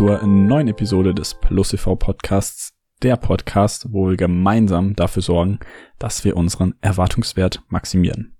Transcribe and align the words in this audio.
zur 0.00 0.26
neuen 0.26 0.66
Episode 0.68 1.12
des 1.14 1.34
Plus 1.34 1.68
TV 1.68 1.94
Podcasts, 1.94 2.72
der 3.02 3.18
Podcast, 3.18 3.88
wo 3.90 4.08
wir 4.08 4.16
gemeinsam 4.16 4.96
dafür 4.96 5.20
sorgen, 5.20 5.58
dass 5.98 6.24
wir 6.24 6.38
unseren 6.38 6.72
Erwartungswert 6.80 7.62
maximieren. 7.68 8.34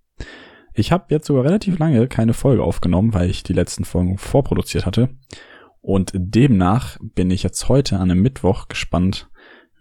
Ich 0.73 0.91
habe 0.91 1.05
jetzt 1.11 1.27
sogar 1.27 1.45
relativ 1.45 1.79
lange 1.79 2.09
keine 2.09 2.33
Folge 2.33 2.63
aufgenommen, 2.63 3.13
weil 3.13 3.29
ich 3.29 3.43
die 3.43 3.53
letzten 3.53 3.85
Folgen 3.85 4.17
vorproduziert 4.17 4.87
hatte. 4.87 5.11
Und 5.83 6.13
demnach 6.15 6.97
bin 6.99 7.31
ich 7.31 7.43
jetzt 7.43 7.69
heute 7.69 7.97
an 7.97 8.11
einem 8.11 8.23
Mittwoch 8.23 8.69
gespannt, 8.69 9.29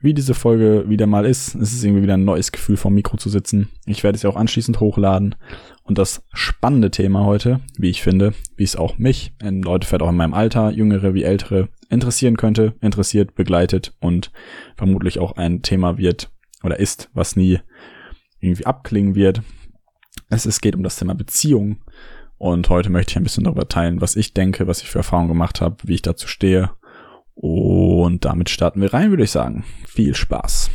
wie 0.02 0.14
diese 0.14 0.34
Folge 0.34 0.86
wieder 0.88 1.08
mal 1.08 1.26
ist. 1.26 1.56
Es 1.56 1.74
ist 1.74 1.84
irgendwie 1.84 2.04
wieder 2.04 2.14
ein 2.14 2.24
neues 2.24 2.52
Gefühl 2.52 2.78
vom 2.78 2.94
Mikro 2.94 3.18
zu 3.18 3.30
sitzen. 3.30 3.70
Ich 3.86 4.04
werde 4.04 4.16
es 4.16 4.24
ja 4.24 4.30
auch 4.30 4.36
anschließend 4.36 4.80
hochladen. 4.80 5.36
Und 5.84 5.98
das 5.98 6.24
spannende 6.34 6.92
Thema 6.92 7.26
heute, 7.26 7.60
wie 7.78 7.90
ich 7.90 8.02
finde, 8.02 8.34
wie 8.56 8.64
es 8.64 8.76
auch 8.76 8.98
mich, 8.98 9.34
in 9.42 9.62
Leute 9.62 9.88
vielleicht 9.88 10.04
auch 10.04 10.10
in 10.10 10.16
meinem 10.16 10.34
Alter, 10.34 10.72
jüngere 10.72 11.14
wie 11.14 11.24
ältere, 11.24 11.70
interessieren 11.90 12.38
könnte, 12.38 12.76
interessiert, 12.82 13.36
begleitet 13.36 13.94
und 14.00 14.32
vermutlich 14.78 15.20
auch 15.20 15.34
ein 15.34 15.64
Thema 15.64 15.98
wird 15.98 16.32
oder 16.64 16.80
ist, 16.80 17.10
was 17.14 17.36
nie 17.36 17.60
irgendwie 18.40 18.66
abklingen 18.66 19.16
wird. 19.16 19.42
Es, 20.30 20.46
es 20.46 20.62
geht 20.62 20.76
um 20.76 20.84
das 20.84 20.98
Thema 20.98 21.16
Beziehung. 21.16 21.78
Und 22.38 22.70
heute 22.70 22.90
möchte 22.90 23.12
ich 23.12 23.18
ein 23.18 23.24
bisschen 23.24 23.44
darüber 23.44 23.68
teilen, 23.68 24.00
was 24.00 24.16
ich 24.16 24.34
denke, 24.34 24.66
was 24.68 24.82
ich 24.82 24.90
für 24.90 25.00
Erfahrungen 25.00 25.28
gemacht 25.28 25.60
habe, 25.60 25.76
wie 25.84 25.96
ich 25.96 26.02
dazu 26.02 26.28
stehe 26.28 26.70
und 27.42 28.26
damit 28.26 28.50
starten 28.50 28.82
wir 28.82 28.94
rein, 28.94 29.12
würde 29.12 29.24
ich 29.24 29.32
sagen. 29.32 29.64
Viel 29.88 30.14
Spaß. 30.14 30.70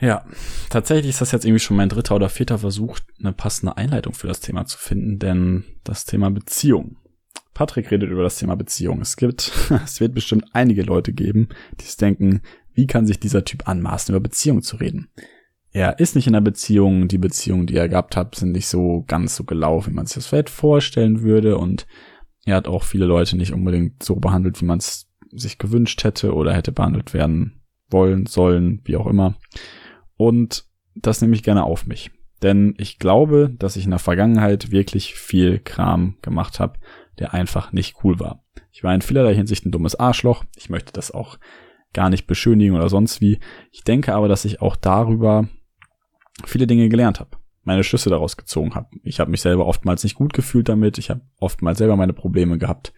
Ja, 0.00 0.24
tatsächlich 0.70 1.10
ist 1.10 1.20
das 1.20 1.30
jetzt 1.30 1.44
irgendwie 1.44 1.60
schon 1.60 1.76
mein 1.76 1.90
dritter 1.90 2.16
oder 2.16 2.30
vierter 2.30 2.58
Versuch, 2.58 2.98
eine 3.20 3.32
passende 3.34 3.76
Einleitung 3.76 4.14
für 4.14 4.26
das 4.26 4.40
Thema 4.40 4.64
zu 4.64 4.78
finden, 4.78 5.18
denn 5.18 5.64
das 5.84 6.06
Thema 6.06 6.30
Beziehung. 6.30 6.96
Patrick 7.52 7.90
redet 7.90 8.10
über 8.10 8.22
das 8.22 8.38
Thema 8.38 8.56
Beziehung. 8.56 9.02
Es 9.02 9.16
gibt, 9.16 9.52
es 9.84 10.00
wird 10.00 10.14
bestimmt 10.14 10.46
einige 10.54 10.82
Leute 10.82 11.12
geben, 11.12 11.50
die 11.80 11.84
es 11.84 11.98
denken, 11.98 12.40
wie 12.72 12.86
kann 12.86 13.06
sich 13.06 13.20
dieser 13.20 13.44
Typ 13.44 13.68
anmaßen, 13.68 14.14
über 14.14 14.20
Beziehung 14.20 14.62
zu 14.62 14.76
reden? 14.76 15.10
Er 15.72 15.98
ist 15.98 16.14
nicht 16.14 16.26
in 16.26 16.34
einer 16.34 16.44
Beziehung, 16.44 17.08
die 17.08 17.18
Beziehungen, 17.18 17.66
die 17.66 17.76
er 17.76 17.88
gehabt 17.88 18.16
hat, 18.16 18.34
sind 18.34 18.52
nicht 18.52 18.66
so 18.66 19.04
ganz 19.06 19.36
so 19.36 19.44
gelaufen, 19.44 19.92
wie 19.92 19.96
man 19.96 20.06
sich 20.06 20.16
das 20.16 20.26
vielleicht 20.26 20.50
vorstellen 20.50 21.22
würde 21.22 21.56
und 21.56 21.86
er 22.44 22.56
hat 22.56 22.68
auch 22.68 22.82
viele 22.82 23.06
Leute 23.06 23.36
nicht 23.36 23.52
unbedingt 23.52 24.02
so 24.02 24.16
behandelt, 24.16 24.60
wie 24.60 24.66
man 24.66 24.78
es 24.78 25.08
sich 25.30 25.58
gewünscht 25.58 26.04
hätte 26.04 26.34
oder 26.34 26.52
hätte 26.52 26.72
behandelt 26.72 27.14
werden 27.14 27.62
wollen, 27.88 28.26
sollen, 28.26 28.80
wie 28.84 28.96
auch 28.96 29.06
immer. 29.06 29.36
Und 30.16 30.64
das 30.94 31.20
nehme 31.20 31.34
ich 31.34 31.42
gerne 31.42 31.64
auf 31.64 31.86
mich. 31.86 32.10
Denn 32.42 32.74
ich 32.78 32.98
glaube, 32.98 33.54
dass 33.58 33.76
ich 33.76 33.84
in 33.84 33.90
der 33.90 33.98
Vergangenheit 33.98 34.72
wirklich 34.72 35.14
viel 35.14 35.60
Kram 35.60 36.16
gemacht 36.22 36.58
habe, 36.58 36.78
der 37.18 37.32
einfach 37.32 37.72
nicht 37.72 37.96
cool 38.02 38.18
war. 38.18 38.44
Ich 38.72 38.82
war 38.82 38.94
in 38.94 39.02
vielerlei 39.02 39.34
Hinsicht 39.34 39.64
ein 39.64 39.70
dummes 39.70 39.94
Arschloch. 39.94 40.44
Ich 40.56 40.68
möchte 40.68 40.92
das 40.92 41.12
auch 41.12 41.38
gar 41.92 42.10
nicht 42.10 42.26
beschönigen 42.26 42.74
oder 42.74 42.88
sonst 42.88 43.20
wie. 43.20 43.38
Ich 43.70 43.84
denke 43.84 44.14
aber, 44.14 44.26
dass 44.26 44.44
ich 44.44 44.60
auch 44.60 44.76
darüber 44.76 45.48
viele 46.44 46.66
Dinge 46.66 46.88
gelernt 46.88 47.20
habe, 47.20 47.36
meine 47.64 47.84
Schlüsse 47.84 48.10
daraus 48.10 48.36
gezogen 48.36 48.74
habe. 48.74 48.88
Ich 49.02 49.20
habe 49.20 49.30
mich 49.30 49.40
selber 49.40 49.66
oftmals 49.66 50.04
nicht 50.04 50.14
gut 50.14 50.32
gefühlt 50.32 50.68
damit, 50.68 50.98
ich 50.98 51.10
habe 51.10 51.22
oftmals 51.38 51.78
selber 51.78 51.96
meine 51.96 52.12
Probleme 52.12 52.58
gehabt 52.58 52.92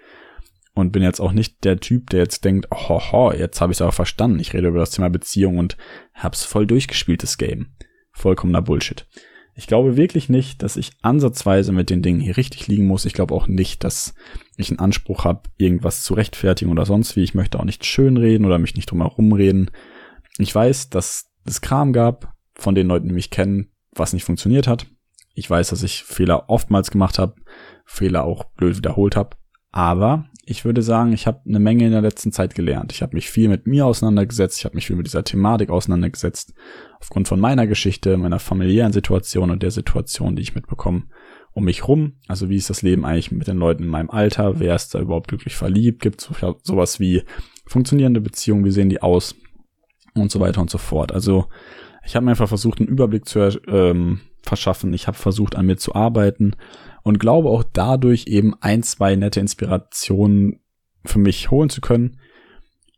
und 0.74 0.90
bin 0.90 1.02
jetzt 1.02 1.20
auch 1.20 1.32
nicht 1.32 1.64
der 1.64 1.78
Typ, 1.78 2.10
der 2.10 2.20
jetzt 2.20 2.44
denkt, 2.44 2.68
oh, 2.70 3.00
ho, 3.00 3.32
jetzt 3.32 3.60
habe 3.60 3.72
ich 3.72 3.76
es 3.76 3.82
aber 3.82 3.92
verstanden. 3.92 4.40
Ich 4.40 4.52
rede 4.52 4.68
über 4.68 4.80
das 4.80 4.90
Thema 4.90 5.08
Beziehung 5.08 5.58
und 5.58 5.76
hab's 6.14 6.44
voll 6.44 6.66
durchgespielt, 6.66 7.22
das 7.22 7.38
Game. 7.38 7.68
Vollkommener 8.12 8.62
Bullshit. 8.62 9.06
Ich 9.56 9.68
glaube 9.68 9.96
wirklich 9.96 10.28
nicht, 10.28 10.62
dass 10.62 10.76
ich 10.76 10.92
ansatzweise 11.02 11.70
mit 11.70 11.88
den 11.88 12.02
Dingen 12.02 12.18
hier 12.18 12.36
richtig 12.36 12.66
liegen 12.66 12.86
muss. 12.86 13.04
Ich 13.04 13.12
glaube 13.12 13.34
auch 13.34 13.46
nicht, 13.46 13.84
dass 13.84 14.14
ich 14.56 14.70
einen 14.70 14.80
Anspruch 14.80 15.24
habe, 15.24 15.48
irgendwas 15.56 16.02
zu 16.02 16.14
rechtfertigen 16.14 16.72
oder 16.72 16.86
sonst 16.86 17.14
wie. 17.14 17.22
Ich 17.22 17.34
möchte 17.34 17.60
auch 17.60 17.64
nicht 17.64 17.84
schönreden 17.84 18.46
oder 18.46 18.58
mich 18.58 18.74
nicht 18.74 18.90
drum 18.90 19.00
herum 19.00 19.32
reden. 19.32 19.70
Ich 20.38 20.52
weiß, 20.52 20.90
dass 20.90 21.30
es 21.44 21.60
Kram 21.60 21.92
gab, 21.92 22.33
von 22.54 22.74
den 22.74 22.88
Leuten, 22.88 23.08
die 23.08 23.14
mich 23.14 23.30
kennen, 23.30 23.72
was 23.92 24.12
nicht 24.12 24.24
funktioniert 24.24 24.66
hat. 24.66 24.86
Ich 25.34 25.48
weiß, 25.50 25.70
dass 25.70 25.82
ich 25.82 26.04
Fehler 26.04 26.48
oftmals 26.48 26.90
gemacht 26.90 27.18
habe, 27.18 27.34
Fehler 27.84 28.24
auch 28.24 28.44
blöd 28.44 28.76
wiederholt 28.76 29.16
habe. 29.16 29.36
Aber 29.72 30.26
ich 30.44 30.64
würde 30.64 30.82
sagen, 30.82 31.12
ich 31.12 31.26
habe 31.26 31.40
eine 31.48 31.58
Menge 31.58 31.86
in 31.86 31.92
der 31.92 32.02
letzten 32.02 32.30
Zeit 32.30 32.54
gelernt. 32.54 32.92
Ich 32.92 33.02
habe 33.02 33.14
mich 33.14 33.28
viel 33.28 33.48
mit 33.48 33.66
mir 33.66 33.86
auseinandergesetzt, 33.86 34.58
ich 34.58 34.64
habe 34.64 34.76
mich 34.76 34.86
viel 34.86 34.94
mit 34.94 35.06
dieser 35.06 35.24
Thematik 35.24 35.70
auseinandergesetzt, 35.70 36.54
aufgrund 37.00 37.26
von 37.26 37.40
meiner 37.40 37.66
Geschichte, 37.66 38.16
meiner 38.16 38.38
familiären 38.38 38.92
Situation 38.92 39.50
und 39.50 39.62
der 39.62 39.72
Situation, 39.72 40.36
die 40.36 40.42
ich 40.42 40.54
mitbekomme 40.54 41.04
um 41.54 41.64
mich 41.64 41.86
rum. 41.88 42.14
Also 42.26 42.50
wie 42.50 42.56
ist 42.56 42.68
das 42.68 42.82
Leben 42.82 43.04
eigentlich 43.04 43.30
mit 43.30 43.46
den 43.46 43.56
Leuten 43.56 43.84
in 43.84 43.88
meinem 43.88 44.10
Alter? 44.10 44.58
Wer 44.58 44.74
ist 44.74 44.94
da 44.94 45.00
überhaupt 45.00 45.28
glücklich 45.28 45.54
verliebt? 45.54 46.02
Gibt 46.02 46.20
es 46.20 46.28
sowas 46.62 47.00
wie 47.00 47.22
funktionierende 47.66 48.20
Beziehungen? 48.20 48.64
Wie 48.64 48.72
sehen 48.72 48.88
die 48.88 49.00
aus? 49.00 49.36
Und 50.14 50.30
so 50.30 50.40
weiter 50.40 50.60
und 50.60 50.70
so 50.70 50.78
fort. 50.78 51.12
Also 51.12 51.46
ich 52.04 52.16
habe 52.16 52.24
mir 52.24 52.32
einfach 52.32 52.48
versucht, 52.48 52.80
einen 52.80 52.88
Überblick 52.88 53.26
zu 53.26 53.40
ähm, 53.66 54.20
verschaffen. 54.42 54.92
Ich 54.92 55.06
habe 55.06 55.16
versucht, 55.16 55.56
an 55.56 55.66
mir 55.66 55.76
zu 55.76 55.94
arbeiten 55.94 56.56
und 57.02 57.18
glaube 57.18 57.48
auch 57.48 57.64
dadurch 57.64 58.26
eben 58.26 58.54
ein, 58.60 58.82
zwei 58.82 59.16
nette 59.16 59.40
Inspirationen 59.40 60.60
für 61.04 61.18
mich 61.18 61.50
holen 61.50 61.70
zu 61.70 61.80
können. 61.80 62.18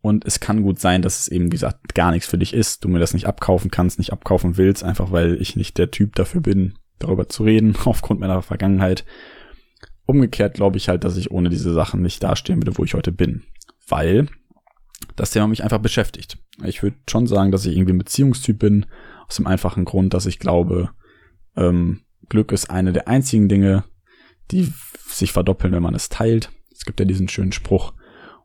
Und 0.02 0.24
es 0.24 0.38
kann 0.38 0.62
gut 0.62 0.78
sein, 0.78 1.02
dass 1.02 1.18
es 1.18 1.28
eben, 1.28 1.46
wie 1.46 1.50
gesagt, 1.50 1.94
gar 1.94 2.12
nichts 2.12 2.28
für 2.28 2.38
dich 2.38 2.54
ist. 2.54 2.84
Du 2.84 2.88
mir 2.88 3.00
das 3.00 3.14
nicht 3.14 3.26
abkaufen 3.26 3.70
kannst, 3.70 3.98
nicht 3.98 4.12
abkaufen 4.12 4.56
willst, 4.56 4.84
einfach 4.84 5.10
weil 5.10 5.40
ich 5.40 5.56
nicht 5.56 5.78
der 5.78 5.90
Typ 5.90 6.14
dafür 6.14 6.40
bin, 6.40 6.74
darüber 6.98 7.28
zu 7.28 7.42
reden, 7.42 7.76
aufgrund 7.84 8.20
meiner 8.20 8.42
Vergangenheit. 8.42 9.04
Umgekehrt 10.04 10.54
glaube 10.54 10.76
ich 10.76 10.88
halt, 10.88 11.02
dass 11.02 11.16
ich 11.16 11.32
ohne 11.32 11.48
diese 11.48 11.72
Sachen 11.72 12.02
nicht 12.02 12.22
dastehen 12.22 12.60
würde, 12.60 12.78
wo 12.78 12.84
ich 12.84 12.94
heute 12.94 13.10
bin. 13.10 13.42
Weil 13.88 14.28
das 15.16 15.30
Thema 15.30 15.48
mich 15.48 15.64
einfach 15.64 15.78
beschäftigt. 15.78 16.38
Ich 16.64 16.82
würde 16.82 16.96
schon 17.08 17.26
sagen, 17.26 17.52
dass 17.52 17.66
ich 17.66 17.76
irgendwie 17.76 17.92
ein 17.92 17.98
Beziehungstyp 17.98 18.58
bin, 18.58 18.86
aus 19.28 19.36
dem 19.36 19.46
einfachen 19.46 19.84
Grund, 19.84 20.14
dass 20.14 20.26
ich 20.26 20.38
glaube, 20.38 20.90
ähm, 21.56 22.00
Glück 22.28 22.52
ist 22.52 22.70
eine 22.70 22.92
der 22.92 23.08
einzigen 23.08 23.48
Dinge, 23.48 23.84
die 24.50 24.72
sich 25.08 25.32
verdoppeln, 25.32 25.72
wenn 25.72 25.82
man 25.82 25.94
es 25.94 26.08
teilt. 26.08 26.50
Es 26.72 26.84
gibt 26.84 27.00
ja 27.00 27.06
diesen 27.06 27.28
schönen 27.28 27.52
Spruch. 27.52 27.92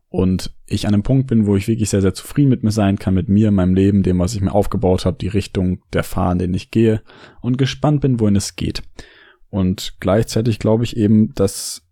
Und 0.10 0.54
ich 0.66 0.88
an 0.88 0.94
einem 0.94 1.04
Punkt 1.04 1.28
bin, 1.28 1.46
wo 1.46 1.56
ich 1.56 1.70
wirklich 1.70 1.90
sehr, 1.90 2.02
sehr 2.02 2.14
zufrieden 2.14 2.50
mit 2.50 2.64
mir 2.64 2.72
sein 2.72 3.00
kann, 3.00 3.14
mit 3.14 3.30
mir, 3.30 3.50
meinem 3.52 3.76
Leben, 3.76 4.04
dem, 4.04 4.20
was 4.20 4.36
ich 4.36 4.42
mir 4.42 4.54
aufgebaut 4.54 5.06
habe, 5.06 5.18
die 5.18 5.30
Richtung 5.30 5.82
der 5.94 6.04
Fahren, 6.04 6.38
den 6.38 6.54
ich 6.54 6.70
gehe 6.70 7.02
und 7.40 7.58
gespannt 7.58 8.02
bin, 8.02 8.20
wohin 8.20 8.36
es 8.36 8.58
geht. 8.58 8.84
Und 9.50 9.96
gleichzeitig 10.02 10.60
glaube 10.60 10.84
ich 10.84 10.98
eben, 10.98 11.34
dass 11.36 11.88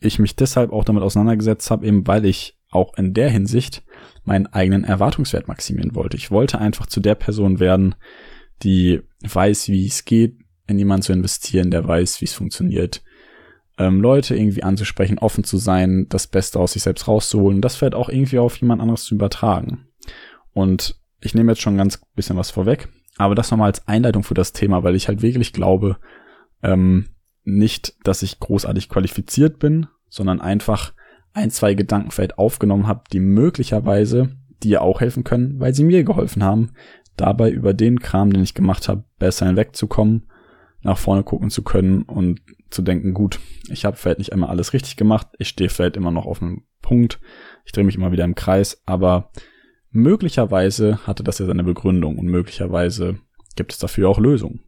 ich 0.00 0.18
mich 0.18 0.34
deshalb 0.34 0.72
auch 0.72 0.84
damit 0.84 1.04
auseinandergesetzt 1.04 1.70
habe, 1.70 1.86
eben 1.86 2.06
weil 2.06 2.24
ich 2.24 2.58
auch 2.70 2.96
in 2.96 3.14
der 3.14 3.30
Hinsicht 3.30 3.84
meinen 4.24 4.46
eigenen 4.46 4.84
Erwartungswert 4.84 5.48
maximieren 5.48 5.94
wollte. 5.94 6.16
Ich 6.16 6.30
wollte 6.30 6.58
einfach 6.58 6.86
zu 6.86 7.00
der 7.00 7.14
Person 7.14 7.60
werden, 7.60 7.94
die 8.62 9.00
weiß, 9.22 9.68
wie 9.68 9.86
es 9.86 10.04
geht, 10.04 10.38
in 10.66 10.78
jemanden 10.78 11.02
zu 11.02 11.12
investieren, 11.12 11.70
der 11.70 11.86
weiß, 11.86 12.20
wie 12.20 12.26
es 12.26 12.34
funktioniert. 12.34 13.02
Ähm, 13.78 14.00
Leute 14.00 14.36
irgendwie 14.36 14.62
anzusprechen, 14.62 15.18
offen 15.18 15.44
zu 15.44 15.56
sein, 15.56 16.06
das 16.08 16.26
Beste 16.26 16.58
aus 16.58 16.72
sich 16.72 16.82
selbst 16.82 17.08
rauszuholen, 17.08 17.60
das 17.60 17.76
vielleicht 17.76 17.94
auch 17.94 18.08
irgendwie 18.08 18.38
auf 18.38 18.56
jemand 18.56 18.80
anderes 18.80 19.04
zu 19.04 19.14
übertragen. 19.14 19.88
Und 20.52 20.96
ich 21.20 21.34
nehme 21.34 21.52
jetzt 21.52 21.62
schon 21.62 21.76
ganz 21.76 22.00
bisschen 22.14 22.36
was 22.36 22.50
vorweg, 22.50 22.88
aber 23.16 23.34
das 23.34 23.50
nochmal 23.50 23.68
als 23.68 23.86
Einleitung 23.88 24.22
für 24.22 24.34
das 24.34 24.52
Thema, 24.52 24.82
weil 24.82 24.94
ich 24.94 25.08
halt 25.08 25.22
wirklich 25.22 25.52
glaube, 25.52 25.98
ähm, 26.62 27.08
nicht, 27.44 27.94
dass 28.04 28.22
ich 28.22 28.38
großartig 28.38 28.88
qualifiziert 28.88 29.58
bin, 29.58 29.86
sondern 30.08 30.40
einfach 30.40 30.92
ein, 31.32 31.50
zwei 31.50 31.74
Gedanken 31.74 32.10
vielleicht 32.10 32.38
aufgenommen 32.38 32.86
habe, 32.86 33.04
die 33.12 33.20
möglicherweise 33.20 34.36
dir 34.62 34.82
auch 34.82 35.00
helfen 35.00 35.24
können, 35.24 35.58
weil 35.60 35.74
sie 35.74 35.84
mir 35.84 36.04
geholfen 36.04 36.42
haben, 36.42 36.72
dabei 37.16 37.50
über 37.50 37.74
den 37.74 38.00
Kram, 38.00 38.32
den 38.32 38.42
ich 38.42 38.54
gemacht 38.54 38.88
habe, 38.88 39.04
besser 39.18 39.46
hinwegzukommen, 39.46 40.28
nach 40.82 40.98
vorne 40.98 41.22
gucken 41.22 41.50
zu 41.50 41.62
können 41.62 42.02
und 42.02 42.40
zu 42.70 42.82
denken, 42.82 43.14
gut, 43.14 43.40
ich 43.68 43.84
habe 43.84 43.96
vielleicht 43.96 44.18
nicht 44.18 44.32
einmal 44.32 44.50
alles 44.50 44.72
richtig 44.72 44.96
gemacht, 44.96 45.28
ich 45.38 45.48
stehe 45.48 45.70
vielleicht 45.70 45.96
immer 45.96 46.10
noch 46.10 46.26
auf 46.26 46.40
einem 46.40 46.62
Punkt, 46.82 47.20
ich 47.64 47.72
drehe 47.72 47.84
mich 47.84 47.96
immer 47.96 48.12
wieder 48.12 48.24
im 48.24 48.34
Kreis, 48.34 48.82
aber 48.86 49.30
möglicherweise 49.90 51.06
hatte 51.06 51.22
das 51.22 51.38
ja 51.38 51.46
seine 51.46 51.64
Begründung 51.64 52.18
und 52.18 52.26
möglicherweise 52.26 53.18
gibt 53.56 53.72
es 53.72 53.78
dafür 53.78 54.08
auch 54.08 54.18
Lösungen. 54.18 54.60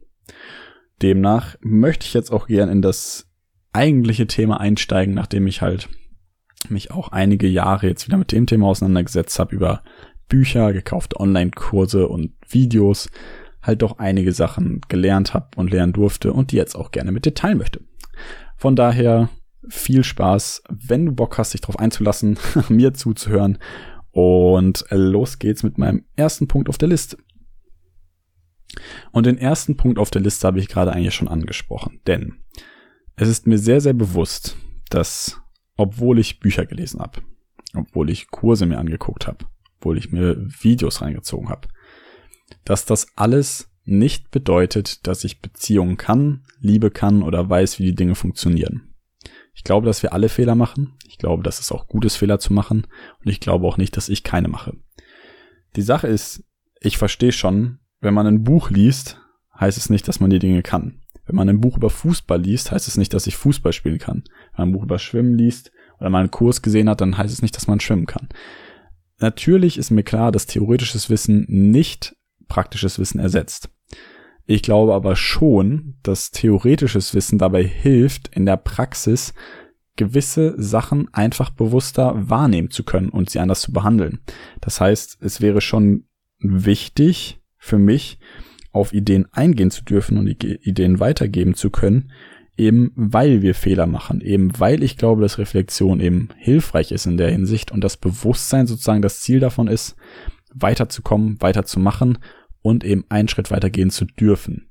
Demnach 1.01 1.55
möchte 1.61 2.05
ich 2.05 2.13
jetzt 2.13 2.31
auch 2.31 2.47
gern 2.47 2.69
in 2.69 2.81
das 2.81 3.29
eigentliche 3.71 4.27
Thema 4.27 4.59
einsteigen, 4.59 5.15
nachdem 5.15 5.47
ich 5.47 5.61
halt 5.61 5.89
mich 6.69 6.91
auch 6.91 7.09
einige 7.09 7.47
Jahre 7.47 7.87
jetzt 7.87 8.07
wieder 8.07 8.17
mit 8.17 8.31
dem 8.31 8.45
Thema 8.45 8.67
auseinandergesetzt 8.67 9.37
habe, 9.39 9.55
über 9.55 9.83
Bücher, 10.29 10.73
gekaufte 10.73 11.19
Online-Kurse 11.19 12.07
und 12.07 12.33
Videos, 12.47 13.09
halt 13.61 13.81
doch 13.81 13.99
einige 13.99 14.31
Sachen 14.31 14.81
gelernt 14.87 15.33
habe 15.33 15.49
und 15.55 15.71
lernen 15.71 15.93
durfte 15.93 16.33
und 16.33 16.51
die 16.51 16.57
jetzt 16.57 16.75
auch 16.75 16.91
gerne 16.91 17.11
mit 17.11 17.25
dir 17.25 17.33
teilen 17.33 17.57
möchte. 17.57 17.81
Von 18.57 18.75
daher 18.75 19.29
viel 19.69 20.03
Spaß, 20.03 20.63
wenn 20.69 21.05
du 21.05 21.11
Bock 21.13 21.37
hast, 21.37 21.53
dich 21.53 21.61
darauf 21.61 21.79
einzulassen, 21.79 22.37
mir 22.69 22.93
zuzuhören. 22.93 23.57
Und 24.11 24.85
los 24.89 25.39
geht's 25.39 25.63
mit 25.63 25.77
meinem 25.77 26.05
ersten 26.15 26.47
Punkt 26.47 26.69
auf 26.69 26.77
der 26.77 26.89
Liste. 26.89 27.17
Und 29.11 29.25
den 29.25 29.37
ersten 29.37 29.77
Punkt 29.77 29.99
auf 29.99 30.11
der 30.11 30.21
Liste 30.21 30.47
habe 30.47 30.59
ich 30.59 30.67
gerade 30.67 30.91
eigentlich 30.91 31.13
schon 31.13 31.27
angesprochen, 31.27 32.01
denn 32.07 32.35
es 33.15 33.27
ist 33.27 33.45
mir 33.45 33.59
sehr, 33.59 33.81
sehr 33.81 33.93
bewusst, 33.93 34.57
dass 34.89 35.42
obwohl 35.75 36.19
ich 36.19 36.39
Bücher 36.39 36.65
gelesen 36.65 36.99
habe, 36.99 37.21
obwohl 37.75 38.09
ich 38.09 38.29
Kurse 38.29 38.65
mir 38.65 38.77
angeguckt 38.77 39.27
habe, 39.27 39.45
obwohl 39.77 39.97
ich 39.97 40.11
mir 40.11 40.37
Videos 40.61 41.01
reingezogen 41.01 41.49
habe, 41.49 41.67
dass 42.65 42.85
das 42.85 43.07
alles 43.15 43.69
nicht 43.85 44.31
bedeutet, 44.31 45.05
dass 45.07 45.23
ich 45.23 45.41
Beziehungen 45.41 45.97
kann, 45.97 46.45
Liebe 46.59 46.91
kann 46.91 47.21
oder 47.21 47.49
weiß, 47.49 47.79
wie 47.79 47.83
die 47.85 47.95
Dinge 47.95 48.15
funktionieren. 48.15 48.93
Ich 49.53 49.63
glaube, 49.63 49.85
dass 49.85 50.01
wir 50.01 50.13
alle 50.13 50.29
Fehler 50.29 50.55
machen. 50.55 50.97
Ich 51.07 51.17
glaube, 51.17 51.43
dass 51.43 51.59
es 51.59 51.71
auch 51.71 51.87
gut 51.87 52.05
ist, 52.05 52.15
Fehler 52.15 52.39
zu 52.39 52.53
machen. 52.53 52.87
Und 53.23 53.29
ich 53.29 53.39
glaube 53.39 53.67
auch 53.67 53.77
nicht, 53.77 53.95
dass 53.97 54.09
ich 54.09 54.23
keine 54.23 54.47
mache. 54.47 54.75
Die 55.75 55.81
Sache 55.81 56.07
ist, 56.07 56.43
ich 56.79 56.97
verstehe 56.97 57.31
schon, 57.31 57.79
wenn 57.99 58.13
man 58.13 58.27
ein 58.27 58.43
Buch 58.43 58.69
liest, 58.69 59.19
heißt 59.59 59.77
es 59.77 59.89
nicht, 59.89 60.07
dass 60.07 60.19
man 60.19 60.29
die 60.29 60.39
Dinge 60.39 60.63
kann. 60.63 61.02
Wenn 61.25 61.35
man 61.35 61.49
ein 61.49 61.61
Buch 61.61 61.77
über 61.77 61.89
Fußball 61.89 62.41
liest, 62.41 62.71
heißt 62.71 62.87
es 62.87 62.97
nicht, 62.97 63.13
dass 63.13 63.27
ich 63.27 63.37
Fußball 63.37 63.73
spielen 63.73 63.99
kann. 63.99 64.23
Wenn 64.55 64.65
man 64.65 64.69
ein 64.69 64.73
Buch 64.73 64.83
über 64.83 64.99
Schwimmen 64.99 65.37
liest 65.37 65.71
oder 65.99 66.09
mal 66.09 66.19
einen 66.19 66.31
Kurs 66.31 66.61
gesehen 66.61 66.89
hat, 66.89 67.01
dann 67.01 67.17
heißt 67.17 67.33
es 67.33 67.41
nicht, 67.41 67.55
dass 67.55 67.67
man 67.67 67.79
schwimmen 67.79 68.05
kann. 68.05 68.29
Natürlich 69.19 69.77
ist 69.77 69.91
mir 69.91 70.03
klar, 70.03 70.31
dass 70.31 70.47
theoretisches 70.47 71.09
Wissen 71.09 71.45
nicht 71.47 72.15
praktisches 72.47 72.99
Wissen 72.99 73.19
ersetzt. 73.19 73.69
Ich 74.45 74.61
glaube 74.61 74.93
aber 74.93 75.15
schon, 75.15 75.95
dass 76.03 76.31
theoretisches 76.31 77.13
Wissen 77.13 77.37
dabei 77.37 77.63
hilft, 77.63 78.27
in 78.35 78.45
der 78.45 78.57
Praxis 78.57 79.33
gewisse 79.95 80.55
Sachen 80.61 81.13
einfach 81.13 81.51
bewusster 81.51 82.29
wahrnehmen 82.29 82.71
zu 82.71 82.83
können 82.83 83.09
und 83.09 83.29
sie 83.29 83.39
anders 83.39 83.61
zu 83.61 83.71
behandeln. 83.71 84.19
Das 84.59 84.81
heißt, 84.81 85.19
es 85.21 85.39
wäre 85.39 85.61
schon 85.61 86.05
wichtig 86.39 87.41
für 87.57 87.77
mich, 87.77 88.19
auf 88.73 88.93
Ideen 88.93 89.27
eingehen 89.31 89.71
zu 89.71 89.83
dürfen 89.83 90.17
und 90.17 90.27
Ideen 90.27 90.99
weitergeben 90.99 91.53
zu 91.53 91.69
können, 91.69 92.11
eben 92.57 92.91
weil 92.95 93.41
wir 93.41 93.55
Fehler 93.55 93.85
machen, 93.87 94.19
eben 94.19 94.51
weil 94.59 94.83
ich 94.83 94.97
glaube, 94.97 95.21
dass 95.21 95.37
Reflexion 95.37 95.99
eben 95.99 96.29
hilfreich 96.37 96.91
ist 96.91 97.05
in 97.05 97.17
der 97.17 97.31
Hinsicht 97.31 97.71
und 97.71 97.81
das 97.83 97.97
Bewusstsein 97.97 98.67
sozusagen 98.67 99.01
das 99.01 99.21
Ziel 99.21 99.39
davon 99.39 99.67
ist, 99.67 99.95
weiterzukommen, 100.53 101.37
weiterzumachen 101.39 102.17
und 102.61 102.83
eben 102.83 103.05
einen 103.09 103.27
Schritt 103.27 103.51
weitergehen 103.51 103.89
zu 103.89 104.05
dürfen. 104.05 104.69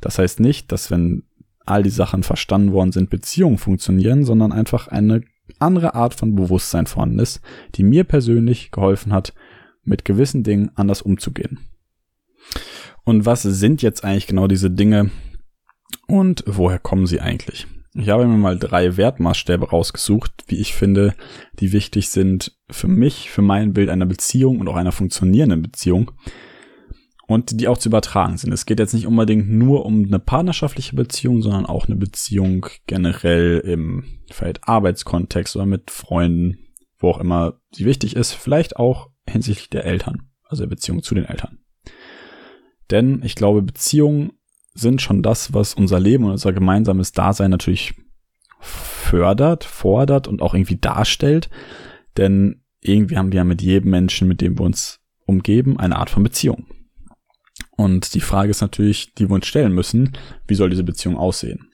Das 0.00 0.18
heißt 0.18 0.40
nicht, 0.40 0.70
dass 0.70 0.90
wenn 0.90 1.24
all 1.66 1.82
die 1.82 1.90
Sachen 1.90 2.22
verstanden 2.22 2.72
worden 2.72 2.92
sind, 2.92 3.10
Beziehungen 3.10 3.58
funktionieren, 3.58 4.24
sondern 4.24 4.52
einfach 4.52 4.88
eine 4.88 5.22
andere 5.58 5.94
Art 5.94 6.14
von 6.14 6.34
Bewusstsein 6.34 6.86
vorhanden 6.86 7.18
ist, 7.18 7.40
die 7.74 7.82
mir 7.82 8.04
persönlich 8.04 8.70
geholfen 8.70 9.12
hat, 9.12 9.34
mit 9.84 10.04
gewissen 10.04 10.42
Dingen 10.42 10.70
anders 10.74 11.02
umzugehen. 11.02 11.58
Und 13.08 13.24
was 13.24 13.40
sind 13.40 13.80
jetzt 13.80 14.04
eigentlich 14.04 14.26
genau 14.26 14.48
diese 14.48 14.70
Dinge 14.70 15.10
und 16.08 16.44
woher 16.46 16.78
kommen 16.78 17.06
sie 17.06 17.22
eigentlich? 17.22 17.66
Ich 17.94 18.10
habe 18.10 18.26
mir 18.26 18.36
mal 18.36 18.58
drei 18.58 18.98
Wertmaßstäbe 18.98 19.70
rausgesucht, 19.70 20.44
wie 20.48 20.56
ich 20.56 20.74
finde, 20.74 21.14
die 21.58 21.72
wichtig 21.72 22.10
sind 22.10 22.58
für 22.68 22.86
mich, 22.86 23.30
für 23.30 23.40
mein 23.40 23.72
Bild 23.72 23.88
einer 23.88 24.04
Beziehung 24.04 24.60
und 24.60 24.68
auch 24.68 24.76
einer 24.76 24.92
funktionierenden 24.92 25.62
Beziehung, 25.62 26.10
und 27.26 27.58
die 27.58 27.66
auch 27.68 27.78
zu 27.78 27.88
übertragen 27.88 28.36
sind. 28.36 28.52
Es 28.52 28.66
geht 28.66 28.78
jetzt 28.78 28.92
nicht 28.92 29.06
unbedingt 29.06 29.48
nur 29.48 29.86
um 29.86 30.04
eine 30.04 30.18
partnerschaftliche 30.18 30.94
Beziehung, 30.94 31.40
sondern 31.40 31.64
auch 31.64 31.86
eine 31.86 31.96
Beziehung 31.96 32.66
generell 32.86 33.60
im 33.60 34.04
vielleicht 34.30 34.68
Arbeitskontext 34.68 35.56
oder 35.56 35.64
mit 35.64 35.90
Freunden, 35.90 36.58
wo 36.98 37.08
auch 37.08 37.20
immer 37.20 37.58
sie 37.72 37.86
wichtig 37.86 38.16
ist, 38.16 38.32
vielleicht 38.32 38.76
auch 38.76 39.08
hinsichtlich 39.26 39.70
der 39.70 39.86
Eltern, 39.86 40.28
also 40.44 40.64
der 40.64 40.68
Beziehung 40.68 41.02
zu 41.02 41.14
den 41.14 41.24
Eltern. 41.24 41.60
Denn 42.90 43.22
ich 43.24 43.34
glaube, 43.34 43.62
Beziehungen 43.62 44.32
sind 44.74 45.02
schon 45.02 45.22
das, 45.22 45.52
was 45.52 45.74
unser 45.74 46.00
Leben 46.00 46.24
und 46.24 46.32
unser 46.32 46.52
gemeinsames 46.52 47.12
Dasein 47.12 47.50
natürlich 47.50 47.94
fördert, 48.60 49.64
fordert 49.64 50.28
und 50.28 50.42
auch 50.42 50.54
irgendwie 50.54 50.78
darstellt. 50.78 51.50
Denn 52.16 52.62
irgendwie 52.80 53.16
haben 53.16 53.32
wir 53.32 53.38
ja 53.38 53.44
mit 53.44 53.62
jedem 53.62 53.90
Menschen, 53.90 54.28
mit 54.28 54.40
dem 54.40 54.58
wir 54.58 54.64
uns 54.64 55.00
umgeben, 55.26 55.78
eine 55.78 55.96
Art 55.96 56.10
von 56.10 56.22
Beziehung. 56.22 56.66
Und 57.76 58.14
die 58.14 58.20
Frage 58.20 58.50
ist 58.50 58.60
natürlich, 58.60 59.14
die 59.14 59.28
wir 59.28 59.34
uns 59.34 59.46
stellen 59.46 59.72
müssen, 59.72 60.12
wie 60.46 60.54
soll 60.54 60.70
diese 60.70 60.84
Beziehung 60.84 61.16
aussehen? 61.16 61.70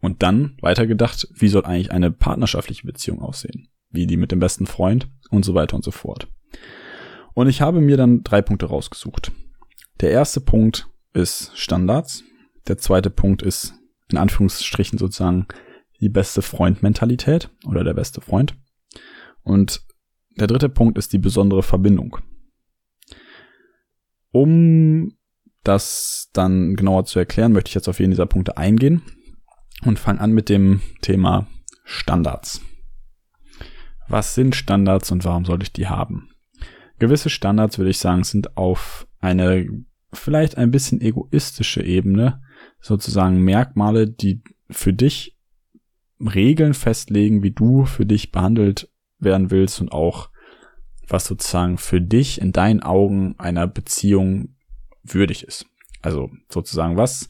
Und 0.00 0.22
dann 0.22 0.56
weitergedacht, 0.60 1.28
wie 1.34 1.48
soll 1.48 1.64
eigentlich 1.64 1.90
eine 1.90 2.10
partnerschaftliche 2.10 2.86
Beziehung 2.86 3.20
aussehen? 3.20 3.68
Wie 3.90 4.06
die 4.06 4.16
mit 4.16 4.30
dem 4.30 4.38
besten 4.38 4.66
Freund 4.66 5.08
und 5.30 5.44
so 5.44 5.54
weiter 5.54 5.74
und 5.74 5.84
so 5.84 5.90
fort. 5.90 6.28
Und 7.34 7.48
ich 7.48 7.60
habe 7.60 7.80
mir 7.80 7.96
dann 7.96 8.22
drei 8.22 8.42
Punkte 8.42 8.66
rausgesucht. 8.66 9.32
Der 10.00 10.10
erste 10.10 10.40
Punkt 10.40 10.88
ist 11.12 11.56
Standards. 11.56 12.22
Der 12.68 12.78
zweite 12.78 13.10
Punkt 13.10 13.42
ist 13.42 13.74
in 14.08 14.18
Anführungsstrichen 14.18 14.98
sozusagen 14.98 15.46
die 16.00 16.08
beste 16.08 16.42
Freund-Mentalität 16.42 17.50
oder 17.66 17.82
der 17.82 17.94
beste 17.94 18.20
Freund. 18.20 18.56
Und 19.42 19.82
der 20.36 20.46
dritte 20.46 20.68
Punkt 20.68 20.98
ist 20.98 21.12
die 21.12 21.18
besondere 21.18 21.62
Verbindung. 21.62 22.18
Um 24.30 25.16
das 25.64 26.30
dann 26.32 26.76
genauer 26.76 27.04
zu 27.04 27.18
erklären, 27.18 27.52
möchte 27.52 27.70
ich 27.70 27.74
jetzt 27.74 27.88
auf 27.88 27.98
jeden 27.98 28.12
dieser 28.12 28.26
Punkte 28.26 28.56
eingehen 28.56 29.02
und 29.84 29.98
fange 29.98 30.20
an 30.20 30.32
mit 30.32 30.48
dem 30.48 30.80
Thema 31.02 31.48
Standards. 31.84 32.60
Was 34.06 34.34
sind 34.34 34.54
Standards 34.54 35.10
und 35.10 35.24
warum 35.24 35.44
sollte 35.44 35.64
ich 35.64 35.72
die 35.72 35.88
haben? 35.88 36.30
Gewisse 36.98 37.30
Standards, 37.30 37.78
würde 37.78 37.90
ich 37.90 37.98
sagen, 37.98 38.24
sind 38.24 38.56
auf 38.56 39.06
eine 39.20 39.66
vielleicht 40.12 40.56
ein 40.56 40.70
bisschen 40.70 41.00
egoistische 41.00 41.82
Ebene 41.82 42.42
sozusagen 42.80 43.42
Merkmale, 43.42 44.08
die 44.08 44.42
für 44.70 44.92
dich 44.92 45.36
Regeln 46.20 46.74
festlegen, 46.74 47.42
wie 47.42 47.52
du 47.52 47.84
für 47.84 48.06
dich 48.06 48.32
behandelt 48.32 48.90
werden 49.18 49.50
willst 49.50 49.80
und 49.80 49.92
auch 49.92 50.30
was 51.06 51.26
sozusagen 51.26 51.78
für 51.78 52.00
dich 52.00 52.40
in 52.40 52.52
deinen 52.52 52.82
Augen 52.82 53.34
einer 53.38 53.66
Beziehung 53.66 54.56
würdig 55.02 55.44
ist. 55.44 55.66
Also 56.02 56.30
sozusagen, 56.50 56.96
was 56.96 57.28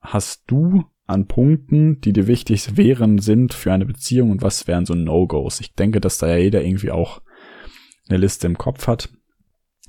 hast 0.00 0.44
du 0.46 0.84
an 1.06 1.26
Punkten, 1.26 2.00
die 2.00 2.12
dir 2.12 2.26
wichtig 2.26 2.76
wären, 2.76 3.18
sind 3.18 3.54
für 3.54 3.72
eine 3.72 3.86
Beziehung 3.86 4.30
und 4.30 4.42
was 4.42 4.66
wären 4.66 4.86
so 4.86 4.94
No-Gos? 4.94 5.60
Ich 5.60 5.74
denke, 5.74 6.00
dass 6.00 6.18
da 6.18 6.28
ja 6.28 6.36
jeder 6.36 6.62
irgendwie 6.62 6.90
auch 6.90 7.22
eine 8.08 8.18
Liste 8.18 8.46
im 8.46 8.58
Kopf 8.58 8.86
hat 8.86 9.10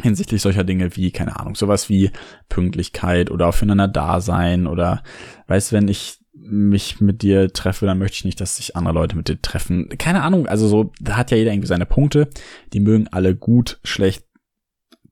hinsichtlich 0.02 0.42
solcher 0.42 0.64
Dinge 0.64 0.96
wie, 0.96 1.12
keine 1.12 1.40
Ahnung, 1.40 1.56
sowas 1.56 1.90
wie 1.90 2.12
Pünktlichkeit 2.50 3.32
oder 3.32 3.48
aufeinander 3.48 3.88
da 3.88 4.20
sein 4.20 4.68
oder, 4.68 5.04
weißt, 5.48 5.72
wenn 5.72 5.88
ich 5.88 6.20
mich 6.34 7.00
mit 7.00 7.22
dir 7.22 7.52
treffe, 7.52 7.86
dann 7.86 7.98
möchte 7.98 8.18
ich 8.18 8.26
nicht, 8.26 8.42
dass 8.42 8.58
sich 8.58 8.76
andere 8.76 8.94
Leute 8.94 9.16
mit 9.16 9.30
dir 9.30 9.42
treffen. 9.42 9.90
Keine 9.98 10.22
Ahnung, 10.22 10.48
also 10.48 10.68
so, 10.68 10.92
da 11.00 11.16
hat 11.16 11.32
ja 11.32 11.38
jeder 11.38 11.54
irgendwie 11.54 11.68
seine 11.68 11.86
Punkte. 11.86 12.30
Die 12.74 12.82
mögen 12.82 13.08
alle 13.08 13.36
gut, 13.36 13.80
schlecht, 13.84 14.26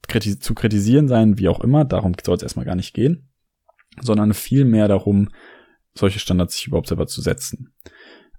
kritis 0.08 0.40
zu 0.40 0.54
kritisieren 0.54 1.08
sein, 1.08 1.38
wie 1.38 1.48
auch 1.48 1.62
immer, 1.62 1.86
darum 1.86 2.14
soll 2.24 2.36
es 2.36 2.44
erstmal 2.44 2.66
gar 2.66 2.76
nicht 2.76 2.94
gehen, 2.94 3.30
sondern 4.02 4.34
viel 4.34 4.66
mehr 4.66 4.90
darum, 4.90 5.30
solche 5.96 6.20
Standards 6.20 6.56
sich 6.56 6.68
überhaupt 6.68 6.88
selber 6.88 7.08
zu 7.08 7.22
setzen. 7.22 7.74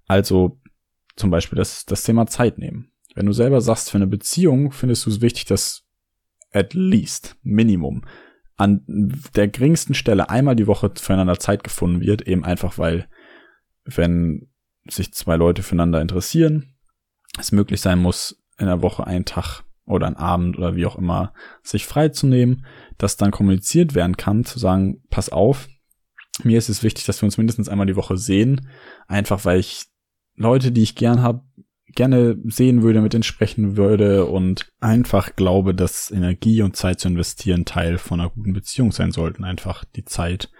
Also 0.06 0.60
zum 1.16 1.30
Beispiel 1.30 1.56
das, 1.56 1.86
das 1.86 2.02
Thema 2.02 2.26
Zeit 2.26 2.58
nehmen. 2.58 2.90
Wenn 3.14 3.26
du 3.26 3.32
selber 3.32 3.60
sagst, 3.60 3.90
für 3.90 3.96
eine 3.96 4.08
Beziehung 4.08 4.72
findest 4.72 5.06
du 5.06 5.10
es 5.10 5.20
wichtig, 5.20 5.46
dass 5.46 5.83
at 6.54 6.72
least, 6.72 7.36
Minimum, 7.42 8.04
an 8.56 8.82
der 9.34 9.48
geringsten 9.48 9.94
Stelle 9.94 10.30
einmal 10.30 10.56
die 10.56 10.66
Woche 10.66 10.92
füreinander 10.94 11.38
Zeit 11.38 11.64
gefunden 11.64 12.00
wird, 12.00 12.22
eben 12.22 12.44
einfach 12.44 12.78
weil, 12.78 13.08
wenn 13.84 14.48
sich 14.88 15.12
zwei 15.12 15.36
Leute 15.36 15.62
füreinander 15.62 16.00
interessieren, 16.00 16.76
es 17.38 17.52
möglich 17.52 17.80
sein 17.80 17.98
muss, 17.98 18.42
in 18.58 18.66
der 18.66 18.82
Woche 18.82 19.06
einen 19.06 19.24
Tag 19.24 19.62
oder 19.84 20.06
einen 20.06 20.16
Abend 20.16 20.56
oder 20.56 20.76
wie 20.76 20.86
auch 20.86 20.96
immer 20.96 21.34
sich 21.62 21.86
freizunehmen, 21.86 22.64
dass 22.96 23.16
dann 23.16 23.32
kommuniziert 23.32 23.94
werden 23.94 24.16
kann, 24.16 24.44
zu 24.44 24.58
sagen, 24.58 25.02
pass 25.10 25.30
auf, 25.30 25.68
mir 26.42 26.58
ist 26.58 26.68
es 26.68 26.82
wichtig, 26.82 27.04
dass 27.04 27.20
wir 27.20 27.26
uns 27.26 27.38
mindestens 27.38 27.68
einmal 27.68 27.86
die 27.86 27.96
Woche 27.96 28.16
sehen, 28.16 28.68
einfach 29.08 29.44
weil 29.44 29.58
ich 29.58 29.86
Leute, 30.36 30.72
die 30.72 30.82
ich 30.82 30.94
gern 30.94 31.22
habe, 31.22 31.42
gerne 31.94 32.36
sehen 32.44 32.82
würde, 32.82 33.00
mit 33.00 33.12
denen 33.12 33.22
sprechen 33.22 33.76
würde 33.76 34.26
und 34.26 34.68
einfach 34.80 35.36
glaube, 35.36 35.74
dass 35.74 36.10
Energie 36.10 36.62
und 36.62 36.76
Zeit 36.76 37.00
zu 37.00 37.08
investieren 37.08 37.64
Teil 37.64 37.98
von 37.98 38.20
einer 38.20 38.30
guten 38.30 38.52
Beziehung 38.52 38.92
sein 38.92 39.12
sollten. 39.12 39.44
Einfach 39.44 39.84
die 39.84 40.04
Zeit 40.04 40.50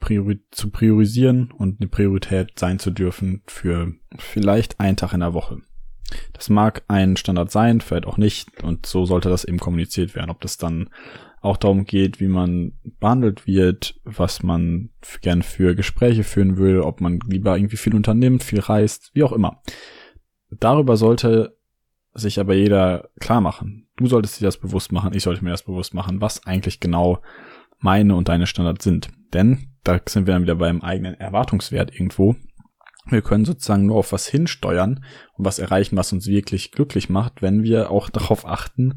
priori 0.00 0.40
zu 0.50 0.70
priorisieren 0.70 1.50
und 1.50 1.80
eine 1.80 1.88
Priorität 1.88 2.58
sein 2.58 2.78
zu 2.78 2.90
dürfen 2.90 3.42
für 3.46 3.92
vielleicht 4.18 4.78
einen 4.80 4.96
Tag 4.96 5.14
in 5.14 5.20
der 5.20 5.34
Woche. 5.34 5.58
Das 6.32 6.50
mag 6.50 6.84
ein 6.88 7.16
Standard 7.16 7.50
sein, 7.50 7.80
vielleicht 7.80 8.06
auch 8.06 8.18
nicht. 8.18 8.62
Und 8.62 8.86
so 8.86 9.04
sollte 9.06 9.30
das 9.30 9.44
eben 9.44 9.58
kommuniziert 9.58 10.14
werden. 10.14 10.30
Ob 10.30 10.40
das 10.40 10.58
dann 10.58 10.90
auch 11.40 11.56
darum 11.56 11.84
geht, 11.84 12.20
wie 12.20 12.28
man 12.28 12.72
behandelt 13.00 13.46
wird, 13.46 14.00
was 14.04 14.42
man 14.42 14.90
gern 15.20 15.42
für 15.42 15.74
Gespräche 15.74 16.24
führen 16.24 16.56
will, 16.56 16.80
ob 16.80 17.00
man 17.00 17.20
lieber 17.26 17.56
irgendwie 17.56 17.76
viel 17.76 17.94
unternimmt, 17.94 18.42
viel 18.42 18.60
reist, 18.60 19.10
wie 19.14 19.22
auch 19.22 19.32
immer. 19.32 19.62
Darüber 20.60 20.96
sollte 20.96 21.56
sich 22.14 22.38
aber 22.38 22.54
jeder 22.54 23.10
klar 23.20 23.40
machen. 23.40 23.88
Du 23.96 24.06
solltest 24.06 24.40
dir 24.40 24.44
das 24.44 24.58
bewusst 24.58 24.92
machen, 24.92 25.14
ich 25.14 25.22
sollte 25.22 25.44
mir 25.44 25.50
das 25.50 25.64
bewusst 25.64 25.94
machen, 25.94 26.20
was 26.20 26.46
eigentlich 26.46 26.80
genau 26.80 27.20
meine 27.78 28.16
und 28.16 28.28
deine 28.28 28.46
Standards 28.46 28.84
sind. 28.84 29.10
Denn 29.32 29.68
da 29.82 30.00
sind 30.08 30.26
wir 30.26 30.34
dann 30.34 30.42
wieder 30.42 30.54
beim 30.54 30.80
eigenen 30.80 31.14
Erwartungswert 31.14 31.92
irgendwo. 31.92 32.36
Wir 33.06 33.20
können 33.20 33.44
sozusagen 33.44 33.86
nur 33.86 33.96
auf 33.96 34.12
was 34.12 34.26
hinsteuern 34.26 35.04
und 35.34 35.44
was 35.44 35.58
erreichen, 35.58 35.96
was 35.96 36.12
uns 36.12 36.26
wirklich 36.26 36.72
glücklich 36.72 37.10
macht, 37.10 37.42
wenn 37.42 37.62
wir 37.62 37.90
auch 37.90 38.08
darauf 38.08 38.46
achten, 38.46 38.94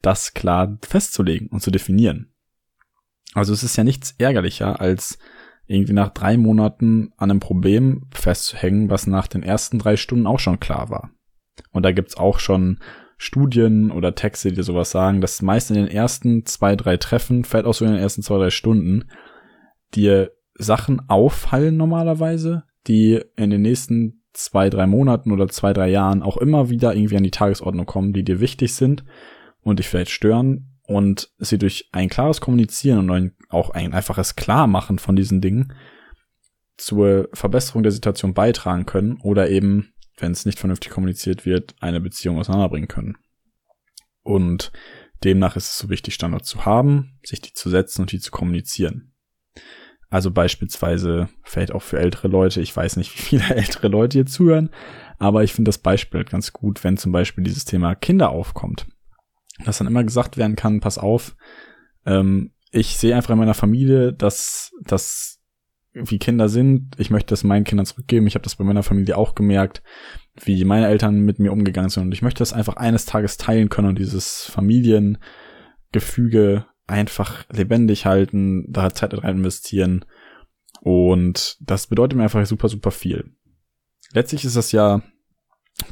das 0.00 0.34
klar 0.34 0.78
festzulegen 0.82 1.48
und 1.48 1.60
zu 1.60 1.70
definieren. 1.70 2.32
Also 3.34 3.52
es 3.52 3.62
ist 3.62 3.76
ja 3.76 3.84
nichts 3.84 4.14
ärgerlicher, 4.18 4.80
als 4.80 5.18
irgendwie 5.72 5.92
nach 5.92 6.10
drei 6.10 6.36
Monaten 6.36 7.12
an 7.16 7.30
einem 7.30 7.40
Problem 7.40 8.06
festzuhängen, 8.12 8.90
was 8.90 9.06
nach 9.06 9.26
den 9.26 9.42
ersten 9.42 9.78
drei 9.78 9.96
Stunden 9.96 10.26
auch 10.26 10.38
schon 10.38 10.60
klar 10.60 10.90
war. 10.90 11.10
Und 11.70 11.84
da 11.84 11.92
gibt's 11.92 12.16
auch 12.16 12.38
schon 12.38 12.78
Studien 13.18 13.90
oder 13.90 14.14
Texte, 14.14 14.52
die 14.52 14.62
sowas 14.62 14.90
sagen, 14.90 15.20
dass 15.20 15.42
meist 15.42 15.70
in 15.70 15.76
den 15.76 15.86
ersten 15.86 16.44
zwei, 16.44 16.74
drei 16.74 16.96
Treffen, 16.96 17.44
fällt 17.44 17.66
auch 17.66 17.74
so 17.74 17.84
in 17.84 17.92
den 17.92 18.00
ersten 18.00 18.22
zwei, 18.22 18.38
drei 18.38 18.50
Stunden, 18.50 19.04
dir 19.94 20.32
Sachen 20.54 21.08
auffallen 21.08 21.76
normalerweise, 21.76 22.64
die 22.86 23.20
in 23.36 23.50
den 23.50 23.62
nächsten 23.62 24.22
zwei, 24.32 24.70
drei 24.70 24.86
Monaten 24.86 25.30
oder 25.30 25.48
zwei, 25.48 25.72
drei 25.72 25.88
Jahren 25.88 26.22
auch 26.22 26.36
immer 26.36 26.68
wieder 26.70 26.94
irgendwie 26.94 27.16
an 27.16 27.22
die 27.22 27.30
Tagesordnung 27.30 27.86
kommen, 27.86 28.12
die 28.12 28.24
dir 28.24 28.40
wichtig 28.40 28.74
sind 28.74 29.04
und 29.62 29.78
dich 29.78 29.88
vielleicht 29.88 30.10
stören 30.10 30.71
und 30.86 31.30
sie 31.38 31.58
durch 31.58 31.88
ein 31.92 32.08
klares 32.08 32.40
Kommunizieren 32.40 33.10
und 33.10 33.32
auch 33.48 33.70
ein 33.70 33.92
einfaches 33.92 34.36
Klarmachen 34.36 34.98
von 34.98 35.16
diesen 35.16 35.40
Dingen 35.40 35.72
zur 36.76 37.28
Verbesserung 37.32 37.82
der 37.82 37.92
Situation 37.92 38.34
beitragen 38.34 38.86
können 38.86 39.18
oder 39.22 39.48
eben, 39.48 39.92
wenn 40.16 40.32
es 40.32 40.46
nicht 40.46 40.58
vernünftig 40.58 40.90
kommuniziert 40.90 41.46
wird, 41.46 41.74
eine 41.80 42.00
Beziehung 42.00 42.38
auseinanderbringen 42.38 42.88
können. 42.88 43.16
Und 44.22 44.72
demnach 45.24 45.56
ist 45.56 45.68
es 45.68 45.78
so 45.78 45.88
wichtig, 45.88 46.14
Standards 46.14 46.48
zu 46.48 46.64
haben, 46.64 47.18
sich 47.24 47.40
die 47.40 47.54
zu 47.54 47.70
setzen 47.70 48.02
und 48.02 48.12
die 48.12 48.20
zu 48.20 48.30
kommunizieren. 48.30 49.12
Also 50.10 50.30
beispielsweise 50.30 51.28
vielleicht 51.42 51.72
auch 51.72 51.82
für 51.82 51.98
ältere 51.98 52.28
Leute, 52.28 52.60
ich 52.60 52.76
weiß 52.76 52.96
nicht, 52.96 53.14
wie 53.16 53.22
viele 53.22 53.54
ältere 53.54 53.88
Leute 53.88 54.18
hier 54.18 54.26
zuhören, 54.26 54.70
aber 55.18 55.44
ich 55.44 55.52
finde 55.52 55.68
das 55.68 55.78
Beispiel 55.78 56.18
halt 56.18 56.30
ganz 56.30 56.52
gut, 56.52 56.82
wenn 56.82 56.96
zum 56.96 57.12
Beispiel 57.12 57.44
dieses 57.44 57.64
Thema 57.64 57.94
Kinder 57.94 58.30
aufkommt 58.30 58.86
dass 59.64 59.78
dann 59.78 59.86
immer 59.86 60.04
gesagt 60.04 60.36
werden 60.36 60.56
kann, 60.56 60.80
pass 60.80 60.98
auf, 60.98 61.36
ähm, 62.06 62.52
ich 62.70 62.96
sehe 62.96 63.14
einfach 63.14 63.30
in 63.30 63.38
meiner 63.38 63.54
Familie, 63.54 64.12
dass, 64.12 64.72
dass 64.82 65.42
wie 65.94 66.18
Kinder 66.18 66.48
sind. 66.48 66.98
Ich 66.98 67.10
möchte 67.10 67.30
das 67.30 67.44
meinen 67.44 67.62
Kindern 67.64 67.86
zurückgeben. 67.86 68.26
Ich 68.26 68.34
habe 68.34 68.44
das 68.44 68.56
bei 68.56 68.64
meiner 68.64 68.82
Familie 68.82 69.18
auch 69.18 69.34
gemerkt, 69.34 69.82
wie 70.42 70.64
meine 70.64 70.88
Eltern 70.88 71.20
mit 71.20 71.38
mir 71.38 71.52
umgegangen 71.52 71.90
sind. 71.90 72.04
Und 72.04 72.12
ich 72.12 72.22
möchte 72.22 72.38
das 72.38 72.54
einfach 72.54 72.76
eines 72.76 73.04
Tages 73.04 73.36
teilen 73.36 73.68
können 73.68 73.88
und 73.88 73.98
dieses 73.98 74.44
Familiengefüge 74.44 76.64
einfach 76.86 77.44
lebendig 77.50 78.06
halten, 78.06 78.64
da 78.68 78.94
Zeit 78.94 79.12
rein 79.14 79.38
investieren. 79.38 80.04
Und 80.80 81.56
das 81.60 81.86
bedeutet 81.86 82.16
mir 82.16 82.24
einfach 82.24 82.44
super, 82.46 82.68
super 82.68 82.90
viel. 82.90 83.36
Letztlich 84.12 84.44
ist 84.44 84.56
das 84.56 84.72
ja 84.72 85.02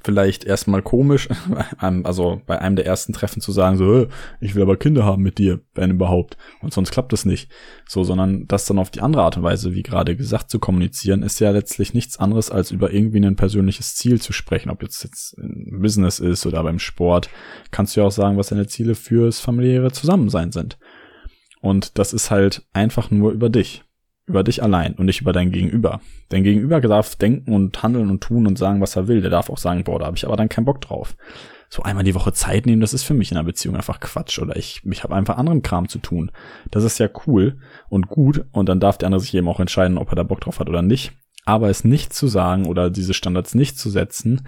vielleicht 0.02 0.44
erstmal 0.44 0.82
komisch, 0.82 1.28
also 1.78 2.40
bei 2.46 2.60
einem 2.60 2.76
der 2.76 2.86
ersten 2.86 3.12
Treffen 3.12 3.40
zu 3.40 3.52
sagen, 3.52 3.76
so, 3.76 4.06
ich 4.40 4.54
will 4.54 4.62
aber 4.62 4.76
Kinder 4.76 5.04
haben 5.04 5.22
mit 5.22 5.38
dir, 5.38 5.60
wenn 5.74 5.90
überhaupt, 5.90 6.36
und 6.60 6.72
sonst 6.72 6.90
klappt 6.90 7.12
das 7.12 7.24
nicht. 7.24 7.50
So, 7.86 8.04
sondern 8.04 8.46
das 8.46 8.66
dann 8.66 8.78
auf 8.78 8.90
die 8.90 9.00
andere 9.00 9.22
Art 9.22 9.36
und 9.36 9.42
Weise, 9.42 9.74
wie 9.74 9.82
gerade 9.82 10.16
gesagt, 10.16 10.50
zu 10.50 10.58
kommunizieren, 10.58 11.22
ist 11.22 11.40
ja 11.40 11.50
letztlich 11.50 11.94
nichts 11.94 12.18
anderes, 12.18 12.50
als 12.50 12.70
über 12.70 12.92
irgendwie 12.92 13.24
ein 13.24 13.36
persönliches 13.36 13.94
Ziel 13.96 14.20
zu 14.20 14.32
sprechen. 14.32 14.70
Ob 14.70 14.82
jetzt 14.82 15.02
jetzt 15.02 15.34
im 15.38 15.80
Business 15.80 16.18
ist 16.18 16.46
oder 16.46 16.62
beim 16.62 16.78
Sport, 16.78 17.30
kannst 17.70 17.96
du 17.96 18.00
ja 18.00 18.06
auch 18.06 18.12
sagen, 18.12 18.36
was 18.36 18.48
deine 18.48 18.66
Ziele 18.66 18.94
fürs 18.94 19.40
familiäre 19.40 19.92
Zusammensein 19.92 20.52
sind. 20.52 20.78
Und 21.60 21.98
das 21.98 22.12
ist 22.12 22.30
halt 22.30 22.66
einfach 22.72 23.10
nur 23.10 23.32
über 23.32 23.50
dich 23.50 23.84
über 24.30 24.42
dich 24.42 24.62
allein 24.62 24.94
und 24.94 25.06
nicht 25.06 25.20
über 25.20 25.32
dein 25.32 25.50
Gegenüber. 25.50 26.00
Dein 26.30 26.44
Gegenüber 26.44 26.80
darf 26.80 27.16
denken 27.16 27.52
und 27.52 27.82
handeln 27.82 28.10
und 28.10 28.22
tun 28.22 28.46
und 28.46 28.56
sagen, 28.56 28.80
was 28.80 28.96
er 28.96 29.08
will. 29.08 29.20
Der 29.20 29.30
darf 29.30 29.50
auch 29.50 29.58
sagen, 29.58 29.84
boah, 29.84 29.98
da 29.98 30.06
habe 30.06 30.16
ich 30.16 30.24
aber 30.24 30.36
dann 30.36 30.48
keinen 30.48 30.64
Bock 30.64 30.80
drauf. 30.80 31.16
So 31.68 31.82
einmal 31.82 32.04
die 32.04 32.14
Woche 32.14 32.32
Zeit 32.32 32.66
nehmen, 32.66 32.80
das 32.80 32.94
ist 32.94 33.04
für 33.04 33.14
mich 33.14 33.30
in 33.30 33.36
einer 33.36 33.46
Beziehung 33.46 33.76
einfach 33.76 34.00
Quatsch. 34.00 34.38
Oder 34.38 34.56
ich, 34.56 34.82
ich 34.84 35.04
habe 35.04 35.14
einfach 35.14 35.36
anderen 35.36 35.62
Kram 35.62 35.88
zu 35.88 35.98
tun. 35.98 36.32
Das 36.70 36.84
ist 36.84 36.98
ja 36.98 37.08
cool 37.26 37.58
und 37.88 38.08
gut. 38.08 38.44
Und 38.52 38.68
dann 38.68 38.80
darf 38.80 38.98
der 38.98 39.06
andere 39.06 39.20
sich 39.20 39.34
eben 39.34 39.48
auch 39.48 39.60
entscheiden, 39.60 39.98
ob 39.98 40.10
er 40.10 40.16
da 40.16 40.22
Bock 40.22 40.40
drauf 40.40 40.60
hat 40.60 40.68
oder 40.68 40.82
nicht. 40.82 41.12
Aber 41.44 41.68
es 41.68 41.84
nicht 41.84 42.12
zu 42.12 42.28
sagen 42.28 42.66
oder 42.66 42.90
diese 42.90 43.14
Standards 43.14 43.54
nicht 43.54 43.78
zu 43.78 43.90
setzen, 43.90 44.42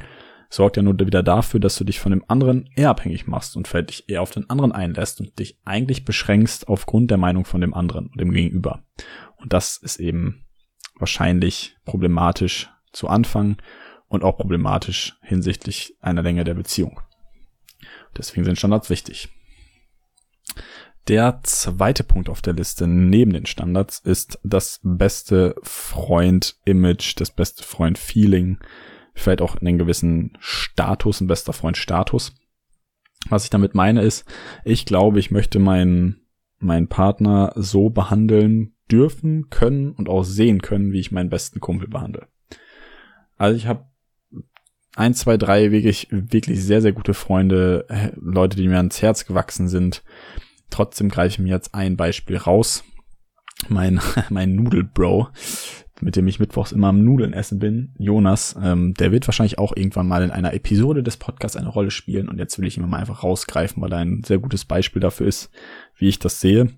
sorgt 0.53 0.77
ja 0.77 0.83
nur 0.83 0.99
wieder 0.99 1.23
dafür, 1.23 1.61
dass 1.61 1.77
du 1.77 1.85
dich 1.85 1.99
von 1.99 2.13
dem 2.13 2.25
anderen 2.29 2.69
eher 2.77 2.91
abhängig 2.91 3.27
machst 3.27 3.57
und 3.57 3.67
vielleicht 3.67 3.89
dich 3.89 4.09
eher 4.09 4.21
auf 4.21 4.31
den 4.31 4.51
anderen 4.51 4.73
einlässt 4.73 5.21
und 5.21 5.39
dich 5.39 5.59
eigentlich 5.65 6.05
beschränkst 6.05 6.69
aufgrund 6.69 7.11
der 7.11 7.19
Meinung 7.19 7.45
von 7.45 7.61
dem 7.61 7.73
anderen 7.73 8.09
und 8.09 8.21
dem 8.21 8.33
Gegenüber. 8.33 8.85
Und 9.43 9.53
das 9.53 9.77
ist 9.77 9.99
eben 10.01 10.47
wahrscheinlich 10.99 11.77
problematisch 11.85 12.71
zu 12.93 13.09
Anfang 13.09 13.57
und 14.07 14.23
auch 14.23 14.37
problematisch 14.37 15.19
hinsichtlich 15.23 15.97
einer 16.01 16.23
Länge 16.23 16.45
der 16.45 16.55
Beziehung. 16.55 17.01
Deswegen 18.17 18.45
sind 18.45 18.59
Standards 18.59 18.91
wichtig. 18.91 19.29
Der 21.09 21.41
zweite 21.43 22.05
Punkt 22.05 22.29
auf 22.29 22.43
der 22.43 22.53
Liste 22.53 22.87
neben 22.87 23.33
den 23.33 23.47
Standards 23.47 23.99
ist 23.99 24.39
das 24.45 24.79
beste 24.85 25.57
Freund-Image, 25.63 27.15
das 27.17 27.33
beste 27.33 27.65
Freund-Feeling, 27.65 28.59
vielleicht 29.15 29.43
auch 29.43 29.57
einen 29.57 29.79
gewissen 29.79 30.37
Status, 30.39 31.21
ein 31.21 31.27
bester 31.27 31.53
Freund-Status. 31.53 32.35
Was 33.29 33.45
ich 33.45 33.51
damit 33.51 33.75
meine 33.75 34.03
ist, 34.03 34.25
ich 34.65 34.87
glaube, 34.87 35.19
ich 35.19 35.33
möchte 35.33 35.59
meinen, 35.59 36.21
meinen 36.59 36.87
Partner 36.87 37.53
so 37.57 37.91
behandeln, 37.91 38.72
dürfen, 38.91 39.49
können 39.51 39.93
und 39.93 40.09
auch 40.09 40.23
sehen 40.23 40.61
können, 40.61 40.93
wie 40.93 41.01
ich 41.01 41.13
meinen 41.13 41.31
besten 41.31 41.61
Kumpel 41.61 41.89
behandle. 41.89 42.27
Also 43.37 43.57
ich 43.57 43.67
habe 43.67 43.87
ein, 44.95 45.15
zwei, 45.15 45.37
drei 45.37 45.73
wirklich, 45.73 46.09
wirklich 46.11 46.63
sehr, 46.63 46.83
sehr 46.83 46.93
gute 46.93 47.15
Freunde, 47.15 47.87
äh, 47.89 48.11
Leute, 48.17 48.57
die 48.57 48.69
mir 48.69 48.77
ans 48.77 49.01
Herz 49.01 49.25
gewachsen 49.27 49.69
sind. 49.69 50.03
Trotzdem 50.71 51.09
greife 51.09 51.29
ich 51.29 51.39
mir 51.39 51.49
jetzt 51.49 51.75
ein 51.75 51.97
Beispiel 51.97 52.37
raus. 52.37 52.85
Mein, 53.69 54.01
mein 54.29 54.55
Nudelbro, 54.55 55.29
mit 56.01 56.17
dem 56.17 56.27
ich 56.27 56.41
mittwochs 56.41 56.73
immer 56.73 56.89
am 56.89 57.03
Nudeln 57.05 57.33
essen 57.33 57.59
bin, 57.59 57.95
Jonas, 57.97 58.57
ähm, 58.63 58.93
der 58.95 59.13
wird 59.13 59.27
wahrscheinlich 59.27 59.59
auch 59.59 59.75
irgendwann 59.75 60.09
mal 60.09 60.23
in 60.23 60.31
einer 60.31 60.53
Episode 60.53 61.03
des 61.03 61.17
Podcasts 61.17 61.57
eine 61.57 61.69
Rolle 61.69 61.91
spielen 61.91 62.29
und 62.29 62.39
jetzt 62.39 62.59
will 62.59 62.67
ich 62.67 62.77
ihn 62.77 62.89
mal 62.89 62.99
einfach 62.99 63.23
rausgreifen, 63.23 63.83
weil 63.83 63.93
er 63.93 64.01
ein 64.01 64.23
sehr 64.25 64.39
gutes 64.39 64.67
Beispiel 64.67 65.01
dafür 65.01 65.27
ist, 65.27 65.51
wie 65.97 66.09
ich 66.09 66.19
das 66.19 66.41
sehe 66.41 66.71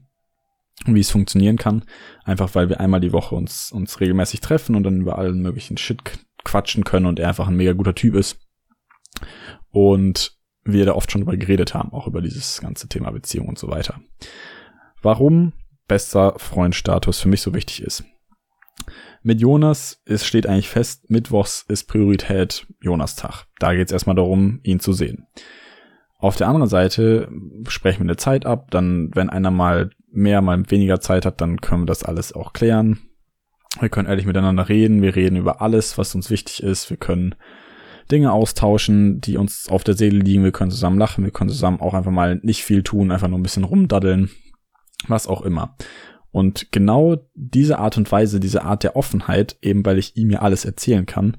wie 0.86 1.00
es 1.00 1.10
funktionieren 1.10 1.56
kann. 1.56 1.84
Einfach 2.24 2.54
weil 2.54 2.68
wir 2.68 2.80
einmal 2.80 3.00
die 3.00 3.12
Woche 3.12 3.34
uns, 3.34 3.70
uns 3.72 4.00
regelmäßig 4.00 4.40
treffen 4.40 4.76
und 4.76 4.82
dann 4.82 5.00
über 5.00 5.18
allen 5.18 5.40
möglichen 5.40 5.76
Shit 5.76 6.02
quatschen 6.44 6.84
können 6.84 7.06
und 7.06 7.18
er 7.18 7.28
einfach 7.28 7.48
ein 7.48 7.56
mega 7.56 7.72
guter 7.72 7.94
Typ 7.94 8.14
ist. 8.14 8.38
Und 9.70 10.38
wir 10.64 10.86
da 10.86 10.94
oft 10.94 11.10
schon 11.10 11.22
drüber 11.22 11.36
geredet 11.36 11.74
haben, 11.74 11.92
auch 11.92 12.06
über 12.06 12.22
dieses 12.22 12.60
ganze 12.60 12.88
Thema 12.88 13.10
Beziehung 13.10 13.48
und 13.48 13.58
so 13.58 13.68
weiter. 13.68 14.00
Warum 15.02 15.52
bester 15.86 16.34
Freundstatus 16.38 17.20
für 17.20 17.28
mich 17.28 17.42
so 17.42 17.54
wichtig 17.54 17.82
ist. 17.82 18.04
Mit 19.22 19.40
Jonas, 19.40 20.02
es 20.04 20.26
steht 20.26 20.46
eigentlich 20.46 20.68
fest, 20.68 21.10
Mittwochs 21.10 21.64
ist 21.68 21.84
Priorität 21.84 22.66
Jonas 22.80 23.16
Tag. 23.16 23.46
Da 23.58 23.74
geht 23.74 23.86
es 23.86 23.92
erstmal 23.92 24.16
darum, 24.16 24.60
ihn 24.62 24.80
zu 24.80 24.92
sehen. 24.92 25.26
Auf 26.18 26.36
der 26.36 26.48
anderen 26.48 26.68
Seite 26.68 27.30
sprechen 27.68 28.00
wir 28.00 28.04
eine 28.04 28.16
Zeit 28.16 28.46
ab, 28.46 28.70
dann, 28.70 29.10
wenn 29.14 29.30
einer 29.30 29.50
mal 29.50 29.90
mehr, 30.14 30.40
mal 30.40 30.62
weniger 30.70 31.00
Zeit 31.00 31.26
hat, 31.26 31.40
dann 31.40 31.60
können 31.60 31.82
wir 31.82 31.86
das 31.86 32.04
alles 32.04 32.32
auch 32.32 32.52
klären. 32.52 32.98
Wir 33.80 33.88
können 33.88 34.08
ehrlich 34.08 34.26
miteinander 34.26 34.68
reden, 34.68 35.02
wir 35.02 35.16
reden 35.16 35.36
über 35.36 35.60
alles, 35.60 35.98
was 35.98 36.14
uns 36.14 36.30
wichtig 36.30 36.62
ist, 36.62 36.90
wir 36.90 36.96
können 36.96 37.34
Dinge 38.10 38.32
austauschen, 38.32 39.20
die 39.20 39.36
uns 39.36 39.68
auf 39.68 39.82
der 39.82 39.94
Seele 39.94 40.18
liegen, 40.18 40.44
wir 40.44 40.52
können 40.52 40.70
zusammen 40.70 40.98
lachen, 40.98 41.24
wir 41.24 41.32
können 41.32 41.50
zusammen 41.50 41.80
auch 41.80 41.94
einfach 41.94 42.12
mal 42.12 42.38
nicht 42.42 42.62
viel 42.62 42.82
tun, 42.82 43.10
einfach 43.10 43.28
nur 43.28 43.38
ein 43.38 43.42
bisschen 43.42 43.64
rumdaddeln, 43.64 44.30
was 45.08 45.26
auch 45.26 45.42
immer. 45.42 45.76
Und 46.30 46.72
genau 46.72 47.16
diese 47.34 47.78
Art 47.78 47.96
und 47.96 48.10
Weise, 48.10 48.40
diese 48.40 48.64
Art 48.64 48.82
der 48.82 48.96
Offenheit, 48.96 49.56
eben 49.62 49.84
weil 49.86 49.98
ich 49.98 50.16
ihm 50.16 50.30
ja 50.30 50.40
alles 50.40 50.64
erzählen 50.64 51.06
kann, 51.06 51.36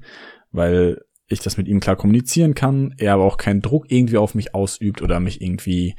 weil 0.52 1.02
ich 1.28 1.40
das 1.40 1.56
mit 1.56 1.68
ihm 1.68 1.80
klar 1.80 1.96
kommunizieren 1.96 2.54
kann, 2.54 2.94
er 2.98 3.14
aber 3.14 3.24
auch 3.24 3.36
keinen 3.36 3.62
Druck 3.62 3.90
irgendwie 3.90 4.16
auf 4.16 4.34
mich 4.34 4.54
ausübt 4.54 5.02
oder 5.02 5.20
mich 5.20 5.40
irgendwie 5.42 5.94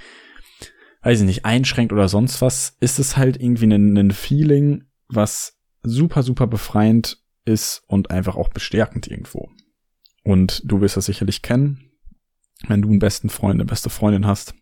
weiß 1.02 1.20
ich 1.20 1.26
nicht, 1.26 1.46
einschränkt 1.46 1.94
oder 1.94 2.08
sonst 2.08 2.42
was, 2.42 2.76
ist 2.80 3.00
es 3.00 3.18
halt 3.18 3.42
irgendwie 3.42 3.66
ein, 3.66 3.98
ein 3.98 4.12
Feeling, 4.12 4.86
was 5.08 5.58
super, 5.84 6.24
super 6.24 6.48
befreiend 6.48 7.24
ist 7.46 7.84
und 7.88 8.12
einfach 8.12 8.36
auch 8.36 8.50
bestärkend 8.50 9.08
irgendwo. 9.08 9.50
Und 10.24 10.62
du 10.66 10.82
wirst 10.82 10.98
das 10.98 11.06
sicherlich 11.06 11.42
kennen, 11.42 11.92
wenn 12.68 12.82
du 12.82 12.90
einen 12.90 13.00
besten 13.00 13.30
Freund, 13.30 13.56
eine 13.56 13.66
beste 13.66 13.90
Freundin 13.90 14.28
hast. 14.28 14.54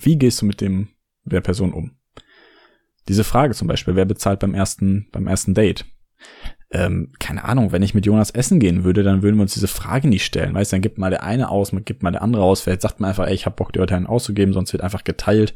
Wie 0.00 0.18
gehst 0.18 0.42
du 0.42 0.46
mit 0.46 0.60
dem, 0.60 0.88
der 1.24 1.40
Person 1.40 1.72
um? 1.72 1.96
Diese 3.08 3.22
Frage 3.22 3.54
zum 3.54 3.68
Beispiel, 3.68 3.94
wer 3.94 4.06
bezahlt 4.06 4.40
beim 4.40 4.54
ersten, 4.54 5.08
beim 5.12 5.26
ersten 5.26 5.54
Date? 5.54 5.84
Ähm, 6.74 7.12
keine 7.20 7.44
Ahnung, 7.44 7.70
wenn 7.70 7.82
ich 7.82 7.94
mit 7.94 8.04
Jonas 8.04 8.32
essen 8.32 8.58
gehen 8.58 8.82
würde, 8.82 9.04
dann 9.04 9.22
würden 9.22 9.36
wir 9.36 9.42
uns 9.42 9.54
diese 9.54 9.68
Frage 9.68 10.08
nicht 10.08 10.24
stellen. 10.24 10.54
Weißt 10.54 10.72
du, 10.72 10.74
dann 10.74 10.82
gibt 10.82 10.98
mal 10.98 11.10
der 11.10 11.22
eine 11.22 11.48
aus, 11.48 11.72
man 11.72 11.84
gibt 11.84 12.02
mal 12.02 12.10
der 12.10 12.22
andere 12.22 12.42
aus. 12.42 12.62
Vielleicht 12.62 12.82
sagt 12.82 12.98
man 12.98 13.10
einfach, 13.10 13.28
ey, 13.28 13.34
ich 13.34 13.46
hab 13.46 13.54
Bock, 13.54 13.72
die 13.72 13.78
heute 13.78 13.94
einen 13.94 14.08
auszugeben, 14.08 14.52
sonst 14.52 14.72
wird 14.72 14.82
einfach 14.82 15.04
geteilt. 15.04 15.54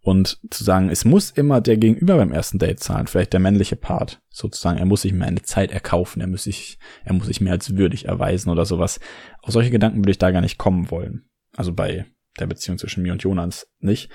Und 0.00 0.38
zu 0.50 0.64
sagen, 0.64 0.88
es 0.88 1.04
muss 1.04 1.30
immer 1.30 1.60
der 1.60 1.76
Gegenüber 1.76 2.16
beim 2.16 2.32
ersten 2.32 2.58
Date 2.58 2.80
zahlen, 2.80 3.06
vielleicht 3.06 3.32
der 3.32 3.40
männliche 3.40 3.76
Part, 3.76 4.20
sozusagen, 4.28 4.78
er 4.78 4.84
muss 4.84 5.02
sich 5.02 5.14
mehr 5.14 5.28
eine 5.28 5.42
Zeit 5.42 5.70
erkaufen, 5.70 6.20
er 6.20 6.26
muss 6.26 6.44
sich, 6.44 6.78
er 7.04 7.14
muss 7.14 7.26
sich 7.26 7.40
mehr 7.40 7.54
als 7.54 7.76
würdig 7.76 8.06
erweisen 8.06 8.50
oder 8.50 8.66
sowas. 8.66 9.00
Auf 9.42 9.52
solche 9.52 9.70
Gedanken 9.70 9.98
würde 9.98 10.10
ich 10.10 10.18
da 10.18 10.30
gar 10.30 10.42
nicht 10.42 10.58
kommen 10.58 10.90
wollen. 10.90 11.24
Also 11.56 11.72
bei 11.72 12.04
der 12.38 12.46
Beziehung 12.46 12.78
zwischen 12.78 13.02
mir 13.02 13.12
und 13.12 13.22
Jonas 13.22 13.66
nicht. 13.80 14.10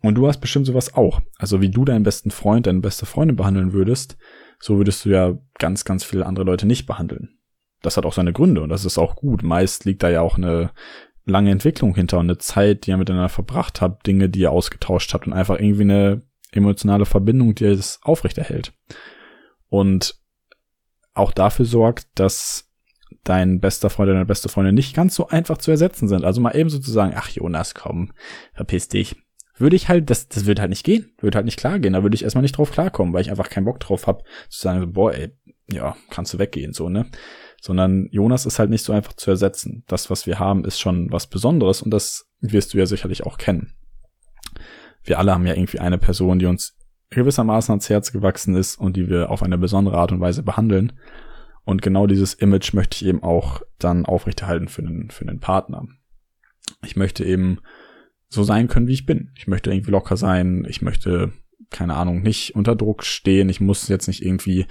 Und 0.00 0.14
du 0.14 0.28
hast 0.28 0.40
bestimmt 0.40 0.66
sowas 0.66 0.94
auch. 0.94 1.20
Also 1.38 1.60
wie 1.60 1.70
du 1.70 1.84
deinen 1.84 2.04
besten 2.04 2.30
Freund, 2.30 2.66
deine 2.66 2.80
beste 2.80 3.04
Freundin 3.04 3.36
behandeln 3.36 3.72
würdest, 3.72 4.16
so 4.64 4.78
würdest 4.78 5.04
du 5.04 5.10
ja 5.10 5.36
ganz, 5.58 5.84
ganz 5.84 6.04
viele 6.04 6.24
andere 6.24 6.46
Leute 6.46 6.64
nicht 6.64 6.86
behandeln. 6.86 7.36
Das 7.82 7.98
hat 7.98 8.06
auch 8.06 8.14
seine 8.14 8.32
Gründe 8.32 8.62
und 8.62 8.70
das 8.70 8.86
ist 8.86 8.96
auch 8.96 9.14
gut. 9.14 9.42
Meist 9.42 9.84
liegt 9.84 10.02
da 10.02 10.08
ja 10.08 10.22
auch 10.22 10.38
eine 10.38 10.70
lange 11.26 11.50
Entwicklung 11.50 11.94
hinter 11.94 12.18
und 12.18 12.30
eine 12.30 12.38
Zeit, 12.38 12.86
die 12.86 12.90
ihr 12.92 12.96
miteinander 12.96 13.28
verbracht 13.28 13.82
habt, 13.82 14.06
Dinge, 14.06 14.30
die 14.30 14.40
ihr 14.40 14.50
ausgetauscht 14.50 15.12
habt 15.12 15.26
und 15.26 15.34
einfach 15.34 15.60
irgendwie 15.60 15.82
eine 15.82 16.22
emotionale 16.50 17.04
Verbindung, 17.04 17.54
die 17.54 17.66
es 17.66 18.00
aufrechterhält. 18.04 18.72
Und 19.68 20.18
auch 21.12 21.32
dafür 21.32 21.66
sorgt, 21.66 22.06
dass 22.14 22.70
dein 23.22 23.60
bester 23.60 23.90
Freund 23.90 24.08
oder 24.08 24.14
deine 24.14 24.24
beste 24.24 24.48
Freundin 24.48 24.74
nicht 24.74 24.96
ganz 24.96 25.14
so 25.14 25.28
einfach 25.28 25.58
zu 25.58 25.72
ersetzen 25.72 26.08
sind. 26.08 26.24
Also 26.24 26.40
mal 26.40 26.56
eben 26.56 26.70
sozusagen, 26.70 27.12
ach 27.14 27.28
Jonas, 27.28 27.74
komm, 27.74 28.12
verpiss 28.54 28.88
dich. 28.88 29.14
Würde 29.56 29.76
ich 29.76 29.88
halt, 29.88 30.10
das, 30.10 30.28
das 30.28 30.46
würde 30.46 30.62
halt 30.62 30.70
nicht 30.70 30.84
gehen, 30.84 31.12
würde 31.18 31.36
halt 31.36 31.44
nicht 31.44 31.58
klar 31.58 31.78
gehen. 31.78 31.92
Da 31.92 32.02
würde 32.02 32.14
ich 32.14 32.24
erstmal 32.24 32.42
nicht 32.42 32.58
drauf 32.58 32.72
klarkommen, 32.72 33.14
weil 33.14 33.22
ich 33.22 33.30
einfach 33.30 33.50
keinen 33.50 33.64
Bock 33.66 33.80
drauf 33.80 34.06
habe, 34.06 34.24
zu 34.48 34.60
sagen, 34.60 34.92
boah, 34.92 35.12
ey, 35.12 35.30
ja, 35.70 35.96
kannst 36.10 36.34
du 36.34 36.38
weggehen, 36.38 36.72
so, 36.72 36.88
ne? 36.88 37.06
sondern 37.64 38.08
Jonas 38.10 38.44
ist 38.44 38.58
halt 38.58 38.68
nicht 38.68 38.84
so 38.84 38.92
einfach 38.92 39.14
zu 39.14 39.30
ersetzen. 39.30 39.84
Das, 39.86 40.10
was 40.10 40.26
wir 40.26 40.38
haben, 40.38 40.66
ist 40.66 40.78
schon 40.78 41.10
was 41.10 41.28
Besonderes 41.28 41.80
und 41.80 41.90
das 41.90 42.28
wirst 42.40 42.74
du 42.74 42.78
ja 42.78 42.84
sicherlich 42.84 43.24
auch 43.24 43.38
kennen. 43.38 43.72
Wir 45.02 45.18
alle 45.18 45.32
haben 45.32 45.46
ja 45.46 45.54
irgendwie 45.54 45.78
eine 45.78 45.96
Person, 45.96 46.38
die 46.38 46.44
uns 46.44 46.76
gewissermaßen 47.08 47.72
ans 47.72 47.88
Herz 47.88 48.12
gewachsen 48.12 48.54
ist 48.54 48.76
und 48.78 48.98
die 48.98 49.08
wir 49.08 49.30
auf 49.30 49.42
eine 49.42 49.56
besondere 49.56 49.96
Art 49.96 50.12
und 50.12 50.20
Weise 50.20 50.42
behandeln. 50.42 50.92
Und 51.64 51.80
genau 51.80 52.06
dieses 52.06 52.34
Image 52.34 52.74
möchte 52.74 52.96
ich 52.96 53.06
eben 53.06 53.22
auch 53.22 53.62
dann 53.78 54.04
aufrechterhalten 54.04 54.68
für 54.68 54.82
einen, 54.82 55.10
für 55.10 55.26
einen 55.26 55.40
Partner. 55.40 55.86
Ich 56.84 56.96
möchte 56.96 57.24
eben 57.24 57.60
so 58.34 58.44
sein 58.44 58.68
können, 58.68 58.86
wie 58.86 58.92
ich 58.92 59.06
bin. 59.06 59.30
Ich 59.36 59.46
möchte 59.46 59.70
irgendwie 59.70 59.90
locker 59.90 60.16
sein. 60.16 60.66
Ich 60.68 60.82
möchte, 60.82 61.32
keine 61.70 61.94
Ahnung, 61.94 62.22
nicht 62.22 62.54
unter 62.54 62.76
Druck 62.76 63.04
stehen. 63.04 63.48
Ich 63.48 63.60
muss 63.60 63.88
jetzt 63.88 64.06
nicht 64.06 64.24
irgendwie 64.24 64.66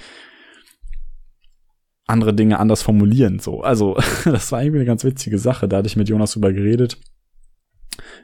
andere 2.05 2.33
Dinge 2.33 2.59
anders 2.59 2.81
formulieren. 2.81 3.39
So, 3.39 3.61
also 3.61 3.95
das 4.25 4.51
war 4.51 4.61
irgendwie 4.61 4.79
eine 4.79 4.87
ganz 4.87 5.03
witzige 5.03 5.39
Sache. 5.39 5.67
Da 5.67 5.77
hatte 5.77 5.87
ich 5.87 5.95
mit 5.95 6.09
Jonas 6.09 6.33
drüber 6.33 6.51
geredet, 6.51 6.97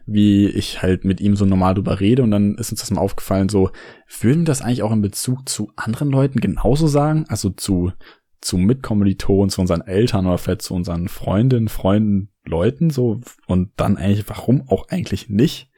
wie 0.05 0.47
ich 0.47 0.81
halt 0.81 1.05
mit 1.05 1.21
ihm 1.21 1.35
so 1.35 1.45
normal 1.45 1.75
drüber 1.75 1.99
rede 1.99 2.23
und 2.23 2.31
dann 2.31 2.55
ist 2.55 2.71
uns 2.71 2.81
das 2.81 2.91
mal 2.91 3.01
aufgefallen. 3.01 3.49
So 3.49 3.71
würden 4.19 4.41
wir 4.41 4.45
das 4.45 4.61
eigentlich 4.61 4.83
auch 4.83 4.91
in 4.91 5.01
Bezug 5.01 5.47
zu 5.47 5.71
anderen 5.75 6.09
Leuten 6.09 6.39
genauso 6.39 6.87
sagen, 6.87 7.25
also 7.29 7.49
zu 7.49 7.91
zu 8.41 8.57
Mitkommilitonen, 8.57 9.49
zu 9.49 9.61
unseren 9.61 9.81
Eltern 9.81 10.25
oder 10.25 10.37
vielleicht 10.37 10.61
zu 10.61 10.73
unseren 10.73 11.09
Freundinnen, 11.09 11.67
Freunden, 11.67 12.29
Leuten 12.49 12.89
so 12.89 13.21
und 13.47 13.71
dann 13.77 13.97
eigentlich, 13.97 14.27
warum 14.27 14.67
auch 14.67 14.89
eigentlich 14.89 15.29
nicht? 15.29 15.69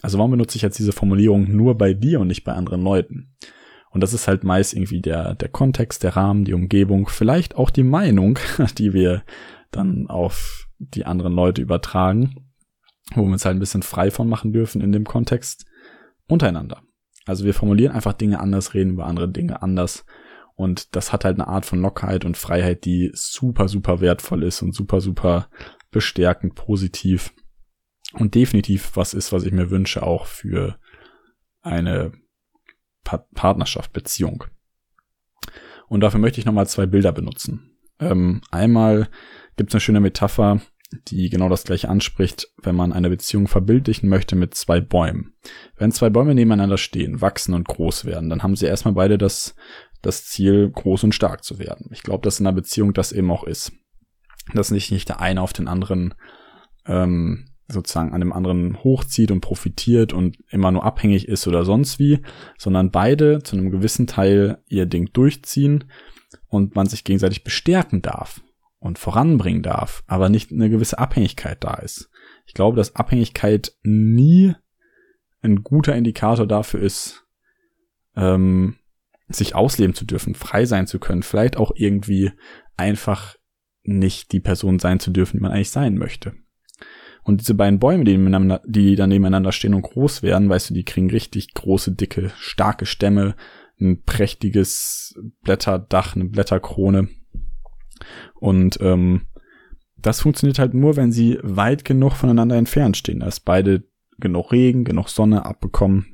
Also 0.00 0.18
warum 0.18 0.32
benutze 0.32 0.56
ich 0.56 0.62
jetzt 0.62 0.78
diese 0.78 0.92
Formulierung 0.92 1.54
nur 1.54 1.76
bei 1.76 1.94
dir 1.94 2.20
und 2.20 2.28
nicht 2.28 2.44
bei 2.44 2.52
anderen 2.52 2.82
Leuten? 2.82 3.34
Und 3.90 4.00
das 4.00 4.14
ist 4.14 4.26
halt 4.26 4.42
meist 4.42 4.72
irgendwie 4.72 5.00
der, 5.00 5.34
der 5.34 5.48
Kontext, 5.48 6.02
der 6.02 6.16
Rahmen, 6.16 6.44
die 6.44 6.54
Umgebung, 6.54 7.08
vielleicht 7.08 7.56
auch 7.56 7.70
die 7.70 7.84
Meinung, 7.84 8.38
die 8.78 8.94
wir 8.94 9.22
dann 9.70 10.08
auf 10.08 10.66
die 10.78 11.04
anderen 11.04 11.34
Leute 11.34 11.62
übertragen, 11.62 12.34
wo 13.14 13.22
wir 13.22 13.32
uns 13.32 13.44
halt 13.44 13.56
ein 13.56 13.60
bisschen 13.60 13.82
frei 13.82 14.10
von 14.10 14.28
machen 14.28 14.52
dürfen 14.52 14.80
in 14.80 14.92
dem 14.92 15.04
Kontext 15.04 15.66
untereinander. 16.26 16.82
Also 17.26 17.44
wir 17.44 17.54
formulieren 17.54 17.94
einfach 17.94 18.14
Dinge 18.14 18.40
anders, 18.40 18.74
reden 18.74 18.92
über 18.92 19.06
andere 19.06 19.28
Dinge 19.28 19.62
anders. 19.62 20.04
Und 20.54 20.94
das 20.94 21.12
hat 21.12 21.24
halt 21.24 21.38
eine 21.38 21.48
Art 21.48 21.66
von 21.66 21.80
Lockerheit 21.80 22.24
und 22.24 22.36
Freiheit, 22.36 22.84
die 22.84 23.10
super, 23.14 23.68
super 23.68 24.00
wertvoll 24.00 24.42
ist 24.44 24.62
und 24.62 24.74
super, 24.74 25.00
super 25.00 25.48
bestärkend, 25.90 26.54
positiv 26.54 27.32
und 28.14 28.34
definitiv 28.34 28.92
was 28.94 29.14
ist, 29.14 29.32
was 29.32 29.44
ich 29.44 29.52
mir 29.52 29.70
wünsche, 29.70 30.02
auch 30.02 30.26
für 30.26 30.78
eine 31.62 32.12
pa 33.04 33.18
Partnerschaft, 33.34 33.92
Beziehung. 33.92 34.44
Und 35.88 36.00
dafür 36.00 36.20
möchte 36.20 36.40
ich 36.40 36.46
nochmal 36.46 36.66
zwei 36.66 36.86
Bilder 36.86 37.12
benutzen. 37.12 37.76
Ähm, 37.98 38.40
einmal 38.50 39.08
gibt 39.56 39.70
es 39.70 39.74
eine 39.74 39.80
schöne 39.80 40.00
Metapher, 40.00 40.60
die 41.08 41.30
genau 41.30 41.48
das 41.48 41.64
gleiche 41.64 41.88
anspricht, 41.88 42.48
wenn 42.62 42.74
man 42.74 42.92
eine 42.92 43.10
Beziehung 43.10 43.48
verbildlichen 43.48 44.08
möchte 44.08 44.36
mit 44.36 44.54
zwei 44.54 44.80
Bäumen. 44.80 45.34
Wenn 45.76 45.92
zwei 45.92 46.10
Bäume 46.10 46.34
nebeneinander 46.34 46.78
stehen, 46.78 47.20
wachsen 47.20 47.54
und 47.54 47.68
groß 47.68 48.04
werden, 48.04 48.28
dann 48.28 48.42
haben 48.42 48.56
sie 48.56 48.66
erstmal 48.66 48.94
beide 48.94 49.18
das, 49.18 49.54
das 50.02 50.26
Ziel, 50.26 50.70
groß 50.70 51.04
und 51.04 51.14
stark 51.14 51.44
zu 51.44 51.58
werden. 51.58 51.88
Ich 51.92 52.02
glaube, 52.02 52.22
dass 52.24 52.40
in 52.40 52.46
einer 52.46 52.54
Beziehung 52.54 52.92
das 52.92 53.12
eben 53.12 53.30
auch 53.30 53.44
ist. 53.44 53.72
Dass 54.54 54.70
nicht, 54.70 54.90
nicht 54.90 55.08
der 55.08 55.20
eine 55.20 55.40
auf 55.40 55.52
den 55.52 55.68
anderen 55.68 56.14
ähm, 56.86 57.46
sozusagen 57.68 58.12
an 58.12 58.20
dem 58.20 58.32
anderen 58.32 58.82
hochzieht 58.82 59.30
und 59.30 59.40
profitiert 59.40 60.12
und 60.12 60.36
immer 60.50 60.70
nur 60.70 60.84
abhängig 60.84 61.28
ist 61.28 61.46
oder 61.46 61.64
sonst 61.64 61.98
wie, 61.98 62.20
sondern 62.58 62.90
beide 62.90 63.42
zu 63.42 63.56
einem 63.56 63.70
gewissen 63.70 64.06
Teil 64.06 64.58
ihr 64.68 64.86
Ding 64.86 65.10
durchziehen 65.12 65.84
und 66.48 66.74
man 66.74 66.86
sich 66.86 67.04
gegenseitig 67.04 67.44
bestärken 67.44 68.02
darf 68.02 68.42
und 68.78 68.98
voranbringen 68.98 69.62
darf, 69.62 70.02
aber 70.06 70.28
nicht 70.28 70.50
eine 70.50 70.68
gewisse 70.68 70.98
Abhängigkeit 70.98 71.62
da 71.62 71.74
ist. 71.74 72.10
Ich 72.46 72.54
glaube, 72.54 72.76
dass 72.76 72.96
Abhängigkeit 72.96 73.72
nie 73.82 74.54
ein 75.40 75.62
guter 75.62 75.94
Indikator 75.94 76.46
dafür 76.46 76.80
ist, 76.80 77.24
ähm, 78.16 78.76
sich 79.36 79.54
ausleben 79.54 79.94
zu 79.94 80.04
dürfen, 80.04 80.34
frei 80.34 80.64
sein 80.64 80.86
zu 80.86 80.98
können, 80.98 81.22
vielleicht 81.22 81.56
auch 81.56 81.72
irgendwie 81.74 82.32
einfach 82.76 83.36
nicht 83.84 84.32
die 84.32 84.40
Person 84.40 84.78
sein 84.78 85.00
zu 85.00 85.10
dürfen, 85.10 85.38
die 85.38 85.42
man 85.42 85.52
eigentlich 85.52 85.70
sein 85.70 85.96
möchte. 85.96 86.34
Und 87.24 87.40
diese 87.40 87.54
beiden 87.54 87.78
Bäume, 87.78 88.04
die, 88.04 88.18
die 88.66 88.96
dann 88.96 89.10
nebeneinander 89.10 89.52
stehen 89.52 89.74
und 89.74 89.82
groß 89.82 90.22
werden, 90.22 90.48
weißt 90.48 90.70
du, 90.70 90.74
die 90.74 90.84
kriegen 90.84 91.10
richtig 91.10 91.54
große, 91.54 91.92
dicke, 91.92 92.32
starke 92.36 92.86
Stämme, 92.86 93.36
ein 93.80 94.02
prächtiges 94.02 95.14
Blätterdach, 95.42 96.16
eine 96.16 96.24
Blätterkrone. 96.24 97.08
Und 98.34 98.78
ähm, 98.80 99.28
das 99.96 100.20
funktioniert 100.20 100.58
halt 100.58 100.74
nur, 100.74 100.96
wenn 100.96 101.12
sie 101.12 101.38
weit 101.42 101.84
genug 101.84 102.14
voneinander 102.14 102.56
entfernt 102.56 102.96
stehen, 102.96 103.20
dass 103.20 103.38
beide 103.38 103.84
genug 104.18 104.52
Regen, 104.52 104.84
genug 104.84 105.08
Sonne 105.08 105.44
abbekommen. 105.46 106.11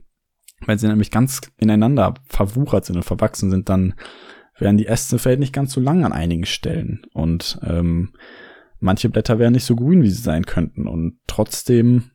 Wenn 0.66 0.78
sie 0.78 0.88
nämlich 0.88 1.10
ganz 1.10 1.40
ineinander 1.58 2.14
verwuchert 2.26 2.84
sind 2.84 2.96
und 2.96 3.04
verwachsen 3.04 3.50
sind, 3.50 3.68
dann 3.68 3.94
werden 4.58 4.76
die 4.76 4.86
Äste 4.86 5.18
vielleicht 5.18 5.40
nicht 5.40 5.52
ganz 5.52 5.72
so 5.72 5.80
lang 5.80 6.04
an 6.04 6.12
einigen 6.12 6.46
Stellen. 6.46 7.02
Und 7.12 7.58
ähm, 7.62 8.12
manche 8.80 9.08
Blätter 9.08 9.38
wären 9.38 9.52
nicht 9.52 9.64
so 9.64 9.76
grün, 9.76 10.02
wie 10.02 10.10
sie 10.10 10.22
sein 10.22 10.44
könnten. 10.46 10.86
Und 10.86 11.18
trotzdem 11.26 12.10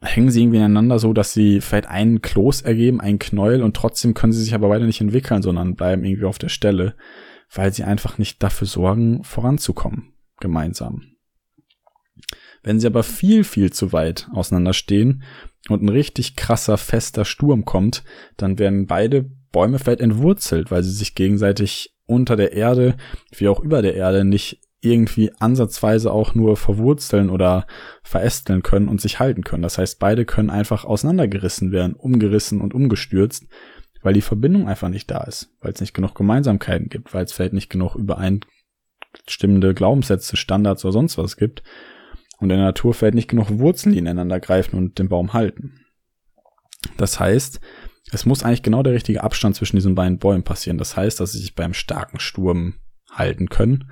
hängen 0.00 0.30
sie 0.30 0.42
irgendwie 0.42 0.58
ineinander 0.58 0.98
so, 0.98 1.12
dass 1.12 1.32
sie 1.32 1.60
vielleicht 1.60 1.86
einen 1.86 2.22
Kloß 2.22 2.62
ergeben, 2.62 3.00
einen 3.00 3.18
Knäuel 3.18 3.62
und 3.62 3.76
trotzdem 3.76 4.14
können 4.14 4.32
sie 4.32 4.42
sich 4.42 4.54
aber 4.54 4.68
weiter 4.68 4.84
nicht 4.84 5.00
entwickeln, 5.00 5.42
sondern 5.42 5.76
bleiben 5.76 6.04
irgendwie 6.04 6.26
auf 6.26 6.38
der 6.38 6.48
Stelle, 6.48 6.94
weil 7.52 7.72
sie 7.72 7.84
einfach 7.84 8.18
nicht 8.18 8.42
dafür 8.42 8.66
sorgen, 8.66 9.24
voranzukommen, 9.24 10.12
gemeinsam. 10.40 11.02
Wenn 12.62 12.80
sie 12.80 12.86
aber 12.86 13.02
viel, 13.02 13.44
viel 13.44 13.72
zu 13.72 13.92
weit 13.92 14.28
auseinanderstehen 14.32 15.22
und 15.68 15.82
ein 15.82 15.88
richtig 15.88 16.36
krasser, 16.36 16.76
fester 16.76 17.24
Sturm 17.24 17.64
kommt, 17.64 18.04
dann 18.36 18.58
werden 18.58 18.86
beide 18.86 19.30
Bäume 19.52 19.78
vielleicht 19.78 20.00
entwurzelt, 20.00 20.70
weil 20.70 20.82
sie 20.82 20.90
sich 20.90 21.14
gegenseitig 21.14 21.94
unter 22.06 22.36
der 22.36 22.52
Erde, 22.52 22.96
wie 23.36 23.48
auch 23.48 23.60
über 23.60 23.80
der 23.80 23.94
Erde, 23.94 24.24
nicht 24.24 24.60
irgendwie 24.80 25.32
ansatzweise 25.38 26.12
auch 26.12 26.34
nur 26.34 26.58
verwurzeln 26.58 27.30
oder 27.30 27.66
verästeln 28.02 28.62
können 28.62 28.88
und 28.88 29.00
sich 29.00 29.18
halten 29.18 29.42
können. 29.42 29.62
Das 29.62 29.78
heißt, 29.78 29.98
beide 29.98 30.26
können 30.26 30.50
einfach 30.50 30.84
auseinandergerissen 30.84 31.72
werden, 31.72 31.94
umgerissen 31.94 32.60
und 32.60 32.74
umgestürzt, 32.74 33.46
weil 34.02 34.12
die 34.12 34.20
Verbindung 34.20 34.68
einfach 34.68 34.90
nicht 34.90 35.10
da 35.10 35.24
ist, 35.24 35.50
weil 35.62 35.72
es 35.72 35.80
nicht 35.80 35.94
genug 35.94 36.14
Gemeinsamkeiten 36.14 36.90
gibt, 36.90 37.14
weil 37.14 37.24
es 37.24 37.32
vielleicht 37.32 37.54
nicht 37.54 37.70
genug 37.70 37.94
übereinstimmende 37.94 39.72
Glaubenssätze, 39.72 40.36
Standards 40.36 40.84
oder 40.84 40.92
sonst 40.92 41.16
was 41.16 41.38
gibt 41.38 41.62
und 42.38 42.50
in 42.50 42.56
der 42.56 42.66
Natur 42.66 42.94
vielleicht 42.94 43.14
nicht 43.14 43.28
genug 43.28 43.50
Wurzeln, 43.58 43.92
die 43.92 43.98
ineinander 43.98 44.40
greifen 44.40 44.76
und 44.76 44.98
den 44.98 45.08
Baum 45.08 45.32
halten. 45.32 45.80
Das 46.96 47.18
heißt, 47.18 47.60
es 48.12 48.26
muss 48.26 48.42
eigentlich 48.42 48.62
genau 48.62 48.82
der 48.82 48.92
richtige 48.92 49.22
Abstand 49.22 49.56
zwischen 49.56 49.76
diesen 49.76 49.94
beiden 49.94 50.18
Bäumen 50.18 50.42
passieren. 50.42 50.78
Das 50.78 50.96
heißt, 50.96 51.20
dass 51.20 51.32
sie 51.32 51.38
sich 51.38 51.54
beim 51.54 51.74
starken 51.74 52.20
Sturm 52.20 52.74
halten 53.10 53.48
können, 53.48 53.90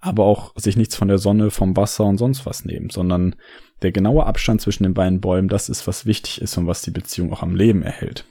aber 0.00 0.24
auch 0.24 0.52
sich 0.56 0.76
nichts 0.76 0.96
von 0.96 1.08
der 1.08 1.18
Sonne, 1.18 1.50
vom 1.50 1.76
Wasser 1.76 2.04
und 2.04 2.18
sonst 2.18 2.44
was 2.44 2.64
nehmen, 2.64 2.90
sondern 2.90 3.36
der 3.82 3.92
genaue 3.92 4.26
Abstand 4.26 4.60
zwischen 4.60 4.82
den 4.82 4.94
beiden 4.94 5.20
Bäumen, 5.20 5.48
das 5.48 5.68
ist, 5.68 5.86
was 5.86 6.06
wichtig 6.06 6.40
ist 6.40 6.56
und 6.58 6.66
was 6.66 6.82
die 6.82 6.90
Beziehung 6.90 7.32
auch 7.32 7.42
am 7.42 7.56
Leben 7.56 7.82
erhält. 7.82 8.26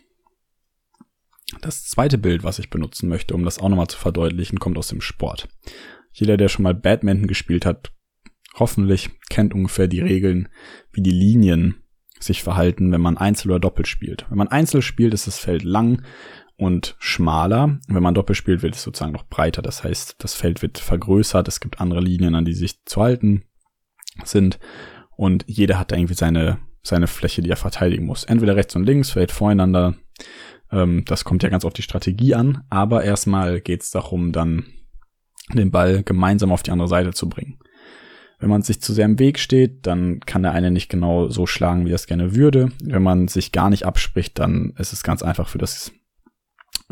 Das 1.62 1.86
zweite 1.86 2.18
Bild, 2.18 2.44
was 2.44 2.60
ich 2.60 2.70
benutzen 2.70 3.10
möchte, 3.10 3.34
um 3.34 3.44
das 3.44 3.60
auch 3.60 3.70
nochmal 3.70 3.88
zu 3.88 3.98
verdeutlichen, 3.98 4.60
kommt 4.60 4.78
aus 4.78 4.88
dem 4.88 5.02
Sport. 5.02 5.48
Jeder, 6.12 6.38
der 6.38 6.48
schon 6.48 6.64
mal 6.64 6.74
Badminton 6.74 7.28
gespielt 7.28 7.66
hat, 7.66 7.92
hoffentlich 8.54 9.10
kennt 9.30 9.54
ungefähr 9.54 9.88
die 9.88 10.02
Regeln, 10.02 10.50
wie 10.92 11.02
die 11.02 11.12
Linien 11.12 11.84
sich 12.20 12.44
verhalten, 12.44 12.92
wenn 12.92 13.02
man 13.02 13.18
Einzel 13.18 13.52
oder 13.52 13.60
Doppel 13.60 13.86
spielt. 13.86 14.26
Wenn 14.30 14.38
man 14.38 14.48
Einzel 14.48 14.82
spielt, 14.82 15.14
ist 15.14 15.28
das 15.28 15.40
Feld 15.40 15.64
lang 15.64 16.04
und 16.56 16.96
schmaler. 17.00 17.80
Wenn 17.88 18.04
man 18.04 18.14
Doppel 18.14 18.36
spielt, 18.36 18.62
wird 18.62 18.76
es 18.76 18.84
sozusagen 18.84 19.12
noch 19.12 19.28
breiter. 19.28 19.62
Das 19.62 19.84
heißt, 19.84 20.16
das 20.20 20.34
Feld 20.34 20.62
wird 20.62 20.78
vergrößert. 20.78 21.48
Es 21.48 21.60
gibt 21.60 21.82
andere 21.82 22.02
Linien, 22.02 22.36
an 22.36 22.46
die 22.46 22.54
sich 22.54 22.84
zu 22.86 23.02
halten 23.02 23.44
sind. 24.24 24.60
Und 25.16 25.44
jeder 25.48 25.80
hat 25.80 25.92
da 25.92 25.98
irgendwie 25.98 26.14
seine, 26.14 26.60
seine 26.82 27.08
Fläche, 27.08 27.42
die 27.42 27.50
er 27.50 27.58
verteidigen 27.58 28.06
muss. 28.06 28.24
Entweder 28.24 28.56
rechts 28.56 28.76
und 28.76 28.86
links, 28.86 29.12
vielleicht 29.12 29.32
voreinander. 29.32 29.96
Ähm, 30.72 31.04
das 31.06 31.24
kommt 31.24 31.44
ja 31.44 31.50
ganz 31.50 31.66
auf 31.66 31.74
die 31.74 31.82
Strategie 31.82 32.36
an. 32.36 32.64
Aber 32.70 33.04
erstmal 33.04 33.60
geht 33.60 33.82
es 33.82 33.92
darum, 33.92 34.32
dann 34.32 34.66
den 35.54 35.72
Ball 35.72 36.04
gemeinsam 36.04 36.52
auf 36.52 36.64
die 36.64 36.72
andere 36.72 36.88
Seite 36.88 37.12
zu 37.12 37.28
bringen. 37.28 37.60
Wenn 38.44 38.50
man 38.50 38.62
sich 38.62 38.82
zu 38.82 38.92
sehr 38.92 39.06
im 39.06 39.20
Weg 39.20 39.40
steht, 39.40 39.88
dann 39.88 40.20
kann 40.20 40.44
der 40.44 40.52
eine 40.52 40.70
nicht 40.70 40.90
genau 40.90 41.30
so 41.30 41.48
schlagen, 41.48 41.86
wie 41.86 41.92
er 41.92 41.96
es 41.96 42.08
gerne 42.08 42.36
würde. 42.36 42.74
Wenn 42.84 43.02
man 43.02 43.30
sich 43.30 43.54
gar 43.54 43.70
nicht 43.70 43.86
abspricht, 43.86 44.38
dann 44.38 44.74
ist 44.78 44.92
es 44.92 45.02
ganz 45.02 45.24
einfach 45.24 45.48
für 45.48 45.60
das 45.60 45.94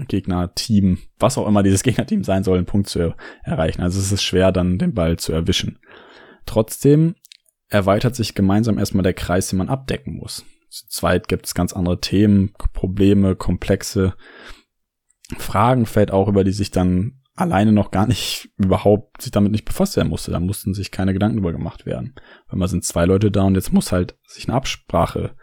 Gegnerteam, 0.08 1.00
was 1.20 1.38
auch 1.38 1.46
immer 1.46 1.62
dieses 1.62 1.84
Gegnerteam 1.84 2.24
sein 2.24 2.46
soll, 2.46 2.56
einen 2.56 2.68
Punkt 2.68 2.88
zu 2.88 3.14
erreichen. 3.44 3.82
Also 3.82 4.00
es 4.00 4.14
ist 4.14 4.24
schwer, 4.24 4.54
dann 4.54 4.78
den 4.78 4.94
Ball 4.94 5.18
zu 5.18 5.34
erwischen. 5.34 5.80
Trotzdem 6.46 7.16
erweitert 7.68 8.16
sich 8.16 8.34
gemeinsam 8.34 8.78
erstmal 8.78 9.04
der 9.04 9.14
Kreis, 9.14 9.50
den 9.50 9.58
man 9.58 9.68
abdecken 9.68 10.16
muss. 10.16 10.46
Zu 10.70 10.88
zweit 10.88 11.28
gibt 11.28 11.48
es 11.48 11.54
ganz 11.54 11.74
andere 11.74 12.00
Themen, 12.00 12.54
Probleme, 12.72 13.36
komplexe 13.36 14.14
Fragen 15.38 15.86
fällt 15.86 16.12
auch, 16.12 16.30
über 16.30 16.46
die 16.46 16.54
sich 16.54 16.72
dann 16.72 17.21
alleine 17.42 17.72
noch 17.72 17.92
gar 17.92 18.08
nicht 18.08 18.50
überhaupt 18.58 19.22
sich 19.22 19.32
damit 19.32 19.52
nicht 19.52 19.66
befasst 19.66 19.98
werden 19.98 20.10
musste. 20.10 20.32
Da 20.32 20.40
mussten 20.40 20.74
sich 20.74 20.92
keine 20.92 21.14
Gedanken 21.14 21.38
drüber 21.38 21.52
gemacht 21.52 21.86
werden. 21.86 22.16
Weil 22.48 22.60
man 22.60 22.68
sind 22.68 22.84
zwei 22.84 23.06
Leute 23.06 23.32
da 23.32 23.44
und 23.44 23.56
jetzt 23.56 23.74
muss 23.74 23.92
halt 23.92 24.18
sich 24.26 24.48
eine 24.48 24.56
Absprache 24.56 25.36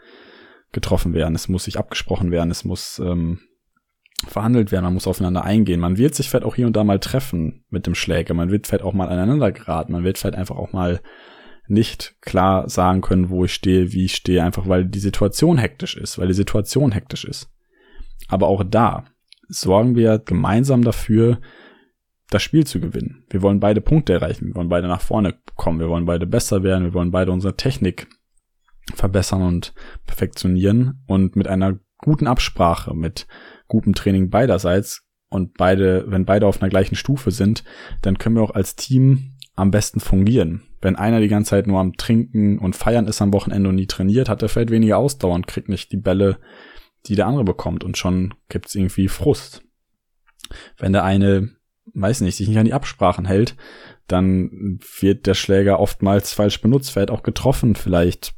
getroffen 0.71 1.13
werden. 1.13 1.35
Es 1.35 1.49
muss 1.49 1.65
sich 1.65 1.77
abgesprochen 1.77 2.31
werden. 2.31 2.51
Es 2.51 2.65
muss 2.65 2.99
ähm, 2.99 3.39
verhandelt 4.27 4.71
werden. 4.71 4.85
Man 4.85 4.93
muss 4.93 5.07
aufeinander 5.07 5.43
eingehen. 5.43 5.79
Man 5.79 5.97
wird 5.97 6.15
sich 6.15 6.29
vielleicht 6.29 6.45
auch 6.45 6.55
hier 6.55 6.67
und 6.67 6.75
da 6.75 6.83
mal 6.83 6.99
treffen 6.99 7.65
mit 7.69 7.87
dem 7.87 7.95
Schläger. 7.95 8.33
Man 8.33 8.51
wird 8.51 8.67
vielleicht 8.67 8.83
auch 8.83 8.93
mal 8.93 9.09
aneinander 9.09 9.51
geraten. 9.51 9.93
Man 9.93 10.03
wird 10.03 10.17
vielleicht 10.17 10.37
einfach 10.37 10.57
auch 10.57 10.73
mal 10.73 11.01
nicht 11.67 12.15
klar 12.21 12.67
sagen 12.67 13.01
können, 13.01 13.29
wo 13.29 13.45
ich 13.45 13.53
stehe, 13.53 13.93
wie 13.93 14.05
ich 14.05 14.15
stehe, 14.15 14.43
einfach 14.43 14.67
weil 14.67 14.85
die 14.85 14.99
Situation 14.99 15.59
hektisch 15.59 15.95
ist, 15.95 16.17
weil 16.17 16.27
die 16.27 16.33
Situation 16.33 16.91
hektisch 16.91 17.25
ist. 17.25 17.49
Aber 18.27 18.47
auch 18.47 18.63
da 18.63 19.05
sorgen 19.47 19.95
wir 19.95 20.19
gemeinsam 20.19 20.83
dafür, 20.83 21.39
das 22.29 22.43
Spiel 22.43 22.65
zu 22.65 22.79
gewinnen. 22.79 23.25
Wir 23.29 23.41
wollen 23.41 23.59
beide 23.59 23.81
Punkte 23.81 24.13
erreichen, 24.13 24.47
wir 24.47 24.55
wollen 24.55 24.69
beide 24.69 24.87
nach 24.87 25.01
vorne 25.01 25.35
kommen, 25.55 25.79
wir 25.79 25.89
wollen 25.89 26.05
beide 26.05 26.27
besser 26.27 26.63
werden, 26.63 26.83
wir 26.83 26.93
wollen 26.93 27.11
beide 27.11 27.31
unsere 27.31 27.55
Technik 27.55 28.07
verbessern 28.93 29.41
und 29.41 29.73
perfektionieren 30.05 31.03
und 31.07 31.35
mit 31.35 31.47
einer 31.47 31.79
guten 31.97 32.27
Absprache, 32.27 32.95
mit 32.95 33.27
gutem 33.67 33.93
Training 33.93 34.29
beiderseits 34.29 35.05
und 35.29 35.55
beide, 35.57 36.05
wenn 36.07 36.25
beide 36.25 36.47
auf 36.47 36.61
einer 36.61 36.69
gleichen 36.69 36.95
Stufe 36.95 37.31
sind, 37.31 37.63
dann 38.01 38.17
können 38.17 38.35
wir 38.35 38.43
auch 38.43 38.55
als 38.55 38.75
Team 38.75 39.35
am 39.55 39.71
besten 39.71 39.99
fungieren. 39.99 40.63
Wenn 40.81 40.95
einer 40.95 41.19
die 41.19 41.27
ganze 41.27 41.51
Zeit 41.51 41.67
nur 41.67 41.79
am 41.79 41.97
Trinken 41.97 42.57
und 42.57 42.75
Feiern 42.75 43.07
ist 43.07 43.21
am 43.21 43.33
Wochenende 43.33 43.69
und 43.69 43.75
nie 43.75 43.87
trainiert, 43.87 44.29
hat 44.29 44.41
er 44.41 44.49
vielleicht 44.49 44.71
weniger 44.71 44.97
Ausdauer 44.97 45.35
und 45.35 45.47
kriegt 45.47 45.69
nicht 45.69 45.91
die 45.91 45.97
Bälle, 45.97 46.39
die 47.05 47.15
der 47.15 47.27
andere 47.27 47.43
bekommt 47.43 47.83
und 47.83 47.97
schon 47.97 48.33
gibt's 48.47 48.75
irgendwie 48.75 49.07
Frust. 49.07 49.63
Wenn 50.77 50.93
der 50.93 51.03
eine 51.03 51.49
weiß 51.93 52.21
nicht, 52.21 52.35
sich 52.35 52.47
nicht 52.47 52.57
an 52.57 52.65
die 52.65 52.73
Absprachen 52.73 53.25
hält, 53.25 53.55
dann 54.07 54.79
wird 54.99 55.27
der 55.27 55.33
Schläger 55.33 55.79
oftmals 55.79 56.33
falsch 56.33 56.61
benutzt, 56.61 56.91
vielleicht 56.91 57.11
auch 57.11 57.23
getroffen, 57.23 57.75
vielleicht 57.75 58.33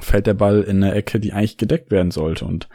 fällt 0.00 0.26
der 0.26 0.34
Ball 0.34 0.62
in 0.62 0.82
eine 0.82 0.94
Ecke, 0.94 1.20
die 1.20 1.32
eigentlich 1.32 1.56
gedeckt 1.56 1.90
werden 1.90 2.10
sollte 2.10 2.44
und 2.44 2.68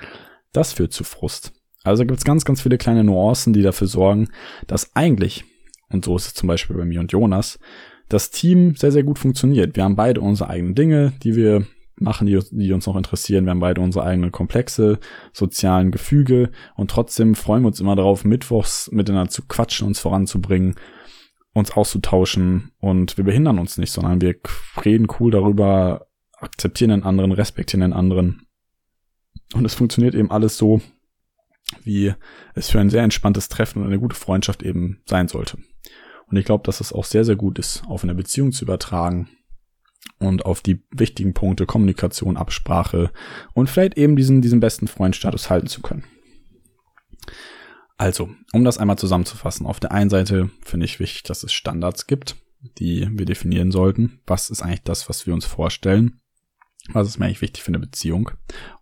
das 0.52 0.74
führt 0.74 0.94
zu 0.94 1.04
Frust. 1.04 1.54
Also 1.84 2.06
gibt 2.06 2.18
es 2.18 2.26
ganz, 2.26 2.46
ganz 2.46 2.62
viele 2.62 2.78
kleine 2.78 3.04
Nuancen, 3.04 3.54
die 3.54 3.62
dafür 3.62 3.88
sorgen, 3.88 4.30
dass 4.68 4.96
eigentlich, 4.96 5.44
und 5.90 6.06
so 6.06 6.16
ist 6.16 6.28
es 6.28 6.34
zum 6.34 6.48
Beispiel 6.48 6.78
bei 6.78 6.86
mir 6.86 7.00
und 7.00 7.12
Jonas, 7.12 7.60
das 8.10 8.32
Team 8.32 8.76
sehr, 8.76 8.92
sehr 8.92 9.04
gut 9.04 9.20
funktioniert. 9.20 9.76
Wir 9.76 9.84
haben 9.84 9.96
beide 9.96 10.22
unsere 10.22 10.50
eigenen 10.50 10.76
Dinge, 10.76 11.14
die 11.24 11.36
wir 11.36 11.66
machen, 11.96 12.28
die, 12.28 12.40
die 12.52 12.74
uns 12.74 12.88
noch 12.88 12.96
interessieren. 12.96 13.46
Wir 13.46 13.52
haben 13.52 13.60
beide 13.60 13.82
unsere 13.82 14.06
eigenen 14.06 14.32
komplexe 14.32 15.00
sozialen 15.32 15.92
Gefüge 15.92 16.52
und 16.76 16.92
trotzdem 16.92 17.36
freuen 17.36 17.64
wir 17.64 17.68
uns 17.68 17.80
immer 17.80 17.96
darauf, 17.96 18.26
mittwochs 18.26 18.92
miteinander 18.92 19.30
zu 19.30 19.44
quatschen, 19.48 19.88
uns 19.88 20.00
voranzubringen, 20.00 20.76
uns 21.54 21.72
auszutauschen 21.72 22.72
und 22.80 23.18
wir 23.18 23.24
behindern 23.24 23.60
uns 23.60 23.78
nicht, 23.78 23.92
sondern 23.92 24.22
wir 24.22 24.36
reden 24.84 25.08
cool 25.20 25.32
darüber, 25.32 26.08
akzeptieren 26.38 26.90
den 26.90 27.04
anderen, 27.04 27.32
respektieren 27.32 27.82
den 27.82 27.94
anderen. 27.94 28.48
Und 29.54 29.66
es 29.66 29.76
funktioniert 29.76 30.16
eben 30.16 30.32
alles 30.32 30.58
so, 30.58 30.82
wie 31.84 32.14
es 32.56 32.70
für 32.70 32.80
ein 32.80 32.90
sehr 32.90 33.04
entspanntes 33.04 33.50
Treffen 33.50 33.82
und 33.82 33.88
eine 33.88 34.00
gute 34.00 34.16
Freundschaft 34.16 34.64
eben 34.64 35.02
sein 35.06 35.28
sollte. 35.28 35.58
Und 36.28 36.38
ich 36.38 36.46
glaube, 36.46 36.64
dass 36.66 36.82
es 36.82 36.92
auch 36.92 37.06
sehr, 37.06 37.24
sehr 37.24 37.36
gut 37.36 37.60
ist, 37.60 37.84
auf 37.88 38.04
eine 38.04 38.16
Beziehung 38.16 38.52
zu 38.52 38.66
übertragen 38.66 39.30
und 40.20 40.46
auf 40.46 40.62
die 40.62 40.84
wichtigen 40.92 41.34
Punkte 41.34 41.66
Kommunikation, 41.66 42.38
Absprache 42.38 43.12
und 43.54 43.70
vielleicht 43.70 43.98
eben 43.98 44.16
diesen, 44.16 44.42
diesen 44.42 44.60
besten 44.60 44.88
Freundstatus 44.88 45.50
halten 45.50 45.68
zu 45.68 45.82
können. 45.82 46.04
Also, 47.98 48.30
um 48.52 48.64
das 48.64 48.78
einmal 48.78 48.98
zusammenzufassen, 48.98 49.66
auf 49.66 49.80
der 49.80 49.92
einen 49.92 50.10
Seite 50.10 50.50
finde 50.64 50.86
ich 50.86 51.00
wichtig, 51.00 51.24
dass 51.24 51.44
es 51.44 51.54
Standards 51.54 52.08
gibt, 52.08 52.36
die 52.80 53.08
wir 53.12 53.26
definieren 53.26 53.72
sollten. 53.72 54.20
Was 54.26 54.50
ist 54.50 54.62
eigentlich 54.62 54.84
das, 54.84 55.10
was 55.10 55.28
wir 55.28 55.34
uns 55.34 55.46
vorstellen? 55.46 56.20
Was 56.92 57.08
ist 57.08 57.18
mir 57.18 57.26
eigentlich 57.26 57.42
wichtig 57.42 57.64
für 57.64 57.70
eine 57.70 57.80
Beziehung? 57.80 58.32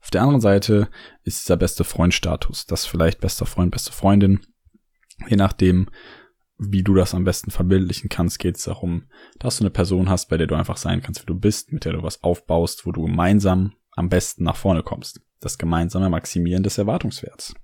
Auf 0.02 0.10
der 0.10 0.22
anderen 0.22 0.42
Seite 0.42 0.90
ist 1.24 1.44
dieser 1.44 1.58
beste 1.58 1.84
Freundstatus, 1.84 2.66
das 2.66 2.86
vielleicht 2.86 3.20
bester 3.22 3.46
Freund, 3.46 3.72
beste 3.72 3.92
Freundin, 3.92 4.40
je 5.28 5.36
nachdem, 5.36 5.88
wie 6.64 6.84
du 6.84 6.94
das 6.94 7.16
am 7.16 7.24
besten 7.24 7.50
verbildlichen 7.50 8.08
kannst, 8.08 8.38
geht 8.38 8.58
es 8.58 8.66
darum, 8.66 9.06
dass 9.40 9.58
du 9.58 9.64
eine 9.64 9.72
Person 9.72 10.10
hast, 10.10 10.30
bei 10.30 10.38
der 10.38 10.46
du 10.46 10.54
einfach 10.54 10.78
sein 10.78 11.02
kannst, 11.02 11.24
wie 11.24 11.26
du 11.26 11.34
bist, 11.34 11.74
mit 11.74 11.86
der 11.86 11.94
du 11.94 12.04
was 12.04 12.24
aufbaust, 12.24 12.86
wo 12.86 12.92
du 12.92 13.02
gemeinsam 13.02 13.74
am 13.94 14.10
besten 14.10 14.44
nach 14.44 14.56
vorne 14.56 14.84
kommst. 14.84 15.22
Das 15.40 15.58
gemeinsame 15.58 16.10
Maximieren 16.10 16.62
des 16.62 16.78
Erwartungswerts. 16.78 17.56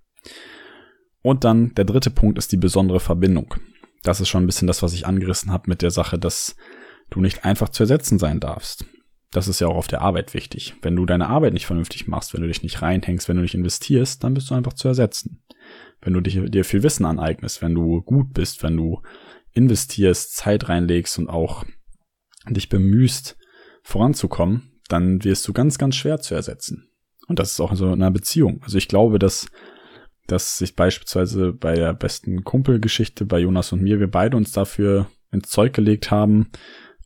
Und 1.21 1.43
dann 1.43 1.75
der 1.75 1.85
dritte 1.85 2.09
Punkt 2.09 2.39
ist 2.39 2.51
die 2.51 2.57
besondere 2.57 2.99
Verbindung. 2.99 3.53
Das 4.01 4.19
ist 4.19 4.29
schon 4.29 4.43
ein 4.43 4.47
bisschen 4.47 4.67
das, 4.67 4.81
was 4.81 4.93
ich 4.93 5.05
angerissen 5.05 5.51
habe 5.51 5.69
mit 5.69 5.83
der 5.83 5.91
Sache, 5.91 6.17
dass 6.17 6.55
du 7.11 7.21
nicht 7.21 7.45
einfach 7.45 7.69
zu 7.69 7.83
ersetzen 7.83 8.17
sein 8.17 8.39
darfst. 8.39 8.85
Das 9.29 9.47
ist 9.47 9.59
ja 9.59 9.67
auch 9.67 9.75
auf 9.75 9.87
der 9.87 10.01
Arbeit 10.01 10.33
wichtig. 10.33 10.73
Wenn 10.81 10.95
du 10.95 11.05
deine 11.05 11.27
Arbeit 11.27 11.53
nicht 11.53 11.67
vernünftig 11.67 12.07
machst, 12.07 12.33
wenn 12.33 12.41
du 12.41 12.47
dich 12.47 12.63
nicht 12.63 12.81
reinhängst, 12.81 13.29
wenn 13.29 13.35
du 13.35 13.43
nicht 13.43 13.53
investierst, 13.53 14.23
dann 14.23 14.33
bist 14.33 14.49
du 14.49 14.55
einfach 14.55 14.73
zu 14.73 14.87
ersetzen 14.87 15.43
wenn 16.01 16.13
du 16.13 16.21
dich, 16.21 16.39
dir 16.49 16.65
viel 16.65 16.83
Wissen 16.83 17.05
aneignest, 17.05 17.61
wenn 17.61 17.75
du 17.75 18.01
gut 18.01 18.33
bist, 18.33 18.63
wenn 18.63 18.77
du 18.77 19.01
investierst, 19.53 20.35
Zeit 20.35 20.69
reinlegst 20.69 21.17
und 21.17 21.29
auch 21.29 21.65
dich 22.49 22.69
bemühst, 22.69 23.37
voranzukommen, 23.83 24.79
dann 24.89 25.23
wirst 25.23 25.47
du 25.47 25.53
ganz, 25.53 25.77
ganz 25.77 25.95
schwer 25.95 26.19
zu 26.19 26.35
ersetzen. 26.35 26.89
Und 27.27 27.39
das 27.39 27.51
ist 27.51 27.59
auch 27.59 27.75
so 27.75 27.87
in 27.87 27.93
einer 27.93 28.11
Beziehung. 28.11 28.61
Also 28.63 28.77
ich 28.77 28.87
glaube, 28.87 29.19
dass, 29.19 29.47
dass 30.27 30.57
sich 30.57 30.75
beispielsweise 30.75 31.53
bei 31.53 31.75
der 31.75 31.93
besten 31.93 32.43
Kumpelgeschichte 32.43 33.25
bei 33.25 33.39
Jonas 33.39 33.71
und 33.73 33.81
mir, 33.81 33.99
wir 33.99 34.09
beide 34.09 34.37
uns 34.37 34.51
dafür 34.51 35.07
ins 35.31 35.49
Zeug 35.49 35.73
gelegt 35.73 36.09
haben, 36.11 36.51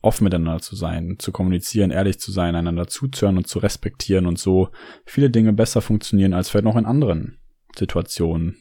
offen 0.00 0.24
miteinander 0.24 0.60
zu 0.60 0.76
sein, 0.76 1.16
zu 1.18 1.32
kommunizieren, 1.32 1.90
ehrlich 1.90 2.18
zu 2.18 2.32
sein, 2.32 2.54
einander 2.54 2.88
zuzuhören 2.88 3.36
und 3.36 3.46
zu 3.46 3.60
respektieren 3.60 4.26
und 4.26 4.38
so 4.38 4.70
viele 5.04 5.30
Dinge 5.30 5.52
besser 5.52 5.80
funktionieren 5.80 6.34
als 6.34 6.50
vielleicht 6.50 6.64
noch 6.64 6.76
in 6.76 6.86
anderen 6.86 7.38
Situationen, 7.76 8.56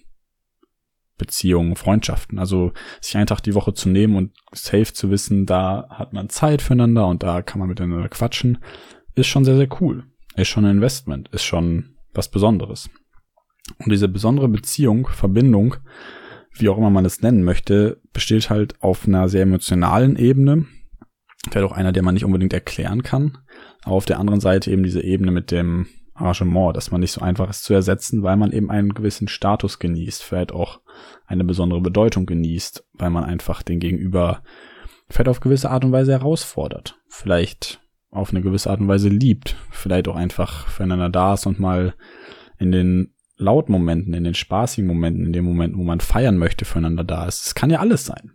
Beziehungen, 1.22 1.76
Freundschaften. 1.76 2.40
Also 2.40 2.74
sich 3.00 3.16
einen 3.16 3.28
Tag 3.28 3.42
die 3.42 3.54
Woche 3.54 3.74
zu 3.74 3.88
nehmen 3.88 4.16
und 4.16 4.32
safe 4.52 4.92
zu 4.92 5.12
wissen, 5.12 5.46
da 5.46 5.88
hat 5.90 6.12
man 6.14 6.30
Zeit 6.30 6.62
füreinander 6.62 7.08
und 7.08 7.24
da 7.24 7.42
kann 7.42 7.60
man 7.60 7.70
miteinander 7.70 8.10
quatschen, 8.10 8.58
ist 9.16 9.28
schon 9.28 9.46
sehr, 9.46 9.56
sehr 9.56 9.70
cool. 9.80 10.04
Ist 10.36 10.48
schon 10.48 10.66
ein 10.66 10.78
Investment, 10.78 11.30
ist 11.30 11.44
schon 11.44 11.96
was 12.14 12.30
Besonderes. 12.30 12.90
Und 13.78 13.92
diese 13.92 14.08
besondere 14.08 14.50
Beziehung, 14.50 15.08
Verbindung, 15.08 15.76
wie 16.54 16.70
auch 16.70 16.78
immer 16.78 16.90
man 16.90 17.06
es 17.06 17.22
nennen 17.22 17.44
möchte, 17.44 18.02
besteht 18.12 18.50
halt 18.50 18.82
auf 18.82 19.08
einer 19.08 19.30
sehr 19.30 19.44
emotionalen 19.44 20.18
Ebene. 20.18 20.66
Vielleicht 21.50 21.72
auch 21.72 21.76
einer, 21.76 21.92
der 21.92 22.04
man 22.04 22.16
nicht 22.16 22.26
unbedingt 22.26 22.54
erklären 22.54 23.04
kann. 23.04 23.38
Aber 23.84 23.96
auf 23.96 24.06
der 24.06 24.20
anderen 24.20 24.42
Seite 24.42 24.72
eben 24.72 24.84
diese 24.84 25.04
Ebene 25.04 25.32
mit 25.32 25.52
dem 25.52 25.88
Arrangement, 26.22 26.76
dass 26.76 26.92
man 26.92 27.02
nicht 27.02 27.12
so 27.12 27.22
einfach 27.22 27.50
ist 27.50 27.64
zu 27.64 27.74
ersetzen, 27.74 28.24
weil 28.24 28.38
man 28.38 28.52
eben 28.52 28.70
einen 28.70 28.94
gewissen 28.94 29.28
Status 29.28 29.80
genießt, 29.80 30.24
vielleicht 30.24 30.52
auch 30.52 30.82
eine 31.26 31.44
besondere 31.44 31.82
Bedeutung 31.82 32.26
genießt, 32.26 32.86
weil 32.94 33.10
man 33.10 33.24
einfach 33.24 33.64
den 33.64 33.80
Gegenüber 33.80 34.44
vielleicht 35.10 35.30
auf 35.30 35.40
gewisse 35.40 35.70
Art 35.70 35.86
und 35.86 35.92
Weise 35.92 36.12
herausfordert, 36.12 37.00
vielleicht 37.08 37.82
auf 38.10 38.32
eine 38.32 38.42
gewisse 38.42 38.70
Art 38.70 38.80
und 38.80 38.88
Weise 38.88 39.10
liebt, 39.10 39.56
vielleicht 39.72 40.08
auch 40.08 40.16
einfach 40.16 40.68
füreinander 40.68 41.10
da 41.10 41.34
ist 41.34 41.46
und 41.46 41.60
mal 41.60 41.94
in 42.58 42.72
den 42.72 43.14
lauten 43.38 43.72
Momenten, 43.72 44.14
in 44.14 44.24
den 44.24 44.34
spaßigen 44.34 44.88
Momenten, 44.88 45.26
in 45.26 45.34
den 45.34 45.46
Momenten, 45.46 45.80
wo 45.80 45.84
man 45.84 46.00
feiern 46.00 46.38
möchte, 46.38 46.66
füreinander 46.66 47.04
da 47.04 47.26
ist. 47.26 47.46
Es 47.46 47.56
kann 47.56 47.70
ja 47.70 47.80
alles 47.80 48.06
sein. 48.06 48.34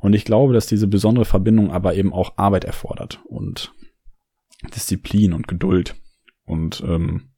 Und 0.00 0.14
ich 0.14 0.24
glaube, 0.24 0.52
dass 0.52 0.66
diese 0.66 0.88
besondere 0.88 1.24
Verbindung 1.24 1.70
aber 1.70 1.94
eben 1.94 2.12
auch 2.12 2.36
Arbeit 2.36 2.64
erfordert 2.64 3.20
und 3.26 3.72
Disziplin 4.74 5.32
und 5.32 5.46
Geduld 5.46 5.94
Und 6.46 6.82
ähm, 6.86 7.32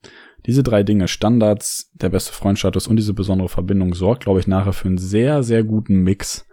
diese 0.45 0.63
drei 0.63 0.83
Dinge, 0.83 1.07
Standards, 1.07 1.91
der 1.93 2.09
beste 2.09 2.31
Freundstatus 2.31 2.87
und 2.87 2.95
diese 2.95 3.13
besondere 3.13 3.49
Verbindung, 3.49 3.93
sorgt, 3.93 4.23
glaube 4.23 4.39
ich, 4.39 4.47
nachher 4.47 4.73
für 4.73 4.87
einen 4.87 4.97
sehr, 4.97 5.43
sehr 5.43 5.63
guten 5.63 6.01
Mix, 6.03 6.47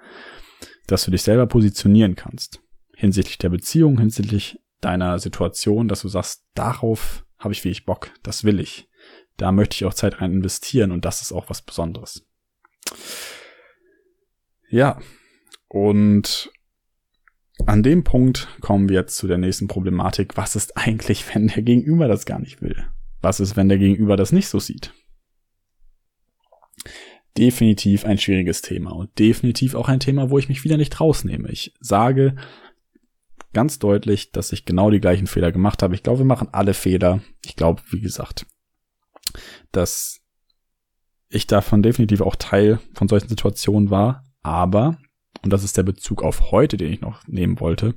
dass 0.86 1.04
du 1.04 1.10
dich 1.10 1.22
selber 1.22 1.46
positionieren 1.46 2.16
kannst. 2.16 2.60
Hinsichtlich 2.94 3.38
der 3.38 3.50
Beziehung, 3.50 3.98
hinsichtlich 3.98 4.58
deiner 4.80 5.18
Situation, 5.18 5.88
dass 5.88 6.02
du 6.02 6.08
sagst, 6.08 6.44
darauf 6.54 7.24
habe 7.38 7.52
ich 7.52 7.64
wirklich 7.64 7.84
Bock, 7.84 8.10
das 8.22 8.44
will 8.44 8.60
ich. 8.60 8.88
Da 9.36 9.52
möchte 9.52 9.74
ich 9.74 9.84
auch 9.84 9.94
Zeit 9.94 10.20
rein 10.20 10.32
investieren 10.32 10.92
und 10.92 11.04
das 11.04 11.20
ist 11.22 11.32
auch 11.32 11.50
was 11.50 11.62
Besonderes. 11.62 12.26
Ja, 14.70 14.98
und 15.68 16.50
an 17.64 17.82
dem 17.82 18.04
Punkt 18.04 18.48
kommen 18.60 18.88
wir 18.88 18.96
jetzt 18.96 19.16
zu 19.16 19.26
der 19.26 19.38
nächsten 19.38 19.68
Problematik. 19.68 20.36
Was 20.36 20.56
ist 20.56 20.76
eigentlich, 20.76 21.34
wenn 21.34 21.48
der 21.48 21.62
Gegenüber 21.62 22.08
das 22.08 22.26
gar 22.26 22.38
nicht 22.38 22.60
will? 22.60 22.84
Was 23.22 23.40
ist, 23.40 23.56
wenn 23.56 23.68
der 23.68 23.78
Gegenüber 23.78 24.16
das 24.16 24.32
nicht 24.32 24.48
so 24.48 24.58
sieht? 24.58 24.92
Definitiv 27.38 28.04
ein 28.04 28.18
schwieriges 28.18 28.62
Thema 28.62 28.92
und 28.92 29.18
definitiv 29.18 29.74
auch 29.74 29.88
ein 29.88 30.00
Thema, 30.00 30.30
wo 30.30 30.38
ich 30.38 30.48
mich 30.48 30.64
wieder 30.64 30.76
nicht 30.76 31.00
rausnehme. 31.00 31.50
Ich 31.50 31.74
sage 31.80 32.36
ganz 33.52 33.78
deutlich, 33.78 34.32
dass 34.32 34.52
ich 34.52 34.66
genau 34.66 34.90
die 34.90 35.00
gleichen 35.00 35.26
Fehler 35.26 35.50
gemacht 35.50 35.82
habe. 35.82 35.94
Ich 35.94 36.02
glaube, 36.02 36.18
wir 36.18 36.26
machen 36.26 36.48
alle 36.52 36.74
Fehler. 36.74 37.20
Ich 37.44 37.56
glaube, 37.56 37.82
wie 37.90 38.00
gesagt, 38.00 38.46
dass 39.72 40.20
ich 41.28 41.46
davon 41.46 41.82
definitiv 41.82 42.20
auch 42.20 42.36
Teil 42.36 42.80
von 42.94 43.08
solchen 43.08 43.28
Situationen 43.28 43.90
war. 43.90 44.24
Aber, 44.42 44.98
und 45.46 45.52
das 45.52 45.62
ist 45.62 45.76
der 45.76 45.85
Bezug 45.85 46.24
auf 46.24 46.50
heute, 46.50 46.76
den 46.76 46.92
ich 46.92 47.00
noch 47.00 47.24
nehmen 47.28 47.61
wollte, 47.61 47.94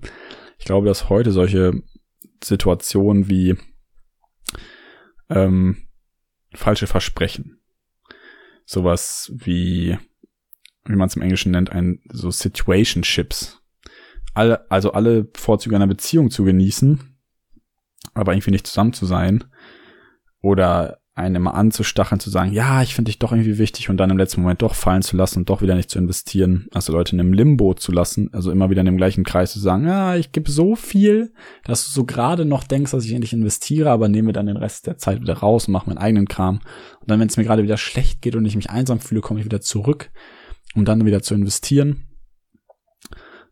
ich 0.59 0.65
glaube, 0.65 0.85
dass 0.85 1.09
heute 1.09 1.31
solche 1.31 1.81
Situationen 2.43 3.27
wie 3.27 3.57
ähm, 5.29 5.88
falsche 6.53 6.85
Versprechen. 6.85 7.59
Sowas 8.65 9.31
wie, 9.33 9.97
wie 10.85 10.95
man 10.95 11.07
es 11.07 11.15
im 11.15 11.23
Englischen 11.23 11.51
nennt, 11.51 11.71
ein 11.71 12.01
so 12.12 12.29
Situationships. 12.29 13.63
Alle, 14.35 14.69
also 14.69 14.91
alle 14.91 15.27
Vorzüge 15.35 15.75
einer 15.75 15.88
Beziehung 15.88 16.29
zu 16.29 16.43
genießen, 16.43 17.17
aber 18.13 18.33
irgendwie 18.33 18.51
nicht 18.51 18.67
zusammen 18.67 18.93
zu 18.93 19.07
sein. 19.07 19.45
Oder 20.41 20.98
einen 21.19 21.36
immer 21.36 21.53
anzustacheln, 21.53 22.19
zu 22.19 22.29
sagen, 22.29 22.51
ja, 22.53 22.82
ich 22.82 22.95
finde 22.95 23.10
dich 23.10 23.19
doch 23.19 23.32
irgendwie 23.32 23.58
wichtig 23.58 23.89
und 23.89 23.97
dann 23.97 24.10
im 24.10 24.17
letzten 24.17 24.41
Moment 24.41 24.62
doch 24.62 24.73
fallen 24.73 25.01
zu 25.01 25.15
lassen 25.15 25.39
und 25.39 25.49
doch 25.49 25.62
wieder 25.62 25.75
nicht 25.75 25.89
zu 25.89 25.99
investieren. 25.99 26.67
Also 26.73 26.93
Leute 26.93 27.15
in 27.15 27.19
einem 27.19 27.34
Limbo 27.34 27.73
zu 27.73 27.91
lassen, 27.91 28.29
also 28.34 28.51
immer 28.51 28.69
wieder 28.69 28.82
in 28.82 28.86
dem 28.86 28.97
gleichen 28.97 29.23
Kreis 29.23 29.53
zu 29.53 29.60
sagen, 29.60 29.86
ja, 29.86 30.15
ich 30.15 30.32
gebe 30.32 30.49
so 30.49 30.75
viel, 30.75 31.34
dass 31.65 31.86
du 31.86 31.91
so 31.91 32.05
gerade 32.05 32.45
noch 32.45 32.63
denkst, 32.63 32.91
dass 32.91 33.05
ich 33.05 33.13
endlich 33.13 33.34
investiere, 33.34 33.91
aber 33.91 34.10
nehme 34.10 34.34
dann 34.34 34.47
den 34.47 34.58
Rest 34.58 34.88
der 34.88 34.97
Zeit 34.97 35.21
wieder 35.21 35.36
raus 35.36 35.67
und 35.67 35.73
mache 35.73 35.88
meinen 35.88 35.97
eigenen 35.97 36.27
Kram. 36.27 36.62
Und 37.01 37.12
dann, 37.12 37.19
wenn 37.19 37.27
es 37.27 37.38
mir 37.38 37.43
gerade 37.43 37.63
wieder 37.63 37.77
schlecht 37.77 38.21
geht 38.21 38.36
und 38.36 38.45
ich 38.45 38.55
mich 38.55 38.69
einsam 38.69 38.99
fühle, 38.99 39.21
komme 39.21 39.39
ich 39.39 39.45
wieder 39.45 39.62
zurück, 39.62 40.12
um 40.73 40.86
dann 40.86 41.05
wieder 41.05 41.21
zu 41.21 41.36
investieren. 41.36 42.08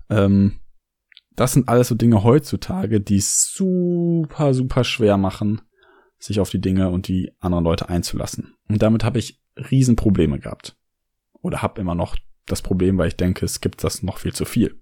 Ähm, 0.10 0.60
das 1.36 1.53
sind 1.53 1.69
alles 1.69 1.89
so 1.89 1.95
Dinge 1.95 2.23
heutzutage, 2.23 2.99
die 2.99 3.17
es 3.17 3.51
super, 3.53 4.53
super 4.56 4.84
schwer 4.84 5.17
machen, 5.17 5.62
sich 6.19 6.39
auf 6.39 6.49
die 6.49 6.62
Dinge 6.62 6.89
und 6.89 7.08
die 7.08 7.32
anderen 7.39 7.63
Leute 7.63 7.89
einzulassen. 7.89 8.56
Und 8.67 8.82
damit 8.82 9.03
habe 9.03 9.19
ich 9.19 9.39
Riesenprobleme 9.56 10.39
gehabt. 10.39 10.75
Oder 11.41 11.62
habe 11.62 11.82
immer 11.82 11.95
noch 11.95 12.15
das 12.45 12.62
Problem, 12.62 12.97
weil 12.97 13.10
ich 13.10 13.15
denke, 13.15 13.45
es 13.45 13.62
gibt 13.62 13.84
das 13.84 14.03
noch 14.03 14.17
viel 14.19 14.34
zu 14.34 14.45
viel. 14.45 14.80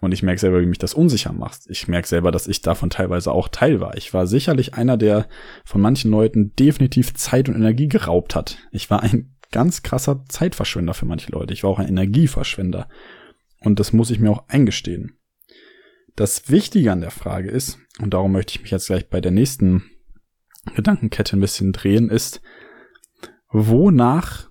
Und 0.00 0.12
ich 0.12 0.22
merke 0.22 0.40
selber, 0.40 0.60
wie 0.60 0.66
mich 0.66 0.78
das 0.78 0.92
unsicher 0.92 1.32
macht. 1.32 1.60
Ich 1.68 1.88
merke 1.88 2.06
selber, 2.06 2.30
dass 2.30 2.48
ich 2.48 2.60
davon 2.60 2.90
teilweise 2.90 3.32
auch 3.32 3.48
Teil 3.48 3.80
war. 3.80 3.96
Ich 3.96 4.12
war 4.12 4.26
sicherlich 4.26 4.74
einer, 4.74 4.98
der 4.98 5.26
von 5.64 5.80
manchen 5.80 6.10
Leuten 6.10 6.54
definitiv 6.54 7.14
Zeit 7.14 7.48
und 7.48 7.54
Energie 7.54 7.88
geraubt 7.88 8.34
hat. 8.34 8.58
Ich 8.72 8.90
war 8.90 9.02
ein 9.02 9.34
ganz 9.52 9.82
krasser 9.82 10.24
Zeitverschwender 10.28 10.92
für 10.92 11.06
manche 11.06 11.32
Leute. 11.32 11.54
Ich 11.54 11.62
war 11.62 11.70
auch 11.70 11.78
ein 11.78 11.88
Energieverschwender. 11.88 12.88
Und 13.60 13.80
das 13.80 13.94
muss 13.94 14.10
ich 14.10 14.18
mir 14.18 14.30
auch 14.30 14.48
eingestehen. 14.48 15.16
Das 16.14 16.50
Wichtige 16.50 16.92
an 16.92 17.00
der 17.00 17.10
Frage 17.10 17.50
ist, 17.50 17.78
und 17.98 18.12
darum 18.12 18.32
möchte 18.32 18.52
ich 18.54 18.62
mich 18.62 18.70
jetzt 18.70 18.86
gleich 18.86 19.08
bei 19.08 19.20
der 19.20 19.32
nächsten 19.32 19.84
Gedankenkette 20.74 21.36
ein 21.36 21.40
bisschen 21.40 21.72
drehen, 21.72 22.10
ist, 22.10 22.40
wonach 23.48 24.50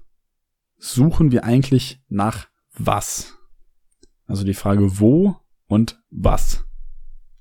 suchen 0.78 1.32
wir 1.32 1.44
eigentlich 1.44 2.02
nach 2.08 2.48
was? 2.78 3.38
Also 4.28 4.44
die 4.44 4.54
Frage 4.54 5.00
wo 5.00 5.38
und 5.68 6.02
was. 6.10 6.66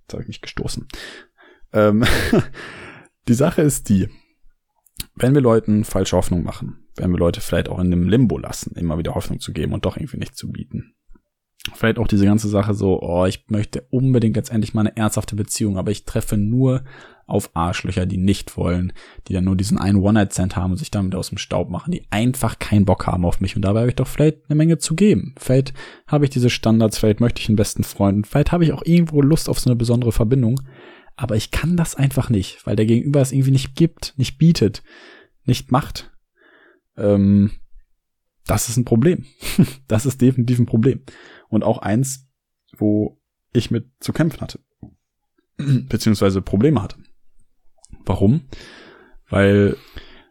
Jetzt 0.02 0.12
habe 0.12 0.22
ich 0.22 0.28
mich 0.28 0.40
gestoßen. 0.42 0.87
Ähm, 1.72 2.04
die 3.28 3.34
Sache 3.34 3.62
ist 3.62 3.88
die, 3.88 4.08
wenn 5.14 5.34
wir 5.34 5.40
Leuten 5.40 5.84
falsche 5.84 6.16
Hoffnung 6.16 6.42
machen, 6.42 6.87
wenn 6.96 7.10
wir 7.10 7.18
Leute 7.18 7.40
vielleicht 7.40 7.68
auch 7.68 7.78
in 7.78 7.87
einem 7.87 8.08
Limbo 8.08 8.38
lassen, 8.38 8.74
immer 8.76 8.98
wieder 8.98 9.14
Hoffnung 9.14 9.40
zu 9.40 9.52
geben 9.52 9.72
und 9.72 9.84
doch 9.84 9.96
irgendwie 9.96 10.18
nicht 10.18 10.37
zu 10.37 10.50
bieten. 10.50 10.94
Vielleicht 11.72 11.98
auch 11.98 12.07
diese 12.07 12.27
ganze 12.27 12.48
Sache 12.48 12.74
so, 12.74 13.00
oh, 13.00 13.24
ich 13.24 13.46
möchte 13.48 13.87
unbedingt 13.90 14.37
jetzt 14.37 14.50
endlich 14.50 14.74
mal 14.74 14.83
eine 14.83 14.96
ernsthafte 14.96 15.35
Beziehung, 15.35 15.79
aber 15.79 15.90
ich 15.90 16.05
treffe 16.05 16.37
nur 16.37 16.85
auf 17.27 17.50
Arschlöcher, 17.55 18.05
die 18.05 18.18
nicht 18.18 18.59
wollen, 18.59 18.92
die 19.27 19.33
dann 19.33 19.44
nur 19.44 19.57
diesen 19.57 19.79
einen 19.79 19.98
One-Night-Stand 19.98 20.57
haben 20.57 20.72
und 20.72 20.77
sich 20.77 20.90
damit 20.90 21.14
aus 21.14 21.31
dem 21.31 21.38
Staub 21.38 21.70
machen, 21.70 21.90
die 21.90 22.07
einfach 22.11 22.59
keinen 22.59 22.85
Bock 22.85 23.07
haben 23.07 23.24
auf 23.24 23.40
mich 23.40 23.57
und 23.57 23.62
dabei 23.62 23.81
habe 23.81 23.88
ich 23.88 23.96
doch 23.96 24.07
vielleicht 24.07 24.38
eine 24.48 24.57
Menge 24.57 24.77
zu 24.77 24.94
geben. 24.94 25.35
Vielleicht 25.38 25.72
habe 26.07 26.24
ich 26.24 26.31
diese 26.31 26.50
Standards, 26.50 26.98
vielleicht 26.98 27.20
möchte 27.20 27.40
ich 27.40 27.48
einen 27.48 27.57
besten 27.57 27.83
Freund, 27.83 28.27
vielleicht 28.27 28.53
habe 28.53 28.64
ich 28.64 28.72
auch 28.72 28.83
irgendwo 28.85 29.22
Lust 29.22 29.48
auf 29.48 29.59
so 29.59 29.70
eine 29.70 29.77
besondere 29.77 30.12
Verbindung, 30.12 30.61
aber 31.16 31.37
ich 31.37 31.50
kann 31.50 31.77
das 31.77 31.94
einfach 31.94 32.29
nicht, 32.29 32.66
weil 32.66 32.77
der 32.77 32.87
Gegenüber 32.87 33.20
es 33.20 33.33
irgendwie 33.33 33.53
nicht 33.53 33.74
gibt, 33.74 34.14
nicht 34.16 34.37
bietet, 34.37 34.83
nicht 35.44 35.72
macht. 35.72 36.11
Ähm, 36.96 37.53
das 38.46 38.68
ist 38.68 38.77
ein 38.77 38.85
Problem. 38.85 39.24
das 39.88 40.07
ist 40.07 40.20
definitiv 40.20 40.59
ein 40.59 40.66
Problem. 40.66 41.00
Und 41.54 41.62
auch 41.62 41.78
eins, 41.78 42.28
wo 42.76 43.20
ich 43.52 43.70
mit 43.70 43.90
zu 44.00 44.12
kämpfen 44.12 44.40
hatte. 44.40 44.60
Beziehungsweise 45.56 46.42
Probleme 46.42 46.82
hatte. 46.82 46.96
Warum? 48.04 48.48
Weil, 49.28 49.76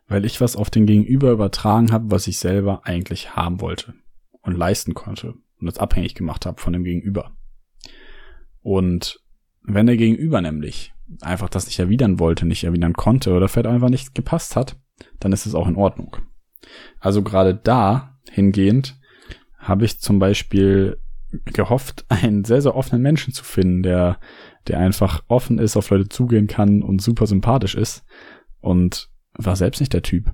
weil 0.07 0.25
ich 0.25 0.41
was 0.41 0.55
auf 0.55 0.69
den 0.69 0.85
Gegenüber 0.85 1.31
übertragen 1.31 1.91
habe, 1.91 2.11
was 2.11 2.27
ich 2.27 2.37
selber 2.37 2.85
eigentlich 2.85 3.35
haben 3.35 3.61
wollte 3.61 3.93
und 4.41 4.57
leisten 4.57 4.93
konnte 4.93 5.35
und 5.59 5.65
das 5.65 5.77
abhängig 5.77 6.13
gemacht 6.13 6.45
habe 6.45 6.61
von 6.61 6.73
dem 6.73 6.83
Gegenüber. 6.83 7.35
Und 8.61 9.21
wenn 9.63 9.85
der 9.87 9.97
Gegenüber 9.97 10.41
nämlich 10.41 10.93
einfach 11.21 11.49
das 11.49 11.65
nicht 11.65 11.79
erwidern 11.79 12.19
wollte, 12.19 12.45
nicht 12.45 12.63
erwidern 12.63 12.93
konnte 12.93 13.33
oder 13.33 13.47
vielleicht 13.47 13.67
einfach 13.67 13.89
nicht 13.89 14.13
gepasst 14.13 14.55
hat, 14.55 14.77
dann 15.19 15.31
ist 15.31 15.45
es 15.45 15.55
auch 15.55 15.67
in 15.67 15.75
Ordnung. 15.75 16.17
Also 16.99 17.23
gerade 17.23 17.55
da 17.55 18.19
hingehend 18.29 18.99
habe 19.57 19.85
ich 19.85 19.99
zum 19.99 20.19
Beispiel 20.19 21.01
gehofft, 21.45 22.05
einen 22.09 22.43
sehr, 22.45 22.61
sehr 22.61 22.75
offenen 22.75 23.01
Menschen 23.01 23.33
zu 23.33 23.43
finden, 23.43 23.83
der 23.83 24.19
der 24.67 24.79
einfach 24.79 25.23
offen 25.27 25.59
ist, 25.59 25.75
auf 25.75 25.89
Leute 25.89 26.09
zugehen 26.09 26.47
kann 26.47 26.81
und 26.83 27.01
super 27.01 27.27
sympathisch 27.27 27.75
ist. 27.75 28.03
Und 28.61 29.09
war 29.33 29.55
selbst 29.55 29.79
nicht 29.79 29.93
der 29.93 30.03
Typ. 30.03 30.31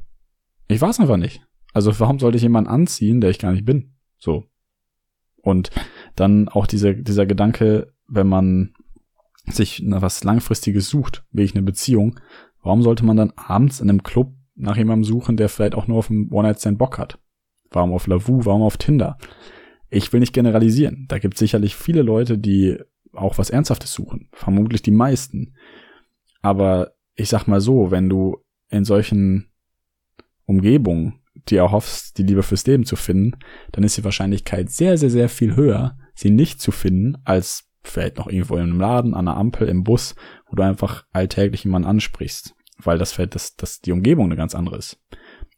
Ich 0.67 0.81
war 0.81 0.89
es 0.89 0.99
einfach 0.99 1.17
nicht. 1.17 1.41
Also 1.73 1.99
warum 1.99 2.19
sollte 2.19 2.37
ich 2.37 2.43
jemanden 2.43 2.69
anziehen, 2.69 3.21
der 3.21 3.29
ich 3.29 3.39
gar 3.39 3.51
nicht 3.51 3.65
bin? 3.65 3.93
So. 4.17 4.45
Und 5.41 5.71
dann 6.15 6.47
auch 6.49 6.67
diese, 6.67 6.95
dieser 6.95 7.25
Gedanke, 7.25 7.93
wenn 8.07 8.27
man 8.27 8.73
sich 9.45 9.81
was 9.85 10.23
Langfristiges 10.23 10.89
sucht, 10.89 11.23
wie 11.31 11.43
ich 11.43 11.55
eine 11.55 11.63
Beziehung, 11.63 12.19
warum 12.61 12.83
sollte 12.83 13.05
man 13.05 13.17
dann 13.17 13.33
abends 13.35 13.79
in 13.79 13.89
einem 13.89 14.03
Club 14.03 14.33
nach 14.55 14.77
jemandem 14.77 15.05
suchen, 15.05 15.37
der 15.37 15.49
vielleicht 15.49 15.75
auch 15.75 15.87
nur 15.87 15.97
auf 15.97 16.11
einen 16.11 16.29
One-Night-Stand 16.29 16.77
Bock 16.77 16.99
hat? 16.99 17.17
Warum 17.71 17.93
auf 17.93 18.05
Lavu? 18.05 18.45
Warum 18.45 18.61
auf 18.61 18.77
Tinder? 18.77 19.17
Ich 19.89 20.11
will 20.13 20.19
nicht 20.19 20.33
generalisieren. 20.33 21.05
Da 21.07 21.19
gibt 21.19 21.35
es 21.35 21.39
sicherlich 21.39 21.75
viele 21.75 22.01
Leute, 22.01 22.37
die 22.37 22.77
auch 23.13 23.37
was 23.37 23.49
Ernsthaftes 23.49 23.93
suchen. 23.93 24.29
Vermutlich 24.31 24.81
die 24.81 24.91
meisten. 24.91 25.55
Aber 26.41 26.93
ich 27.15 27.29
sag 27.29 27.47
mal 27.47 27.61
so, 27.61 27.91
wenn 27.91 28.09
du 28.09 28.37
in 28.69 28.85
solchen 28.85 29.51
Umgebungen 30.45 31.19
dir 31.47 31.59
erhoffst, 31.59 32.17
die 32.17 32.23
Liebe 32.23 32.43
fürs 32.43 32.65
Leben 32.65 32.85
zu 32.85 32.95
finden, 32.95 33.37
dann 33.71 33.83
ist 33.83 33.97
die 33.97 34.03
Wahrscheinlichkeit 34.03 34.69
sehr, 34.69 34.97
sehr, 34.97 35.09
sehr 35.09 35.29
viel 35.29 35.55
höher, 35.55 35.97
sie 36.13 36.29
nicht 36.29 36.61
zu 36.61 36.71
finden, 36.71 37.17
als 37.23 37.69
vielleicht 37.83 38.17
noch 38.17 38.27
irgendwo 38.27 38.55
in 38.55 38.63
einem 38.63 38.79
Laden, 38.79 39.13
an 39.13 39.27
einer 39.27 39.37
Ampel, 39.37 39.67
im 39.67 39.83
Bus, 39.83 40.15
wo 40.47 40.55
du 40.55 40.63
einfach 40.63 41.05
alltäglich 41.11 41.63
jemanden 41.63 41.87
ansprichst, 41.87 42.55
weil 42.77 42.97
das 42.97 43.13
vielleicht 43.13 43.35
das, 43.35 43.55
das 43.55 43.81
die 43.81 43.91
Umgebung 43.91 44.25
eine 44.25 44.35
ganz 44.35 44.53
andere 44.53 44.77
ist. 44.77 44.99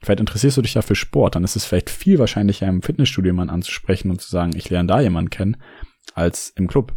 Vielleicht 0.01 0.19
interessierst 0.19 0.57
du 0.57 0.61
dich 0.61 0.73
ja 0.73 0.81
für 0.81 0.95
Sport, 0.95 1.35
dann 1.35 1.43
ist 1.43 1.55
es 1.55 1.65
vielleicht 1.65 1.89
viel 1.89 2.17
wahrscheinlicher, 2.17 2.67
im 2.67 2.81
Fitnessstudio 2.81 3.29
jemanden 3.29 3.53
anzusprechen 3.53 4.09
und 4.09 4.19
zu 4.19 4.29
sagen, 4.29 4.55
ich 4.55 4.69
lerne 4.69 4.87
da 4.87 4.99
jemanden 4.99 5.29
kennen, 5.29 5.57
als 6.15 6.49
im 6.49 6.67
Club. 6.67 6.93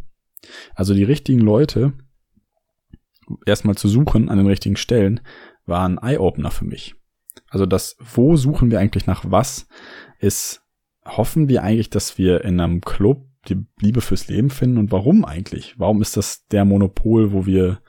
Also 0.75 0.95
die 0.95 1.05
richtigen 1.05 1.41
Leute 1.41 1.93
erstmal 3.47 3.75
zu 3.75 3.89
suchen 3.89 4.29
an 4.29 4.39
den 4.39 4.47
richtigen 4.47 4.77
Stellen 4.77 5.21
war 5.67 5.87
ein 5.87 5.99
Eye-Opener 5.99 6.51
für 6.51 6.65
mich. 6.65 6.95
Also 7.49 7.67
das, 7.67 7.97
wo 7.99 8.37
suchen 8.37 8.71
wir 8.71 8.81
eigentlich 8.81 9.07
nach 9.07 9.25
was, 9.27 9.69
ist, 10.19 10.63
hoffen 11.05 11.49
wir 11.49 11.63
eigentlich, 11.63 11.91
dass 11.91 12.19
wir 12.19 12.45
in 12.45 12.61
einem 12.61 12.81
Club 12.81 13.27
die 13.49 13.65
Liebe 13.81 14.01
fürs 14.01 14.29
Leben 14.29 14.51
finden 14.51 14.79
und 14.79 14.93
warum 14.93 15.25
eigentlich? 15.25 15.75
Warum 15.79 16.01
ist 16.01 16.17
das 16.17 16.47
der 16.47 16.65
Monopol, 16.65 17.33
wo 17.33 17.45
wir 17.45 17.81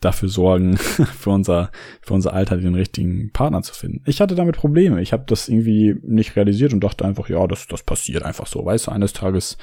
dafür 0.00 0.28
sorgen, 0.28 0.76
für 1.18 1.30
unser, 1.30 1.70
für 2.00 2.14
unser 2.14 2.32
Alter 2.32 2.56
den 2.56 2.74
richtigen 2.74 3.32
Partner 3.32 3.62
zu 3.62 3.74
finden. 3.74 4.02
Ich 4.06 4.20
hatte 4.20 4.34
damit 4.34 4.56
Probleme. 4.56 5.00
Ich 5.00 5.12
habe 5.12 5.24
das 5.26 5.48
irgendwie 5.48 5.96
nicht 6.02 6.36
realisiert 6.36 6.72
und 6.72 6.80
dachte 6.80 7.04
einfach, 7.04 7.28
ja, 7.28 7.46
das, 7.46 7.66
das 7.66 7.82
passiert 7.82 8.22
einfach 8.22 8.46
so. 8.46 8.64
Weißt 8.64 8.86
du, 8.86 8.92
eines 8.92 9.12
Tages 9.12 9.58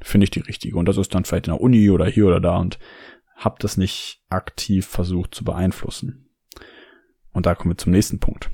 finde 0.00 0.24
ich 0.24 0.30
die 0.30 0.40
richtige. 0.40 0.76
Und 0.76 0.86
das 0.86 0.96
ist 0.96 1.14
dann 1.14 1.24
vielleicht 1.24 1.48
in 1.48 1.54
der 1.54 1.60
Uni 1.60 1.90
oder 1.90 2.06
hier 2.06 2.26
oder 2.26 2.40
da 2.40 2.56
und 2.56 2.78
habe 3.36 3.56
das 3.58 3.76
nicht 3.76 4.22
aktiv 4.28 4.86
versucht 4.86 5.34
zu 5.34 5.44
beeinflussen. 5.44 6.30
Und 7.32 7.46
da 7.46 7.54
kommen 7.54 7.72
wir 7.72 7.78
zum 7.78 7.92
nächsten 7.92 8.18
Punkt. 8.18 8.50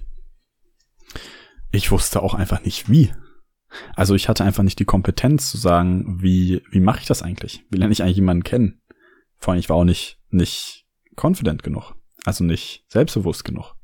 Ich 1.73 1.91
wusste 1.91 2.23
auch 2.23 2.35
einfach 2.35 2.63
nicht 2.63 2.89
wie. 2.89 3.13
Also 3.95 4.15
ich 4.15 4.29
hatte 4.29 4.45
einfach 4.45 4.63
nicht 4.63 4.79
die 4.79 4.85
Kompetenz 4.85 5.51
zu 5.51 5.57
sagen, 5.57 6.23
wie, 6.23 6.63
wie 6.71 6.81
mache 6.81 7.01
ich 7.01 7.07
das 7.07 7.23
eigentlich? 7.23 7.65
Wie 7.69 7.79
lerne 7.79 7.93
ich 7.93 8.03
eigentlich 8.03 8.17
jemanden 8.17 8.45
kennen? 8.45 8.81
Vor 9.39 9.53
allem, 9.53 9.61
ich 9.61 9.69
war 9.69 9.77
auch 9.77 9.85
nicht, 9.85 10.19
nicht 10.31 10.86
confident 11.17 11.63
genug. 11.63 11.95
Also 12.25 12.45
nicht 12.45 12.85
selbstbewusst 12.89 13.45
genug. 13.45 13.75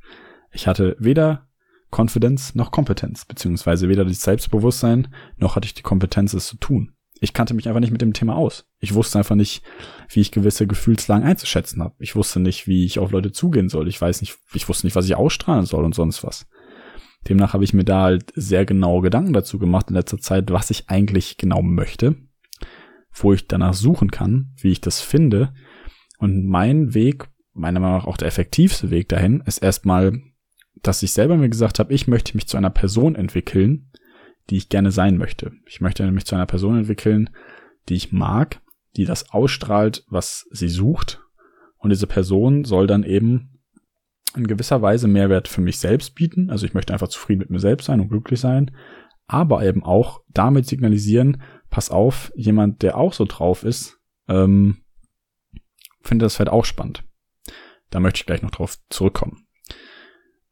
Ich 0.50 0.66
hatte 0.66 0.96
weder 0.98 1.48
Konfidenz 1.90 2.54
noch 2.54 2.70
Kompetenz, 2.70 3.24
beziehungsweise 3.24 3.88
weder 3.88 4.04
das 4.04 4.22
Selbstbewusstsein 4.22 5.14
noch 5.36 5.56
hatte 5.56 5.66
ich 5.66 5.74
die 5.74 5.82
Kompetenz, 5.82 6.32
es 6.32 6.46
zu 6.46 6.56
tun. 6.56 6.94
Ich 7.20 7.34
kannte 7.34 7.54
mich 7.54 7.68
einfach 7.68 7.80
nicht 7.80 7.92
mit 7.92 8.00
dem 8.00 8.14
Thema 8.14 8.34
aus. 8.34 8.66
Ich 8.80 8.94
wusste 8.94 9.18
einfach 9.18 9.36
nicht, 9.36 9.62
wie 10.08 10.20
ich 10.20 10.32
gewisse 10.32 10.66
Gefühlslagen 10.66 11.24
einzuschätzen 11.24 11.80
habe. 11.80 11.94
Ich 12.00 12.16
wusste 12.16 12.40
nicht, 12.40 12.66
wie 12.66 12.84
ich 12.84 12.98
auf 12.98 13.12
Leute 13.12 13.30
zugehen 13.30 13.68
soll. 13.68 13.86
Ich 13.86 14.00
weiß 14.00 14.22
nicht, 14.22 14.36
ich 14.54 14.68
wusste 14.68 14.86
nicht, 14.86 14.96
was 14.96 15.04
ich 15.04 15.14
ausstrahlen 15.14 15.64
soll 15.64 15.84
und 15.84 15.94
sonst 15.94 16.24
was. 16.24 16.48
Demnach 17.28 17.52
habe 17.52 17.62
ich 17.62 17.74
mir 17.74 17.84
da 17.84 18.02
halt 18.02 18.32
sehr 18.34 18.64
genaue 18.64 19.02
Gedanken 19.02 19.32
dazu 19.32 19.58
gemacht 19.58 19.90
in 19.90 19.94
letzter 19.94 20.18
Zeit, 20.18 20.50
was 20.50 20.70
ich 20.70 20.88
eigentlich 20.88 21.36
genau 21.36 21.62
möchte, 21.62 22.16
wo 23.12 23.32
ich 23.32 23.46
danach 23.46 23.74
suchen 23.74 24.10
kann, 24.10 24.54
wie 24.60 24.72
ich 24.72 24.80
das 24.80 25.00
finde. 25.00 25.52
Und 26.22 26.46
mein 26.46 26.94
Weg, 26.94 27.26
meiner 27.52 27.80
Meinung 27.80 27.96
nach 27.96 28.06
auch 28.06 28.16
der 28.16 28.28
effektivste 28.28 28.90
Weg 28.90 29.08
dahin, 29.08 29.42
ist 29.44 29.58
erstmal, 29.58 30.20
dass 30.80 31.02
ich 31.02 31.10
selber 31.10 31.36
mir 31.36 31.48
gesagt 31.48 31.80
habe, 31.80 31.92
ich 31.92 32.06
möchte 32.06 32.36
mich 32.36 32.46
zu 32.46 32.56
einer 32.56 32.70
Person 32.70 33.16
entwickeln, 33.16 33.90
die 34.48 34.56
ich 34.56 34.68
gerne 34.68 34.92
sein 34.92 35.18
möchte. 35.18 35.50
Ich 35.66 35.80
möchte 35.80 36.08
mich 36.12 36.24
zu 36.24 36.36
einer 36.36 36.46
Person 36.46 36.78
entwickeln, 36.78 37.28
die 37.88 37.94
ich 37.94 38.12
mag, 38.12 38.60
die 38.96 39.04
das 39.04 39.32
ausstrahlt, 39.32 40.04
was 40.10 40.46
sie 40.52 40.68
sucht. 40.68 41.20
Und 41.78 41.90
diese 41.90 42.06
Person 42.06 42.62
soll 42.62 42.86
dann 42.86 43.02
eben 43.02 43.58
in 44.36 44.46
gewisser 44.46 44.80
Weise 44.80 45.08
Mehrwert 45.08 45.48
für 45.48 45.60
mich 45.60 45.80
selbst 45.80 46.14
bieten. 46.14 46.50
Also 46.50 46.66
ich 46.66 46.72
möchte 46.72 46.92
einfach 46.92 47.08
zufrieden 47.08 47.40
mit 47.40 47.50
mir 47.50 47.58
selbst 47.58 47.86
sein 47.86 47.98
und 47.98 48.10
glücklich 48.10 48.38
sein, 48.38 48.70
aber 49.26 49.66
eben 49.66 49.82
auch 49.82 50.20
damit 50.28 50.68
signalisieren, 50.68 51.42
pass 51.68 51.90
auf, 51.90 52.32
jemand, 52.36 52.82
der 52.82 52.96
auch 52.96 53.12
so 53.12 53.24
drauf 53.24 53.64
ist, 53.64 53.98
ähm, 54.28 54.82
finde 56.02 56.24
das 56.24 56.36
Feld 56.36 56.48
auch 56.48 56.64
spannend. 56.64 57.04
Da 57.90 58.00
möchte 58.00 58.18
ich 58.18 58.26
gleich 58.26 58.42
noch 58.42 58.50
drauf 58.50 58.78
zurückkommen. 58.90 59.46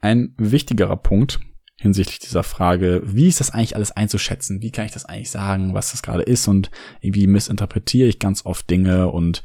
Ein 0.00 0.34
wichtigerer 0.38 0.96
Punkt 0.96 1.40
hinsichtlich 1.80 2.18
dieser 2.18 2.42
Frage, 2.42 3.02
wie 3.04 3.28
ist 3.28 3.40
das 3.40 3.50
eigentlich 3.50 3.74
alles 3.74 3.90
einzuschätzen? 3.90 4.60
Wie 4.60 4.70
kann 4.70 4.84
ich 4.84 4.92
das 4.92 5.06
eigentlich 5.06 5.30
sagen, 5.30 5.72
was 5.72 5.92
das 5.92 6.02
gerade 6.02 6.22
ist? 6.22 6.46
Und 6.46 6.70
irgendwie 7.00 7.26
missinterpretiere 7.26 8.08
ich 8.08 8.18
ganz 8.18 8.44
oft 8.44 8.68
Dinge 8.68 9.08
und 9.08 9.42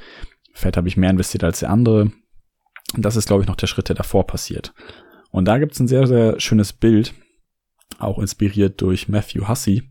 vielleicht 0.53 0.75
habe 0.75 0.89
ich 0.89 0.97
mehr 0.97 1.09
investiert 1.09 1.45
als 1.45 1.59
der 1.59 1.69
andere. 1.69 2.11
Und 2.93 3.05
das 3.05 3.15
ist, 3.15 3.27
glaube 3.27 3.41
ich, 3.41 3.47
noch 3.47 3.55
der 3.55 3.67
Schritt, 3.67 3.87
der 3.87 3.95
davor 3.95 4.27
passiert. 4.27 4.73
Und 5.31 5.45
da 5.45 5.57
gibt 5.57 5.73
es 5.73 5.79
ein 5.79 5.87
sehr, 5.87 6.07
sehr 6.07 6.39
schönes 6.39 6.73
Bild, 6.73 7.13
auch 7.99 8.19
inspiriert 8.19 8.81
durch 8.81 9.07
Matthew 9.07 9.47
Hussey, 9.47 9.83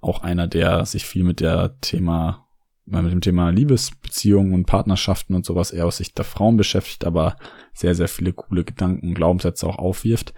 auch 0.00 0.22
einer, 0.22 0.48
der 0.48 0.86
sich 0.86 1.04
viel 1.04 1.24
mit 1.24 1.40
der 1.40 1.78
Thema, 1.80 2.48
mit 2.84 3.12
dem 3.12 3.20
Thema 3.20 3.50
Liebesbeziehungen 3.50 4.54
und 4.54 4.66
Partnerschaften 4.66 5.34
und 5.34 5.46
sowas 5.46 5.70
eher 5.70 5.86
aus 5.86 5.98
Sicht 5.98 6.18
der 6.18 6.24
Frauen 6.24 6.56
beschäftigt, 6.56 7.04
aber 7.04 7.36
sehr, 7.72 7.94
sehr 7.94 8.08
viele 8.08 8.32
coole 8.32 8.64
Gedanken, 8.64 9.14
Glaubenssätze 9.14 9.66
auch 9.66 9.78
aufwirft. 9.78 10.34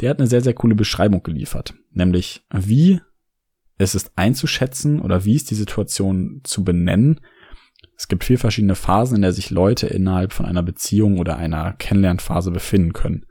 Der 0.00 0.10
hat 0.10 0.18
eine 0.18 0.28
sehr, 0.28 0.42
sehr 0.42 0.54
coole 0.54 0.74
Beschreibung 0.74 1.22
geliefert, 1.22 1.74
nämlich 1.90 2.44
wie 2.52 3.00
es 3.78 3.94
ist 3.94 4.12
einzuschätzen 4.16 5.00
oder 5.00 5.24
wie 5.24 5.34
ist 5.34 5.50
die 5.50 5.56
Situation 5.56 6.40
zu 6.44 6.62
benennen, 6.62 7.20
es 8.02 8.08
gibt 8.08 8.24
vier 8.24 8.38
verschiedene 8.38 8.74
Phasen, 8.74 9.14
in 9.14 9.22
der 9.22 9.32
sich 9.32 9.50
Leute 9.50 9.86
innerhalb 9.86 10.32
von 10.32 10.44
einer 10.44 10.64
Beziehung 10.64 11.20
oder 11.20 11.36
einer 11.36 11.74
Kennenlernphase 11.74 12.50
befinden 12.50 12.92
können. 12.92 13.26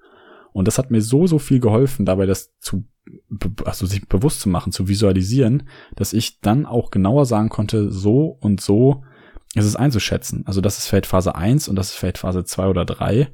Und 0.53 0.67
das 0.67 0.77
hat 0.77 0.91
mir 0.91 1.01
so, 1.01 1.27
so 1.27 1.39
viel 1.39 1.59
geholfen, 1.59 2.05
dabei 2.05 2.25
das 2.25 2.57
zu, 2.59 2.85
also 3.65 3.85
sich 3.85 4.07
bewusst 4.07 4.41
zu 4.41 4.49
machen, 4.49 4.71
zu 4.71 4.87
visualisieren, 4.87 5.63
dass 5.95 6.13
ich 6.13 6.41
dann 6.41 6.65
auch 6.65 6.91
genauer 6.91 7.25
sagen 7.25 7.49
konnte, 7.49 7.91
so 7.91 8.37
und 8.39 8.61
so 8.61 9.03
ist 9.55 9.65
es 9.65 9.75
einzuschätzen. 9.75 10.43
Also 10.45 10.61
das 10.61 10.77
ist 10.77 10.87
Feldphase 10.87 11.35
1 11.35 11.67
und 11.67 11.75
das 11.75 11.91
ist 11.91 11.95
Feldphase 11.95 12.43
2 12.43 12.67
oder 12.67 12.85
3. 12.85 13.29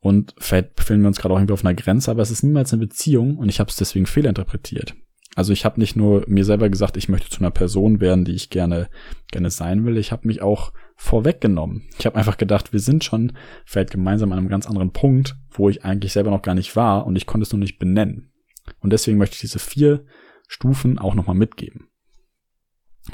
Und 0.00 0.34
vielleicht 0.38 0.74
befinden 0.74 1.02
wir 1.02 1.08
uns 1.08 1.18
gerade 1.18 1.34
auch 1.34 1.38
irgendwie 1.38 1.54
auf 1.54 1.64
einer 1.64 1.74
Grenze, 1.74 2.10
aber 2.10 2.22
es 2.22 2.30
ist 2.30 2.42
niemals 2.42 2.72
eine 2.72 2.80
Beziehung 2.80 3.38
und 3.38 3.48
ich 3.48 3.60
habe 3.60 3.70
es 3.70 3.76
deswegen 3.76 4.06
fehlinterpretiert. 4.06 4.94
Also 5.36 5.52
ich 5.52 5.64
habe 5.64 5.80
nicht 5.80 5.96
nur 5.96 6.24
mir 6.28 6.44
selber 6.44 6.68
gesagt, 6.68 6.96
ich 6.96 7.08
möchte 7.08 7.30
zu 7.30 7.40
einer 7.40 7.50
Person 7.50 8.00
werden, 8.00 8.24
die 8.24 8.34
ich 8.34 8.50
gerne 8.50 8.88
gerne 9.30 9.50
sein 9.50 9.84
will. 9.84 9.96
Ich 9.96 10.12
habe 10.12 10.26
mich 10.26 10.42
auch 10.42 10.72
vorweggenommen. 10.96 11.88
Ich 11.98 12.06
habe 12.06 12.16
einfach 12.16 12.36
gedacht, 12.36 12.72
wir 12.72 12.80
sind 12.80 13.04
schon 13.04 13.36
vielleicht 13.64 13.90
gemeinsam 13.90 14.32
an 14.32 14.38
einem 14.38 14.48
ganz 14.48 14.66
anderen 14.66 14.92
Punkt, 14.92 15.36
wo 15.50 15.68
ich 15.68 15.84
eigentlich 15.84 16.12
selber 16.12 16.30
noch 16.30 16.42
gar 16.42 16.54
nicht 16.54 16.76
war 16.76 17.06
und 17.06 17.16
ich 17.16 17.26
konnte 17.26 17.42
es 17.42 17.52
nur 17.52 17.60
nicht 17.60 17.78
benennen. 17.78 18.32
Und 18.80 18.92
deswegen 18.92 19.18
möchte 19.18 19.34
ich 19.34 19.40
diese 19.40 19.58
vier 19.58 20.04
Stufen 20.48 20.98
auch 20.98 21.14
nochmal 21.14 21.36
mitgeben. 21.36 21.88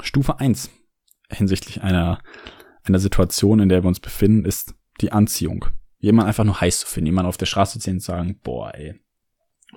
Stufe 0.01 0.39
eins 0.39 0.69
hinsichtlich 1.29 1.81
einer, 1.81 2.21
einer 2.83 2.99
Situation, 2.99 3.59
in 3.59 3.69
der 3.69 3.83
wir 3.83 3.87
uns 3.87 3.99
befinden, 3.99 4.45
ist 4.45 4.75
die 5.01 5.11
Anziehung. 5.11 5.65
Jemand 5.97 6.27
einfach 6.27 6.43
nur 6.43 6.59
heiß 6.59 6.81
zu 6.81 6.87
finden, 6.87 7.07
jemand 7.07 7.27
auf 7.27 7.37
der 7.37 7.45
Straße 7.45 7.79
zu 7.79 7.85
sehen 7.85 7.95
und 7.95 8.01
sagen, 8.01 8.39
boah, 8.43 8.73
ey, 8.73 8.99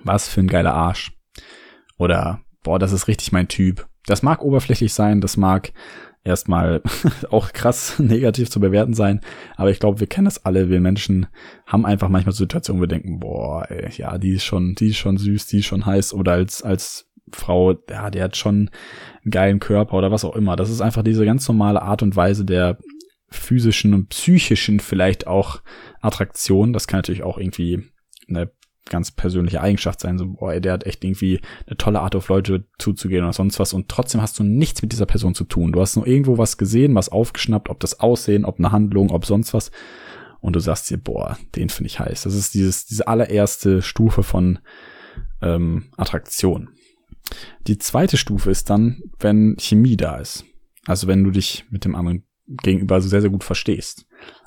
was 0.03 0.27
für 0.27 0.41
ein 0.41 0.47
geiler 0.47 0.73
Arsch. 0.73 1.11
Oder, 1.97 2.41
boah, 2.63 2.79
das 2.79 2.91
ist 2.91 3.07
richtig 3.07 3.31
mein 3.31 3.47
Typ. 3.47 3.87
Das 4.05 4.23
mag 4.23 4.41
oberflächlich 4.41 4.93
sein, 4.93 5.21
das 5.21 5.37
mag 5.37 5.71
erstmal 6.25 6.81
auch 7.29 7.53
krass 7.53 7.99
negativ 7.99 8.49
zu 8.49 8.59
bewerten 8.59 8.93
sein, 8.93 9.21
aber 9.55 9.69
ich 9.69 9.79
glaube, 9.79 10.01
wir 10.01 10.07
kennen 10.07 10.25
das 10.25 10.43
alle. 10.43 10.69
Wir 10.69 10.81
Menschen 10.81 11.27
haben 11.65 11.85
einfach 11.85 12.09
manchmal 12.09 12.33
Situationen, 12.33 12.81
wo 12.81 12.83
wir 12.83 12.87
denken, 12.87 13.19
boah, 13.19 13.65
ey, 13.69 13.89
ja, 13.95 14.17
die 14.17 14.31
ist 14.31 14.43
schon, 14.43 14.75
die 14.75 14.89
ist 14.89 14.97
schon 14.97 15.17
süß, 15.17 15.47
die 15.47 15.59
ist 15.59 15.67
schon 15.67 15.85
heiß 15.85 16.13
oder 16.13 16.33
als, 16.33 16.61
als 16.61 17.09
Frau, 17.31 17.75
ja, 17.89 18.09
der 18.09 18.23
hat 18.25 18.35
schon 18.35 18.69
einen 19.23 19.31
geilen 19.31 19.59
Körper 19.59 19.97
oder 19.97 20.11
was 20.11 20.25
auch 20.25 20.35
immer. 20.35 20.55
Das 20.55 20.69
ist 20.69 20.81
einfach 20.81 21.03
diese 21.03 21.25
ganz 21.25 21.47
normale 21.47 21.81
Art 21.81 22.03
und 22.03 22.15
Weise 22.15 22.45
der 22.45 22.77
physischen 23.29 23.93
und 23.93 24.09
psychischen 24.09 24.79
vielleicht 24.79 25.27
auch 25.27 25.61
Attraktion. 26.01 26.73
Das 26.73 26.87
kann 26.87 26.99
natürlich 26.99 27.23
auch 27.23 27.37
irgendwie 27.37 27.83
eine 28.27 28.51
ganz 28.89 29.11
persönliche 29.11 29.61
Eigenschaft 29.61 29.99
sein, 29.99 30.17
so, 30.17 30.27
boah, 30.27 30.59
der 30.59 30.73
hat 30.73 30.85
echt 30.85 31.03
irgendwie 31.03 31.41
eine 31.65 31.77
tolle 31.77 32.01
Art 32.01 32.15
auf 32.15 32.29
Leute 32.29 32.65
zuzugehen 32.77 33.23
oder 33.23 33.33
sonst 33.33 33.59
was 33.59 33.73
und 33.73 33.89
trotzdem 33.89 34.21
hast 34.21 34.37
du 34.39 34.43
nichts 34.43 34.81
mit 34.81 34.91
dieser 34.91 35.07
Person 35.07 35.33
zu 35.33 35.43
tun. 35.43 35.71
Du 35.71 35.81
hast 35.81 35.95
nur 35.95 36.05
irgendwo 36.05 36.37
was 36.37 36.57
gesehen, 36.57 36.95
was 36.95 37.09
aufgeschnappt, 37.09 37.69
ob 37.69 37.79
das 37.79 37.99
Aussehen, 37.99 38.45
ob 38.45 38.59
eine 38.59 38.71
Handlung, 38.71 39.09
ob 39.09 39.25
sonst 39.25 39.53
was 39.53 39.71
und 40.39 40.55
du 40.55 40.59
sagst 40.59 40.89
dir, 40.91 40.97
boah, 40.97 41.37
den 41.55 41.69
finde 41.69 41.87
ich 41.87 41.99
heiß. 41.99 42.23
Das 42.23 42.35
ist 42.35 42.53
dieses, 42.53 42.85
diese 42.85 43.07
allererste 43.07 43.81
Stufe 43.81 44.21
von 44.21 44.59
ähm, 45.41 45.85
Attraktion. 45.97 46.69
Die 47.65 47.79
zweite 47.79 48.17
Stufe 48.17 48.51
ist 48.51 48.69
dann, 48.69 49.01
wenn 49.19 49.57
Chemie 49.59 49.97
da 49.97 50.17
ist. 50.17 50.45
Also 50.85 51.07
wenn 51.07 51.23
du 51.23 51.31
dich 51.31 51.65
mit 51.71 51.83
dem 51.83 51.95
anderen 51.95 52.27
gegenüber 52.45 53.01
so 53.01 53.09
sehr, 53.09 53.21
sehr 53.21 53.31
gut 53.31 53.43
verstehst 53.43 54.05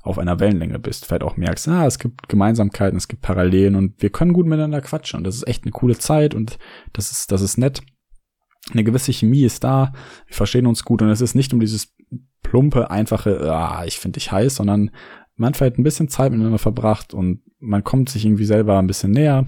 auf 0.08 0.18
einer 0.18 0.40
Wellenlänge 0.40 0.78
bist, 0.78 1.06
vielleicht 1.06 1.22
auch 1.22 1.36
merkst, 1.36 1.68
ah, 1.68 1.86
es 1.86 1.98
gibt 1.98 2.28
Gemeinsamkeiten, 2.28 2.96
es 2.96 3.08
gibt 3.08 3.22
Parallelen 3.22 3.76
und 3.76 4.00
wir 4.02 4.10
können 4.10 4.32
gut 4.32 4.46
miteinander 4.46 4.80
quatschen 4.80 5.18
und 5.18 5.24
das 5.24 5.36
ist 5.36 5.46
echt 5.46 5.64
eine 5.64 5.72
coole 5.72 5.98
Zeit 5.98 6.34
und 6.34 6.58
das 6.92 7.10
ist, 7.10 7.30
das 7.30 7.42
ist 7.42 7.58
nett. 7.58 7.82
Eine 8.72 8.84
gewisse 8.84 9.12
Chemie 9.12 9.44
ist 9.44 9.64
da, 9.64 9.92
wir 10.26 10.36
verstehen 10.36 10.66
uns 10.66 10.84
gut 10.84 11.02
und 11.02 11.08
es 11.10 11.20
ist 11.20 11.34
nicht 11.34 11.52
um 11.52 11.60
dieses 11.60 11.94
plumpe, 12.42 12.90
einfache, 12.90 13.52
ah, 13.52 13.84
ich 13.84 13.98
finde 13.98 14.18
dich 14.18 14.32
heiß, 14.32 14.54
sondern 14.56 14.90
man 15.36 15.52
hat 15.54 15.78
ein 15.78 15.84
bisschen 15.84 16.08
Zeit 16.08 16.32
miteinander 16.32 16.58
verbracht 16.58 17.14
und 17.14 17.42
man 17.60 17.84
kommt 17.84 18.08
sich 18.08 18.24
irgendwie 18.24 18.44
selber 18.44 18.78
ein 18.78 18.86
bisschen 18.86 19.12
näher 19.12 19.46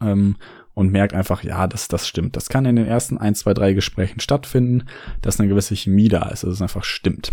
ähm, 0.00 0.36
und 0.74 0.92
merkt 0.92 1.14
einfach, 1.14 1.42
ja, 1.42 1.66
das, 1.66 1.88
das 1.88 2.06
stimmt. 2.06 2.36
Das 2.36 2.48
kann 2.48 2.66
in 2.66 2.76
den 2.76 2.86
ersten 2.86 3.18
ein, 3.18 3.34
zwei, 3.34 3.54
drei 3.54 3.72
Gesprächen 3.72 4.20
stattfinden, 4.20 4.84
dass 5.22 5.40
eine 5.40 5.48
gewisse 5.48 5.74
Chemie 5.74 6.08
da 6.08 6.28
ist, 6.28 6.44
dass 6.44 6.52
es 6.52 6.62
einfach 6.62 6.84
stimmt. 6.84 7.32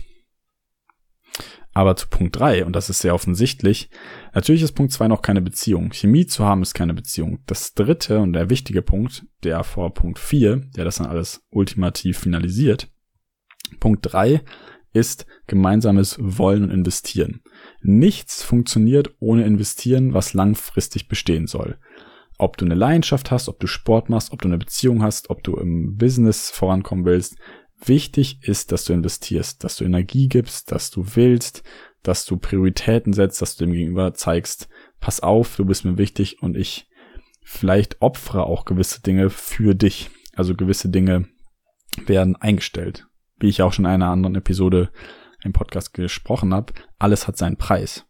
Aber 1.74 1.96
zu 1.96 2.08
Punkt 2.08 2.38
drei 2.38 2.66
und 2.66 2.76
das 2.76 2.90
ist 2.90 3.00
sehr 3.00 3.16
offensichtlich, 3.16 3.90
natürlich 4.34 4.62
ist 4.62 4.74
Punkt 4.74 4.92
zwei 4.92 5.08
noch 5.08 5.22
keine 5.22 5.42
Beziehung. 5.42 5.92
Chemie 5.92 6.28
zu 6.28 6.46
haben 6.46 6.62
ist 6.62 6.74
keine 6.76 6.94
Beziehung. 6.94 7.40
Das 7.48 7.74
dritte 7.74 8.20
und 8.20 8.34
der 8.34 8.50
wichtige 8.50 8.82
Punkt, 8.82 9.26
der 9.44 9.64
vor 9.64 9.94
Punkt 9.94 10.20
vier, 10.20 10.58
der 10.76 10.86
das 10.86 10.98
dann 10.98 11.08
alles 11.08 11.46
ultimativ 11.50 12.20
finalisiert, 12.20 12.90
Punkt 13.80 14.00
drei 14.12 14.42
ist 14.94 15.26
gemeinsames 15.48 16.18
Wollen 16.20 16.64
und 16.64 16.70
Investieren. 16.70 17.42
Nichts 17.82 18.44
funktioniert 18.44 19.16
ohne 19.20 19.44
Investieren, 19.44 20.14
was 20.14 20.36
langfristig 20.36 21.08
bestehen 21.08 21.48
soll. 21.48 21.80
Ob 22.38 22.58
du 22.58 22.66
eine 22.66 22.76
Leidenschaft 22.76 23.32
hast, 23.32 23.50
ob 23.50 23.60
du 23.60 23.68
Sport 23.68 24.10
machst, 24.10 24.32
ob 24.32 24.42
du 24.42 24.48
eine 24.48 24.58
Beziehung 24.58 25.02
hast, 25.02 25.30
ob 25.30 25.44
du 25.44 25.56
im 25.56 25.98
Business 25.98 26.52
vorankommen 26.52 27.06
willst, 27.06 27.38
Wichtig 27.86 28.40
ist, 28.42 28.72
dass 28.72 28.86
du 28.86 28.94
investierst, 28.94 29.64
dass 29.64 29.78
du 29.78 29.84
Energie 29.84 30.30
gibst, 30.30 30.72
dass 30.72 30.90
du 30.90 31.06
willst, 31.16 31.64
dass 32.02 32.26
du 32.26 32.38
Prioritäten 32.38 33.14
setzt, 33.14 33.42
dass 33.42 33.56
du 33.56 33.66
dem 33.66 33.74
Gegenüber 33.74 34.14
zeigst, 34.14 34.70
pass 35.00 35.22
auf, 35.22 35.56
du 35.56 35.66
bist 35.66 35.86
mir 35.86 35.98
wichtig 35.98 36.42
und 36.42 36.56
ich 36.56 36.88
vielleicht 37.44 38.02
opfere 38.02 38.46
auch 38.46 38.66
gewisse 38.66 39.02
Dinge 39.02 39.30
für 39.30 39.76
dich. 39.76 40.10
Also 40.36 40.56
gewisse 40.56 40.90
Dinge 40.90 41.28
werden 42.06 42.36
eingestellt. 42.36 43.08
Wie 43.40 43.50
ich 43.50 43.62
auch 43.62 43.74
schon 43.74 43.86
in 43.86 43.92
einer 43.92 44.10
anderen 44.10 44.36
Episode 44.36 44.90
im 45.44 45.54
Podcast 45.54 45.94
gesprochen 45.94 46.54
habe, 46.54 46.74
alles 47.00 47.28
hat 47.28 47.38
seinen 47.38 47.58
Preis. 47.58 48.06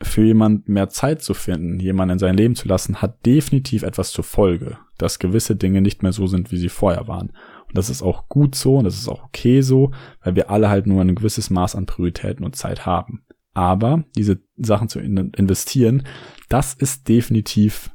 Für 0.00 0.24
jemand 0.24 0.68
mehr 0.68 0.88
Zeit 0.88 1.22
zu 1.22 1.34
finden, 1.34 1.78
jemanden 1.78 2.14
in 2.14 2.18
sein 2.18 2.36
Leben 2.36 2.56
zu 2.56 2.66
lassen, 2.66 3.02
hat 3.02 3.24
definitiv 3.26 3.82
etwas 3.82 4.10
zur 4.10 4.24
Folge, 4.24 4.78
dass 4.98 5.18
gewisse 5.18 5.54
Dinge 5.56 5.80
nicht 5.80 6.02
mehr 6.02 6.12
so 6.12 6.26
sind, 6.26 6.50
wie 6.50 6.58
sie 6.58 6.68
vorher 6.68 7.06
waren. 7.08 7.32
Und 7.72 7.78
das 7.78 7.88
ist 7.88 8.02
auch 8.02 8.28
gut 8.28 8.54
so 8.54 8.76
und 8.76 8.84
das 8.84 8.98
ist 8.98 9.08
auch 9.08 9.24
okay 9.24 9.62
so, 9.62 9.92
weil 10.22 10.36
wir 10.36 10.50
alle 10.50 10.68
halt 10.68 10.86
nur 10.86 11.00
ein 11.00 11.14
gewisses 11.14 11.48
Maß 11.48 11.74
an 11.74 11.86
Prioritäten 11.86 12.44
und 12.44 12.54
Zeit 12.54 12.84
haben. 12.84 13.24
Aber 13.54 14.04
diese 14.14 14.40
Sachen 14.58 14.90
zu 14.90 15.00
investieren, 15.00 16.06
das 16.50 16.74
ist 16.74 17.08
definitiv 17.08 17.90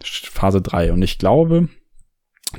Phase 0.00 0.62
3. 0.62 0.92
Und 0.92 1.02
ich 1.02 1.18
glaube, 1.18 1.68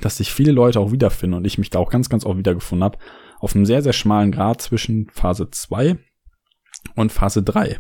dass 0.01 0.17
sich 0.17 0.33
viele 0.33 0.51
Leute 0.51 0.81
auch 0.81 0.91
wiederfinden 0.91 1.37
und 1.37 1.45
ich 1.45 1.57
mich 1.57 1.69
da 1.69 1.79
auch 1.79 1.89
ganz, 1.89 2.09
ganz 2.09 2.25
oft 2.25 2.37
wiedergefunden 2.37 2.83
habe, 2.83 2.97
auf 3.39 3.55
einem 3.55 3.65
sehr, 3.65 3.81
sehr 3.81 3.93
schmalen 3.93 4.33
Grad 4.33 4.61
zwischen 4.61 5.09
Phase 5.11 5.49
2 5.49 5.97
und 6.95 7.13
Phase 7.13 7.43
3. 7.43 7.79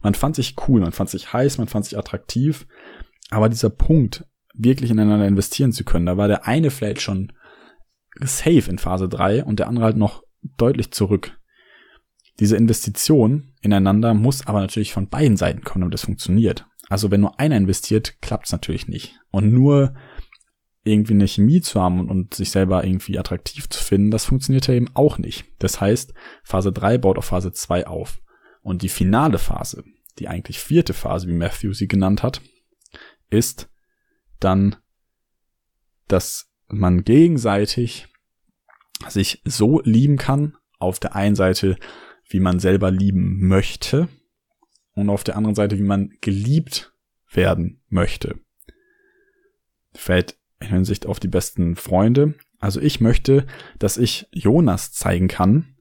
Man 0.00 0.14
fand 0.14 0.36
sich 0.36 0.56
cool, 0.66 0.80
man 0.80 0.92
fand 0.92 1.10
sich 1.10 1.32
heiß, 1.32 1.58
man 1.58 1.68
fand 1.68 1.84
sich 1.84 1.98
attraktiv, 1.98 2.66
aber 3.30 3.50
dieser 3.50 3.70
Punkt, 3.70 4.26
wirklich 4.54 4.90
ineinander 4.90 5.26
investieren 5.26 5.72
zu 5.72 5.84
können, 5.84 6.06
da 6.06 6.16
war 6.16 6.28
der 6.28 6.46
eine 6.46 6.70
vielleicht 6.70 7.00
schon 7.00 7.32
safe 8.20 8.70
in 8.70 8.78
Phase 8.78 9.08
3 9.08 9.44
und 9.44 9.58
der 9.58 9.68
andere 9.68 9.84
halt 9.84 9.96
noch 9.96 10.22
deutlich 10.56 10.92
zurück. 10.92 11.38
Diese 12.40 12.56
Investition 12.56 13.54
ineinander 13.60 14.14
muss 14.14 14.46
aber 14.46 14.60
natürlich 14.60 14.92
von 14.92 15.08
beiden 15.08 15.36
Seiten 15.36 15.62
kommen, 15.62 15.82
damit 15.82 15.94
es 15.94 16.04
funktioniert. 16.04 16.66
Also 16.88 17.10
wenn 17.10 17.20
nur 17.20 17.38
einer 17.38 17.56
investiert, 17.56 18.20
klappt 18.20 18.46
es 18.46 18.52
natürlich 18.52 18.88
nicht. 18.88 19.18
Und 19.30 19.52
nur 19.52 19.94
irgendwie 20.82 21.14
eine 21.14 21.26
Chemie 21.26 21.60
zu 21.60 21.80
haben 21.80 21.98
und, 22.00 22.10
und, 22.10 22.34
sich 22.34 22.50
selber 22.50 22.84
irgendwie 22.84 23.18
attraktiv 23.18 23.68
zu 23.70 23.82
finden, 23.82 24.10
das 24.10 24.26
funktioniert 24.26 24.66
ja 24.66 24.74
eben 24.74 24.90
auch 24.94 25.16
nicht. 25.16 25.46
Das 25.58 25.80
heißt, 25.80 26.12
Phase 26.42 26.72
3 26.72 26.98
baut 26.98 27.16
auf 27.16 27.24
Phase 27.24 27.52
2 27.52 27.86
auf. 27.86 28.20
Und 28.60 28.82
die 28.82 28.90
finale 28.90 29.38
Phase, 29.38 29.84
die 30.18 30.28
eigentlich 30.28 30.58
vierte 30.58 30.92
Phase, 30.92 31.26
wie 31.26 31.32
Matthew 31.32 31.72
sie 31.72 31.88
genannt 31.88 32.22
hat, 32.22 32.42
ist 33.30 33.70
dann, 34.40 34.76
dass 36.06 36.50
man 36.74 37.04
gegenseitig 37.04 38.08
sich 39.08 39.42
so 39.44 39.80
lieben 39.82 40.16
kann, 40.16 40.56
auf 40.78 40.98
der 40.98 41.14
einen 41.14 41.36
Seite, 41.36 41.76
wie 42.28 42.40
man 42.40 42.58
selber 42.58 42.90
lieben 42.90 43.46
möchte, 43.46 44.08
und 44.94 45.10
auf 45.10 45.24
der 45.24 45.36
anderen 45.36 45.54
Seite, 45.54 45.78
wie 45.78 45.84
man 45.84 46.12
geliebt 46.20 46.92
werden 47.30 47.82
möchte. 47.88 48.38
Fällt 49.92 50.36
in 50.60 50.68
Hinsicht 50.68 51.06
auf 51.06 51.20
die 51.20 51.28
besten 51.28 51.76
Freunde. 51.76 52.34
Also 52.60 52.80
ich 52.80 53.00
möchte, 53.00 53.46
dass 53.78 53.96
ich 53.96 54.28
Jonas 54.32 54.92
zeigen 54.92 55.28
kann, 55.28 55.76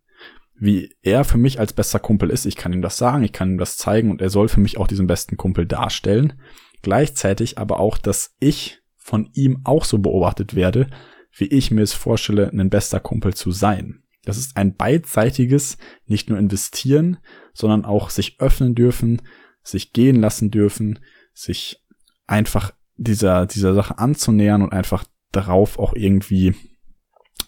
wie 0.56 0.96
er 1.02 1.24
für 1.24 1.38
mich 1.38 1.60
als 1.60 1.74
bester 1.74 2.00
Kumpel 2.00 2.30
ist. 2.30 2.46
Ich 2.46 2.56
kann 2.56 2.74
ihm 2.74 2.82
das 2.82 2.98
sagen, 2.98 3.24
ich 3.24 3.34
kann 3.34 3.52
ihm 3.52 3.58
das 3.58 3.78
zeigen 3.78 4.12
und 4.12 4.22
er 4.22 4.30
soll 4.30 4.50
für 4.50 4.60
mich 4.60 4.78
auch 4.78 4.88
diesen 4.88 5.08
besten 5.08 5.38
Kumpel 5.38 5.66
darstellen. 5.66 6.40
Gleichzeitig 6.82 7.58
aber 7.58 7.80
auch, 7.80 7.98
dass 7.98 8.36
ich 8.40 8.83
von 9.04 9.30
ihm 9.34 9.62
auch 9.66 9.84
so 9.86 10.00
beobachtet 10.00 10.56
werde, 10.56 10.88
wie 11.36 11.46
ich 11.46 11.72
mir 11.72 11.82
es 11.82 11.94
vorstelle, 11.94 12.50
ein 12.50 12.70
bester 12.70 13.00
Kumpel 13.00 13.34
zu 13.34 13.52
sein. 13.52 14.04
Das 14.24 14.38
ist 14.38 14.56
ein 14.56 14.76
beidseitiges, 14.76 15.78
nicht 16.06 16.30
nur 16.30 16.40
investieren, 16.40 17.18
sondern 17.54 17.84
auch 17.84 18.10
sich 18.10 18.40
öffnen 18.40 18.76
dürfen, 18.76 19.22
sich 19.64 19.92
gehen 19.92 20.22
lassen 20.22 20.52
dürfen, 20.52 21.00
sich 21.34 21.84
einfach 22.28 22.74
dieser, 22.96 23.46
dieser 23.46 23.74
Sache 23.74 23.98
anzunähern 23.98 24.62
und 24.62 24.72
einfach 24.72 25.04
darauf 25.32 25.80
auch 25.80 25.94
irgendwie 25.96 26.56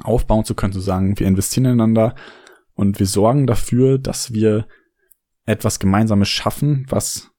aufbauen 0.03 0.43
zu 0.43 0.55
können, 0.55 0.73
zu 0.73 0.81
sagen, 0.81 1.17
wir 1.17 1.27
investieren 1.27 1.65
ineinander 1.65 2.15
und 2.73 2.99
wir 2.99 3.05
sorgen 3.05 3.47
dafür, 3.47 3.97
dass 3.97 4.33
wir 4.33 4.67
etwas 5.45 5.79
Gemeinsames 5.79 6.27
schaffen, 6.27 6.85
was 6.89 7.31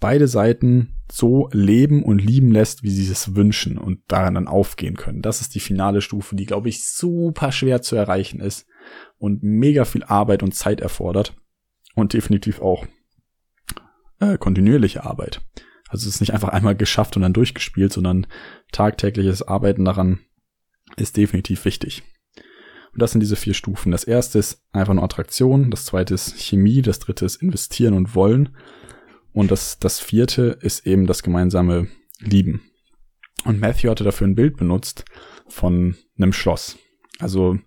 beide 0.00 0.28
Seiten 0.28 0.94
so 1.10 1.48
leben 1.52 2.02
und 2.02 2.22
lieben 2.22 2.50
lässt, 2.50 2.82
wie 2.82 2.90
sie 2.90 3.10
es 3.10 3.34
wünschen 3.34 3.78
und 3.78 4.00
daran 4.08 4.34
dann 4.34 4.48
aufgehen 4.48 4.96
können. 4.96 5.22
Das 5.22 5.40
ist 5.40 5.54
die 5.54 5.60
finale 5.60 6.00
Stufe, 6.00 6.36
die, 6.36 6.46
glaube 6.46 6.68
ich, 6.68 6.88
super 6.88 7.52
schwer 7.52 7.82
zu 7.82 7.96
erreichen 7.96 8.40
ist 8.40 8.66
und 9.18 9.42
mega 9.42 9.84
viel 9.84 10.02
Arbeit 10.02 10.42
und 10.42 10.54
Zeit 10.54 10.80
erfordert 10.80 11.36
und 11.94 12.12
definitiv 12.12 12.60
auch 12.60 12.86
äh, 14.20 14.36
kontinuierliche 14.36 15.04
Arbeit. 15.04 15.40
Also 15.88 16.08
es 16.08 16.16
ist 16.16 16.20
nicht 16.20 16.34
einfach 16.34 16.48
einmal 16.48 16.74
geschafft 16.74 17.16
und 17.16 17.22
dann 17.22 17.32
durchgespielt, 17.32 17.92
sondern 17.92 18.26
tagtägliches 18.72 19.42
Arbeiten 19.42 19.84
daran 19.84 20.20
ist 20.96 21.16
definitiv 21.16 21.64
wichtig. 21.64 22.02
Und 22.92 23.02
das 23.02 23.12
sind 23.12 23.20
diese 23.20 23.36
vier 23.36 23.54
Stufen. 23.54 23.92
Das 23.92 24.04
erste 24.04 24.38
ist 24.38 24.64
einfach 24.72 24.94
nur 24.94 25.04
Attraktion, 25.04 25.70
das 25.70 25.84
zweite 25.84 26.14
ist 26.14 26.40
Chemie, 26.40 26.82
das 26.82 26.98
dritte 26.98 27.24
ist 27.24 27.36
Investieren 27.36 27.94
und 27.94 28.14
Wollen 28.14 28.56
und 29.36 29.50
das, 29.50 29.78
das 29.78 30.00
vierte 30.00 30.56
ist 30.62 30.86
eben 30.86 31.06
das 31.06 31.22
gemeinsame 31.22 31.88
Lieben. 32.20 32.62
Und 33.44 33.60
Matthew 33.60 33.90
hatte 33.90 34.02
dafür 34.02 34.26
ein 34.26 34.34
Bild 34.34 34.56
benutzt 34.56 35.04
von 35.46 35.94
einem 36.16 36.32
Schloss. 36.32 36.78
Also 37.18 37.58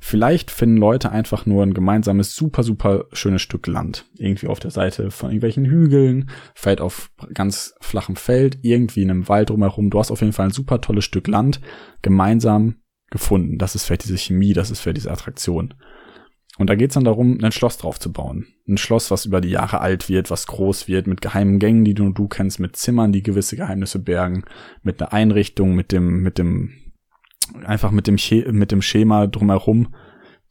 vielleicht 0.00 0.50
finden 0.50 0.76
Leute 0.76 1.10
einfach 1.10 1.46
nur 1.46 1.62
ein 1.62 1.72
gemeinsames, 1.72 2.36
super, 2.36 2.62
super 2.62 3.06
schönes 3.14 3.40
Stück 3.40 3.66
Land. 3.66 4.04
Irgendwie 4.18 4.48
auf 4.48 4.60
der 4.60 4.70
Seite 4.70 5.10
von 5.10 5.30
irgendwelchen 5.30 5.64
Hügeln, 5.64 6.28
vielleicht 6.54 6.82
auf 6.82 7.10
ganz 7.32 7.74
flachem 7.80 8.16
Feld, 8.16 8.58
irgendwie 8.60 9.00
in 9.00 9.10
einem 9.10 9.26
Wald 9.26 9.48
drumherum. 9.48 9.88
Du 9.88 9.98
hast 9.98 10.10
auf 10.10 10.20
jeden 10.20 10.34
Fall 10.34 10.48
ein 10.48 10.52
super 10.52 10.82
tolles 10.82 11.06
Stück 11.06 11.26
Land 11.26 11.58
gemeinsam 12.02 12.82
gefunden. 13.10 13.56
Das 13.56 13.74
ist 13.74 13.84
vielleicht 13.84 14.04
diese 14.04 14.18
Chemie, 14.18 14.52
das 14.52 14.70
ist 14.70 14.80
vielleicht 14.80 14.98
diese 14.98 15.10
Attraktion. 15.10 15.72
Und 16.56 16.70
da 16.70 16.76
geht's 16.76 16.94
dann 16.94 17.04
darum, 17.04 17.38
ein 17.42 17.52
Schloss 17.52 17.78
drauf 17.78 17.98
zu 17.98 18.12
bauen. 18.12 18.46
Ein 18.68 18.76
Schloss, 18.76 19.10
was 19.10 19.26
über 19.26 19.40
die 19.40 19.50
Jahre 19.50 19.80
alt 19.80 20.08
wird, 20.08 20.30
was 20.30 20.46
groß 20.46 20.86
wird, 20.86 21.08
mit 21.08 21.20
geheimen 21.20 21.58
Gängen, 21.58 21.84
die 21.84 21.94
du 21.94 22.12
du 22.12 22.28
kennst, 22.28 22.60
mit 22.60 22.76
Zimmern, 22.76 23.12
die 23.12 23.24
gewisse 23.24 23.56
Geheimnisse 23.56 23.98
bergen, 23.98 24.44
mit 24.82 25.00
einer 25.00 25.12
Einrichtung, 25.12 25.74
mit 25.74 25.90
dem, 25.90 26.22
mit 26.22 26.38
dem, 26.38 26.72
einfach 27.64 27.90
mit 27.90 28.06
dem, 28.06 28.16
mit 28.52 28.70
dem 28.70 28.82
Schema 28.82 29.26
drumherum, 29.26 29.94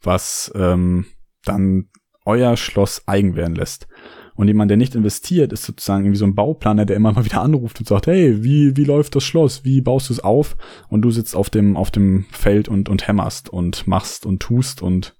was 0.02 0.52
ähm, 0.54 1.06
dann 1.44 1.88
euer 2.26 2.56
Schloss 2.56 3.08
eigen 3.08 3.34
werden 3.34 3.54
lässt. 3.54 3.88
Und 4.34 4.48
jemand, 4.48 4.70
der 4.70 4.76
nicht 4.76 4.96
investiert, 4.96 5.52
ist 5.52 5.64
sozusagen 5.64 6.04
irgendwie 6.04 6.18
so 6.18 6.26
ein 6.26 6.34
Bauplaner, 6.34 6.84
der 6.84 6.96
immer 6.96 7.12
mal 7.12 7.24
wieder 7.24 7.40
anruft 7.40 7.78
und 7.78 7.86
sagt, 7.86 8.08
hey, 8.08 8.42
wie, 8.42 8.76
wie 8.76 8.84
läuft 8.84 9.14
das 9.14 9.24
Schloss? 9.24 9.64
Wie 9.64 9.80
baust 9.80 10.08
du 10.08 10.14
es 10.14 10.20
auf? 10.20 10.56
Und 10.88 11.02
du 11.02 11.10
sitzt 11.10 11.36
auf 11.36 11.50
dem, 11.50 11.76
auf 11.76 11.90
dem 11.90 12.26
Feld 12.30 12.68
und, 12.68 12.88
und 12.88 13.06
hämmerst 13.06 13.48
und 13.48 13.86
machst 13.86 14.26
und 14.26 14.40
tust 14.40 14.82
und 14.82 15.16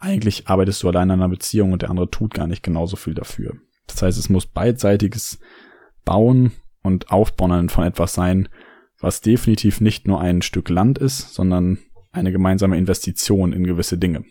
eigentlich 0.00 0.48
arbeitest 0.48 0.82
du 0.82 0.88
allein 0.88 1.10
an 1.10 1.20
einer 1.20 1.28
Beziehung 1.28 1.72
und 1.72 1.82
der 1.82 1.90
andere 1.90 2.10
tut 2.10 2.34
gar 2.34 2.46
nicht 2.46 2.62
genauso 2.62 2.96
viel 2.96 3.14
dafür. 3.14 3.56
Das 3.86 4.02
heißt, 4.02 4.18
es 4.18 4.28
muss 4.28 4.46
beidseitiges 4.46 5.38
Bauen 6.04 6.52
und 6.82 7.10
Aufbauen 7.10 7.68
von 7.68 7.84
etwas 7.84 8.14
sein, 8.14 8.48
was 8.98 9.20
definitiv 9.20 9.80
nicht 9.80 10.08
nur 10.08 10.20
ein 10.20 10.42
Stück 10.42 10.68
Land 10.68 10.98
ist, 10.98 11.34
sondern 11.34 11.78
eine 12.12 12.32
gemeinsame 12.32 12.76
Investition 12.76 13.52
in 13.52 13.64
gewisse 13.64 13.98
Dinge. 13.98 14.24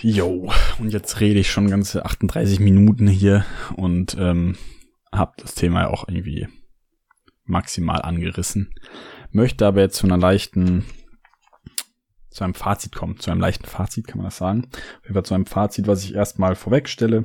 Jo, 0.00 0.52
und 0.78 0.92
jetzt 0.92 1.20
rede 1.20 1.40
ich 1.40 1.50
schon 1.50 1.70
ganze 1.70 2.04
38 2.04 2.60
Minuten 2.60 3.06
hier 3.06 3.44
und 3.76 4.16
ähm, 4.18 4.56
habe 5.12 5.32
das 5.38 5.54
Thema 5.54 5.82
ja 5.82 5.88
auch 5.88 6.08
irgendwie 6.08 6.48
maximal 7.44 8.02
angerissen. 8.02 8.74
Möchte 9.30 9.66
aber 9.66 9.80
jetzt 9.80 9.96
zu 9.96 10.06
einer 10.06 10.18
leichten 10.18 10.84
zu 12.36 12.44
einem 12.44 12.54
Fazit 12.54 12.94
kommen, 12.94 13.18
zu 13.18 13.30
einem 13.30 13.40
leichten 13.40 13.66
Fazit 13.66 14.06
kann 14.06 14.18
man 14.18 14.26
das 14.26 14.36
sagen. 14.36 14.68
Auf 14.70 15.04
jeden 15.04 15.14
Fall 15.14 15.24
zu 15.24 15.34
einem 15.34 15.46
Fazit, 15.46 15.86
was 15.86 16.04
ich 16.04 16.14
erstmal 16.14 16.54
vorwegstelle 16.54 17.24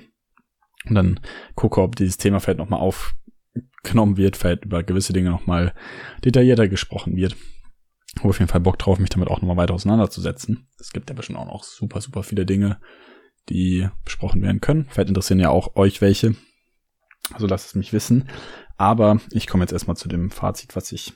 und 0.85 0.95
dann 0.95 1.19
gucke, 1.55 1.81
ob 1.81 1.95
dieses 1.95 2.17
Thema 2.17 2.39
vielleicht 2.39 2.59
nochmal 2.59 2.79
aufgenommen 2.79 4.17
wird, 4.17 4.37
vielleicht 4.37 4.65
über 4.65 4.83
gewisse 4.83 5.13
Dinge 5.13 5.29
nochmal 5.29 5.73
detaillierter 6.23 6.67
gesprochen 6.67 7.15
wird. 7.15 7.35
Habe 8.19 8.29
auf 8.29 8.39
jeden 8.39 8.49
Fall 8.49 8.61
Bock 8.61 8.79
drauf, 8.79 8.99
mich 8.99 9.09
damit 9.09 9.29
auch 9.29 9.41
nochmal 9.41 9.57
weiter 9.57 9.73
auseinanderzusetzen. 9.73 10.67
Es 10.79 10.91
gibt 10.91 11.09
ja 11.09 11.15
bestimmt 11.15 11.39
auch 11.39 11.45
noch 11.45 11.63
super, 11.63 12.01
super 12.01 12.23
viele 12.23 12.45
Dinge, 12.45 12.79
die 13.49 13.87
besprochen 14.03 14.41
werden 14.41 14.61
können. 14.61 14.87
Vielleicht 14.89 15.09
interessieren 15.09 15.39
ja 15.39 15.49
auch 15.49 15.75
euch 15.75 16.01
welche. 16.01 16.35
Also 17.33 17.47
lasst 17.47 17.67
es 17.67 17.75
mich 17.75 17.93
wissen. 17.93 18.29
Aber 18.77 19.19
ich 19.31 19.47
komme 19.47 19.63
jetzt 19.63 19.71
erstmal 19.71 19.97
zu 19.97 20.09
dem 20.09 20.31
Fazit, 20.31 20.75
was 20.75 20.91
ich, 20.91 21.13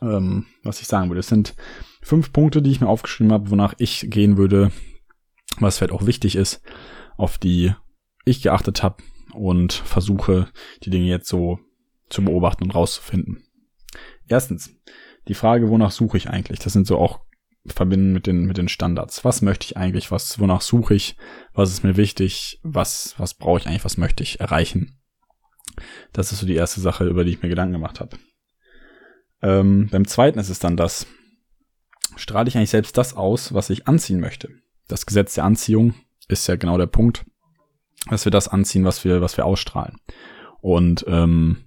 ähm, 0.00 0.46
was 0.62 0.80
ich 0.80 0.86
sagen 0.86 1.10
würde. 1.10 1.20
Es 1.20 1.28
sind 1.28 1.54
fünf 2.02 2.32
Punkte, 2.32 2.62
die 2.62 2.70
ich 2.70 2.80
mir 2.80 2.88
aufgeschrieben 2.88 3.32
habe, 3.32 3.50
wonach 3.50 3.74
ich 3.78 4.06
gehen 4.08 4.36
würde, 4.36 4.70
was 5.58 5.78
vielleicht 5.78 5.92
auch 5.92 6.06
wichtig 6.06 6.36
ist, 6.36 6.62
auf 7.16 7.38
die 7.38 7.74
ich 8.24 8.42
geachtet 8.42 8.82
habe 8.82 9.02
und 9.32 9.72
versuche, 9.72 10.48
die 10.82 10.90
Dinge 10.90 11.06
jetzt 11.06 11.28
so 11.28 11.58
zu 12.08 12.24
beobachten 12.24 12.64
und 12.64 12.74
rauszufinden. 12.74 13.44
Erstens, 14.28 14.76
die 15.28 15.34
Frage, 15.34 15.68
wonach 15.68 15.90
suche 15.90 16.16
ich 16.16 16.28
eigentlich? 16.28 16.58
Das 16.58 16.72
sind 16.72 16.86
so 16.86 16.98
auch 16.98 17.20
verbinden 17.66 18.12
mit 18.12 18.26
den, 18.26 18.44
mit 18.44 18.58
den 18.58 18.68
Standards. 18.68 19.24
Was 19.24 19.40
möchte 19.42 19.64
ich 19.64 19.76
eigentlich? 19.76 20.10
Was, 20.10 20.38
wonach 20.38 20.60
suche 20.60 20.94
ich? 20.94 21.16
Was 21.52 21.70
ist 21.70 21.82
mir 21.82 21.96
wichtig? 21.96 22.60
Was, 22.62 23.14
was 23.18 23.34
brauche 23.34 23.58
ich 23.58 23.66
eigentlich? 23.66 23.84
Was 23.84 23.96
möchte 23.96 24.22
ich 24.22 24.40
erreichen? 24.40 25.00
Das 26.12 26.30
ist 26.30 26.40
so 26.40 26.46
die 26.46 26.54
erste 26.54 26.80
Sache, 26.80 27.06
über 27.06 27.24
die 27.24 27.32
ich 27.32 27.42
mir 27.42 27.48
Gedanken 27.48 27.72
gemacht 27.72 28.00
habe. 28.00 28.18
Ähm, 29.44 29.88
beim 29.90 30.06
zweiten 30.06 30.38
ist 30.38 30.48
es 30.48 30.58
dann 30.58 30.76
das, 30.76 31.06
strahle 32.16 32.48
ich 32.48 32.56
eigentlich 32.56 32.70
selbst 32.70 32.96
das 32.96 33.14
aus, 33.14 33.52
was 33.52 33.68
ich 33.68 33.86
anziehen 33.86 34.18
möchte? 34.18 34.48
Das 34.88 35.04
Gesetz 35.04 35.34
der 35.34 35.44
Anziehung 35.44 35.94
ist 36.28 36.46
ja 36.46 36.56
genau 36.56 36.78
der 36.78 36.86
Punkt, 36.86 37.26
dass 38.08 38.24
wir 38.24 38.32
das 38.32 38.48
anziehen, 38.48 38.84
was 38.84 39.04
wir, 39.04 39.20
was 39.20 39.36
wir 39.36 39.44
ausstrahlen. 39.44 39.98
Und 40.62 41.04
ähm, 41.08 41.58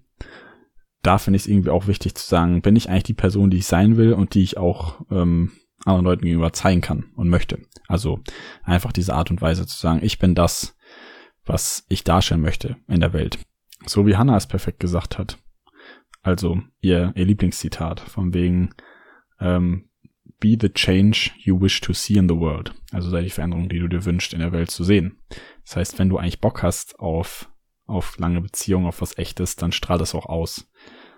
da 1.03 1.19
finde 1.19 1.37
ich 1.37 1.43
es 1.43 1.47
irgendwie 1.47 1.69
auch 1.69 1.85
wichtig 1.85 2.15
zu 2.15 2.27
sagen, 2.27 2.63
bin 2.63 2.75
ich 2.75 2.89
eigentlich 2.89 3.03
die 3.03 3.13
Person, 3.13 3.51
die 3.51 3.57
ich 3.57 3.67
sein 3.67 3.95
will 3.95 4.13
und 4.13 4.33
die 4.33 4.41
ich 4.41 4.57
auch 4.57 5.01
ähm, 5.11 5.51
anderen 5.85 6.05
Leuten 6.05 6.23
gegenüber 6.23 6.53
zeigen 6.53 6.81
kann 6.81 7.05
und 7.15 7.29
möchte. 7.29 7.59
Also 7.87 8.19
einfach 8.63 8.91
diese 8.91 9.13
Art 9.13 9.29
und 9.29 9.39
Weise 9.39 9.67
zu 9.67 9.77
sagen, 9.77 9.99
ich 10.01 10.17
bin 10.17 10.33
das, 10.33 10.75
was 11.45 11.85
ich 11.89 12.03
darstellen 12.03 12.41
möchte 12.41 12.77
in 12.87 13.01
der 13.01 13.13
Welt. 13.13 13.37
So 13.85 14.07
wie 14.07 14.17
Hannah 14.17 14.35
es 14.35 14.47
perfekt 14.47 14.79
gesagt 14.79 15.19
hat. 15.19 15.37
Also 16.27 16.61
ihr, 16.81 17.13
ihr 17.15 17.25
Lieblingszitat 17.25 18.01
von 18.01 18.33
wegen 18.33 18.71
ähm, 19.39 19.89
Be 20.39 20.57
the 20.59 20.67
change 20.67 21.31
you 21.39 21.59
wish 21.59 21.79
to 21.79 21.93
see 21.93 22.17
in 22.17 22.27
the 22.27 22.35
world. 22.35 22.73
Also 22.91 23.09
sei 23.09 23.21
die 23.21 23.29
Veränderung, 23.29 23.69
die 23.69 23.79
du 23.79 23.87
dir 23.87 24.03
wünschst, 24.03 24.33
in 24.33 24.39
der 24.39 24.51
Welt 24.51 24.69
zu 24.69 24.83
sehen. 24.83 25.21
Das 25.63 25.77
heißt, 25.77 25.99
wenn 25.99 26.09
du 26.09 26.17
eigentlich 26.17 26.41
Bock 26.41 26.63
hast 26.63 26.99
auf, 26.99 27.49
auf 27.85 28.17
lange 28.17 28.41
Beziehungen, 28.41 28.87
auf 28.87 29.01
was 29.01 29.17
echtes, 29.17 29.55
dann 29.55 29.71
strahlt 29.71 30.01
es 30.01 30.13
auch 30.13 30.25
aus 30.25 30.69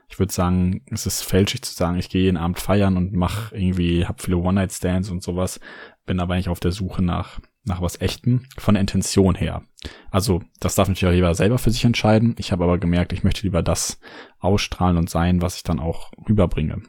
ich 0.10 0.18
würde 0.18 0.34
sagen, 0.34 0.82
es 0.89 1.05
ist 1.05 1.22
fälschlich 1.22 1.62
zu 1.62 1.74
sagen, 1.74 1.99
ich 1.99 2.10
gehe 2.10 2.24
jeden 2.24 2.38
Abend 2.38 2.60
feiern 2.60 2.97
und 2.97 3.14
mache 3.14 3.55
irgendwie, 3.55 4.05
hab 4.05 4.22
viele 4.22 4.38
One-Night-Stands 4.38 5.12
und 5.12 5.22
sowas, 5.22 5.60
bin 6.05 6.20
aber 6.20 6.34
eigentlich 6.34 6.49
auf 6.49 6.60
der 6.60 6.72
Suche 6.72 7.03
nach, 7.03 7.39
nach 7.64 7.82
was 7.82 8.01
Echten, 8.01 8.47
von 8.57 8.76
der 8.76 8.82
Intention 8.82 9.36
her. 9.36 9.64
Also, 10.12 10.41
das 10.60 10.76
darf 10.76 10.88
natürlich 10.88 11.12
auch 11.12 11.16
jeder 11.16 11.36
selber 11.36 11.57
für 11.57 11.72
sich 11.72 11.86
entscheiden. 11.86 12.36
Ich 12.38 12.51
habe 12.51 12.64
aber 12.64 12.78
gemerkt, 12.78 13.14
ich 13.14 13.24
möchte 13.24 13.43
lieber 13.43 13.62
das 13.62 13.99
ausstrahlen 14.39 14.97
und 14.97 15.10
sein, 15.10 15.41
was 15.41 15.57
ich 15.57 15.64
dann 15.64 15.80
auch 15.80 16.12
rüberbringe. 16.28 16.82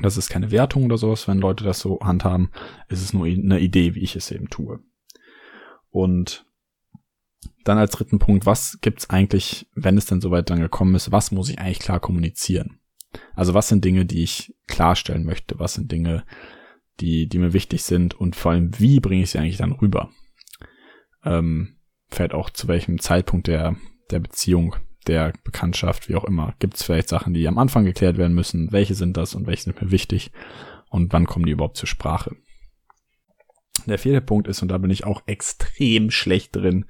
Das 0.00 0.16
ist 0.16 0.28
keine 0.28 0.50
Wertung 0.50 0.84
oder 0.84 0.98
sowas, 0.98 1.26
wenn 1.26 1.38
Leute 1.38 1.64
das 1.64 1.80
so 1.80 1.98
handhaben. 2.00 2.50
Es 2.88 3.02
ist 3.02 3.12
nur 3.12 3.26
eine 3.26 3.58
Idee, 3.58 3.94
wie 3.94 4.00
ich 4.00 4.16
es 4.16 4.30
eben 4.30 4.48
tue. 4.48 4.80
Und 5.90 6.46
dann 7.64 7.78
als 7.78 7.92
dritten 7.92 8.18
Punkt, 8.18 8.46
was 8.46 8.78
gibt's 8.80 9.10
eigentlich, 9.10 9.66
wenn 9.74 9.98
es 9.98 10.06
denn 10.06 10.20
soweit 10.20 10.48
dann 10.48 10.60
gekommen 10.60 10.94
ist, 10.94 11.12
was 11.12 11.32
muss 11.32 11.48
ich 11.48 11.58
eigentlich 11.58 11.80
klar 11.80 12.00
kommunizieren? 12.00 12.78
Also 13.34 13.54
was 13.54 13.68
sind 13.68 13.84
Dinge, 13.84 14.06
die 14.06 14.22
ich 14.22 14.54
klarstellen 14.68 15.24
möchte? 15.24 15.58
Was 15.58 15.74
sind 15.74 15.90
Dinge, 15.90 16.24
die, 17.00 17.28
die 17.28 17.38
mir 17.38 17.52
wichtig 17.52 17.82
sind? 17.82 18.14
Und 18.14 18.36
vor 18.36 18.52
allem, 18.52 18.78
wie 18.78 19.00
bringe 19.00 19.22
ich 19.22 19.30
sie 19.30 19.38
eigentlich 19.38 19.56
dann 19.56 19.72
rüber? 19.72 20.10
Ähm, 21.24 21.76
fällt 22.08 22.34
auch 22.34 22.50
zu 22.50 22.68
welchem 22.68 22.98
Zeitpunkt 22.98 23.46
der, 23.46 23.76
der 24.10 24.20
Beziehung, 24.20 24.76
der 25.06 25.32
Bekanntschaft, 25.44 26.08
wie 26.08 26.16
auch 26.16 26.24
immer. 26.24 26.54
Gibt 26.58 26.76
es 26.76 26.82
vielleicht 26.82 27.08
Sachen, 27.08 27.34
die 27.34 27.46
am 27.48 27.58
Anfang 27.58 27.84
geklärt 27.84 28.18
werden 28.18 28.34
müssen? 28.34 28.72
Welche 28.72 28.94
sind 28.94 29.16
das 29.16 29.34
und 29.34 29.46
welche 29.46 29.64
sind 29.64 29.80
mir 29.80 29.90
wichtig? 29.90 30.30
Und 30.90 31.12
wann 31.12 31.26
kommen 31.26 31.46
die 31.46 31.52
überhaupt 31.52 31.76
zur 31.76 31.88
Sprache? 31.88 32.36
Der 33.86 33.98
vierte 33.98 34.20
Punkt 34.20 34.48
ist, 34.48 34.60
und 34.62 34.68
da 34.68 34.78
bin 34.78 34.90
ich 34.90 35.04
auch 35.04 35.22
extrem 35.26 36.10
schlecht 36.10 36.56
drin, 36.56 36.84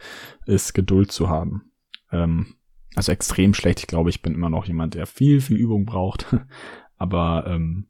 ist 0.47 0.75
Geduld 0.75 1.13
zu 1.13 1.29
haben. 1.29 1.73
Ähm, 2.11 2.55
also 2.95 3.13
extrem 3.13 3.55
schlecht. 3.55 3.81
Ich 3.81 3.87
glaube, 3.87 4.11
ich 4.11 4.23
bin 4.23 4.35
immer 4.35 4.51
noch 4.51 4.67
jemand, 4.67 4.95
der 4.95 5.07
viel, 5.07 5.41
viel 5.41 5.57
Übung 5.57 5.85
braucht. 5.85 6.35
Aber 6.97 7.45
ähm, 7.47 7.89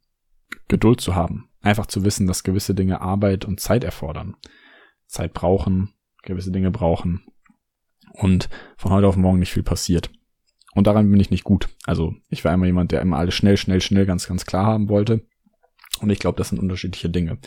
Geduld 0.69 1.01
zu 1.01 1.15
haben. 1.15 1.50
Einfach 1.61 1.87
zu 1.87 2.05
wissen, 2.05 2.27
dass 2.27 2.43
gewisse 2.43 2.75
Dinge 2.75 3.01
Arbeit 3.01 3.45
und 3.45 3.61
Zeit 3.61 3.85
erfordern. 3.85 4.37
Zeit 5.07 5.35
brauchen, 5.35 5.93
gewisse 6.23 6.53
Dinge 6.53 6.71
brauchen. 6.71 7.25
Und 8.13 8.49
von 8.77 8.93
heute 8.93 9.07
auf 9.07 9.17
morgen 9.17 9.39
nicht 9.39 9.53
viel 9.53 9.63
passiert. 9.63 10.11
Und 10.75 10.87
daran 10.87 11.11
bin 11.11 11.21
ich 11.21 11.31
nicht 11.31 11.45
gut. 11.45 11.69
Also 11.85 12.15
ich 12.29 12.45
war 12.45 12.55
immer 12.55 12.67
jemand, 12.67 12.93
der 12.93 13.03
immer 13.03 13.19
alles 13.19 13.35
schnell, 13.35 13.57
schnell, 13.57 13.81
schnell 13.81 14.07
ganz, 14.07 14.27
ganz 14.27 14.47
klar 14.47 14.67
haben 14.67 14.89
wollte. 14.89 15.27
Und 16.01 16.11
ich 16.11 16.19
glaube, 16.19 16.39
das 16.39 16.49
sind 16.49 16.59
unterschiedliche 16.59 17.11
Dinge 17.11 17.39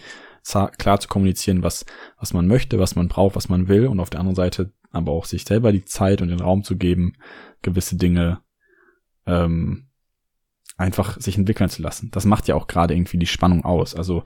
klar 0.78 1.00
zu 1.00 1.08
kommunizieren, 1.08 1.64
was, 1.64 1.86
was 2.18 2.34
man 2.34 2.48
möchte, 2.48 2.80
was 2.80 2.96
man 2.96 3.08
braucht, 3.08 3.36
was 3.36 3.50
man 3.50 3.68
will 3.68 3.88
und 3.88 4.00
auf 4.00 4.10
der 4.10 4.20
anderen 4.20 4.36
Seite 4.36 4.74
aber 4.92 5.12
auch 5.12 5.26
sich 5.26 5.44
selber 5.46 5.72
die 5.72 5.86
Zeit 5.86 6.22
und 6.22 6.28
den 6.28 6.40
Raum 6.40 6.64
zu 6.64 6.78
geben, 6.78 7.14
gewisse 7.62 7.96
Dinge 7.96 8.42
ähm, 9.26 9.88
einfach 10.78 11.20
sich 11.20 11.38
entwickeln 11.38 11.70
zu 11.70 11.82
lassen. 11.82 12.10
Das 12.12 12.26
macht 12.26 12.48
ja 12.48 12.56
auch 12.56 12.68
gerade 12.68 12.94
irgendwie 12.94 13.18
die 13.18 13.28
Spannung 13.28 13.64
aus. 13.64 13.96
Also 13.96 14.24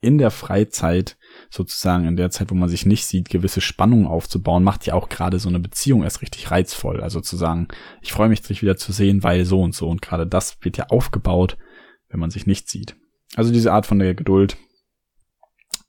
in 0.00 0.18
der 0.18 0.30
Freizeit, 0.30 1.16
sozusagen 1.48 2.06
in 2.06 2.16
der 2.16 2.30
Zeit, 2.30 2.50
wo 2.50 2.54
man 2.54 2.68
sich 2.68 2.86
nicht 2.86 3.06
sieht, 3.06 3.28
gewisse 3.28 3.60
Spannungen 3.60 4.06
aufzubauen, 4.06 4.64
macht 4.64 4.86
ja 4.86 4.94
auch 4.94 5.08
gerade 5.08 5.38
so 5.38 5.48
eine 5.48 5.60
Beziehung 5.60 6.02
erst 6.02 6.22
richtig 6.22 6.50
reizvoll. 6.50 7.00
Also 7.00 7.20
zu 7.20 7.36
sagen, 7.36 7.68
ich 8.02 8.12
freue 8.12 8.28
mich, 8.28 8.42
dich 8.42 8.62
wieder 8.62 8.76
zu 8.76 8.92
sehen, 8.92 9.22
weil 9.22 9.44
so 9.44 9.60
und 9.62 9.74
so. 9.74 9.88
Und 9.88 10.02
gerade 10.02 10.26
das 10.26 10.58
wird 10.62 10.76
ja 10.76 10.86
aufgebaut, 10.88 11.56
wenn 12.08 12.20
man 12.20 12.30
sich 12.30 12.46
nicht 12.46 12.68
sieht. 12.68 12.96
Also 13.36 13.52
diese 13.52 13.72
Art 13.72 13.86
von 13.86 13.98
der 13.98 14.14
Geduld, 14.14 14.56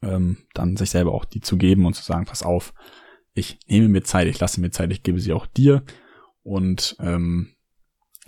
ähm, 0.01 0.37
dann 0.53 0.77
sich 0.77 0.91
selber 0.91 1.13
auch 1.13 1.25
die 1.25 1.41
zu 1.41 1.57
geben 1.57 1.85
und 1.85 1.95
zu 1.95 2.03
sagen, 2.03 2.25
pass 2.25 2.43
auf, 2.43 2.73
ich 3.33 3.59
nehme 3.67 3.87
mir 3.87 4.03
Zeit, 4.03 4.27
ich 4.27 4.39
lasse 4.39 4.61
mir 4.61 4.71
Zeit, 4.71 4.91
ich 4.91 5.03
gebe 5.03 5.19
sie 5.19 5.33
auch 5.33 5.45
dir 5.45 5.83
und 6.43 6.95
ähm, 6.99 7.53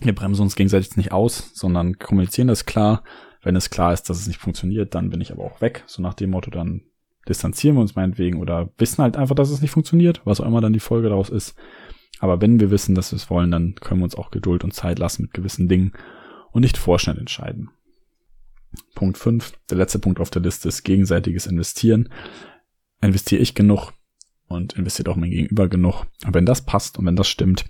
wir 0.02 0.16
bremsen 0.16 0.41
uns 0.41 0.56
gegenseitig 0.56 0.95
nicht 0.97 1.12
aus, 1.12 1.52
sondern 1.54 2.00
kommunizieren 2.00 2.47
das 2.47 2.66
klar. 2.66 3.04
Wenn 3.41 3.56
es 3.56 3.70
klar 3.70 3.93
ist, 3.93 4.10
dass 4.10 4.20
es 4.20 4.28
nicht 4.28 4.39
funktioniert, 4.39 4.95
dann 4.95 5.10
bin 5.10 5.22
ich 5.22 5.32
aber 5.32 5.43
auch 5.43 5.62
weg. 5.62 5.84
So 5.88 6.02
nach 6.02 6.14
dem 6.14 6.32
Motto, 6.32 6.52
dann 6.52 6.82
distanzieren 7.28 7.76
wir 7.76 7.82
uns 7.82 7.95
meinetwegen 7.95 8.39
oder 8.39 8.70
wissen 8.78 9.02
halt 9.02 9.16
einfach, 9.16 9.36
dass 9.36 9.50
es 9.50 9.62
nicht 9.62 9.72
funktioniert, 9.72 10.22
was 10.26 10.41
auch 10.41 10.45
immer 10.45 10.62
dann 10.62 10.74
die 10.74 10.80
Folge 10.80 11.10
daraus 11.10 11.30
ist. 11.30 11.56
Aber 12.20 12.41
wenn 12.41 12.60
wir 12.60 12.72
wissen, 12.72 12.95
dass 12.95 13.12
wir 13.12 13.18
es 13.18 13.30
wollen, 13.30 13.52
dann 13.52 13.76
können 13.76 14.02
wir 14.02 14.06
uns 14.06 14.16
auch 14.16 14.32
Geduld 14.32 14.64
und 14.64 14.74
Zeit 14.74 15.00
lassen 15.00 15.24
mit 15.24 15.34
gewissen 15.34 15.70
Dingen 15.70 15.93
und 16.52 16.62
nicht 16.62 16.78
vorschnell 16.78 17.18
entscheiden. 17.18 17.70
Punkt 18.95 19.18
5, 19.18 19.54
der 19.70 19.78
letzte 19.78 20.00
Punkt 20.00 20.20
auf 20.20 20.30
der 20.30 20.41
Liste 20.41 20.68
ist 20.68 20.84
gegenseitiges 20.84 21.47
Investieren. 21.47 22.10
Investiere 23.02 23.41
ich 23.41 23.56
genug 23.56 23.93
und 24.47 24.74
investiert 24.74 25.08
auch 25.08 25.16
mein 25.16 25.32
Gegenüber 25.32 25.70
genug. 25.70 26.06
Und 26.26 26.34
wenn 26.34 26.45
das 26.45 26.66
passt 26.66 27.00
und 27.00 27.06
wenn 27.06 27.16
das 27.16 27.28
stimmt, 27.28 27.66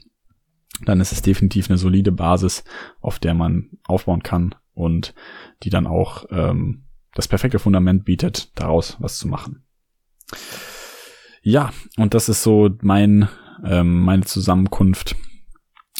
dann 0.85 1.01
ist 1.01 1.11
es 1.11 1.21
definitiv 1.21 1.69
eine 1.69 1.77
solide 1.77 2.11
Basis, 2.11 2.63
auf 3.01 3.19
der 3.19 3.33
man 3.33 3.69
aufbauen 3.85 4.23
kann 4.23 4.55
und 4.73 5.13
die 5.63 5.69
dann 5.69 5.87
auch 5.87 6.25
ähm, 6.31 6.85
das 7.13 7.27
perfekte 7.27 7.59
Fundament 7.59 8.05
bietet, 8.05 8.57
daraus 8.57 8.97
was 8.99 9.17
zu 9.17 9.27
machen. 9.27 9.63
Ja, 11.41 11.71
und 11.97 12.13
das 12.13 12.29
ist 12.29 12.43
so 12.43 12.69
mein 12.81 13.27
ähm, 13.65 14.01
meine 14.03 14.23
Zusammenkunft 14.23 15.15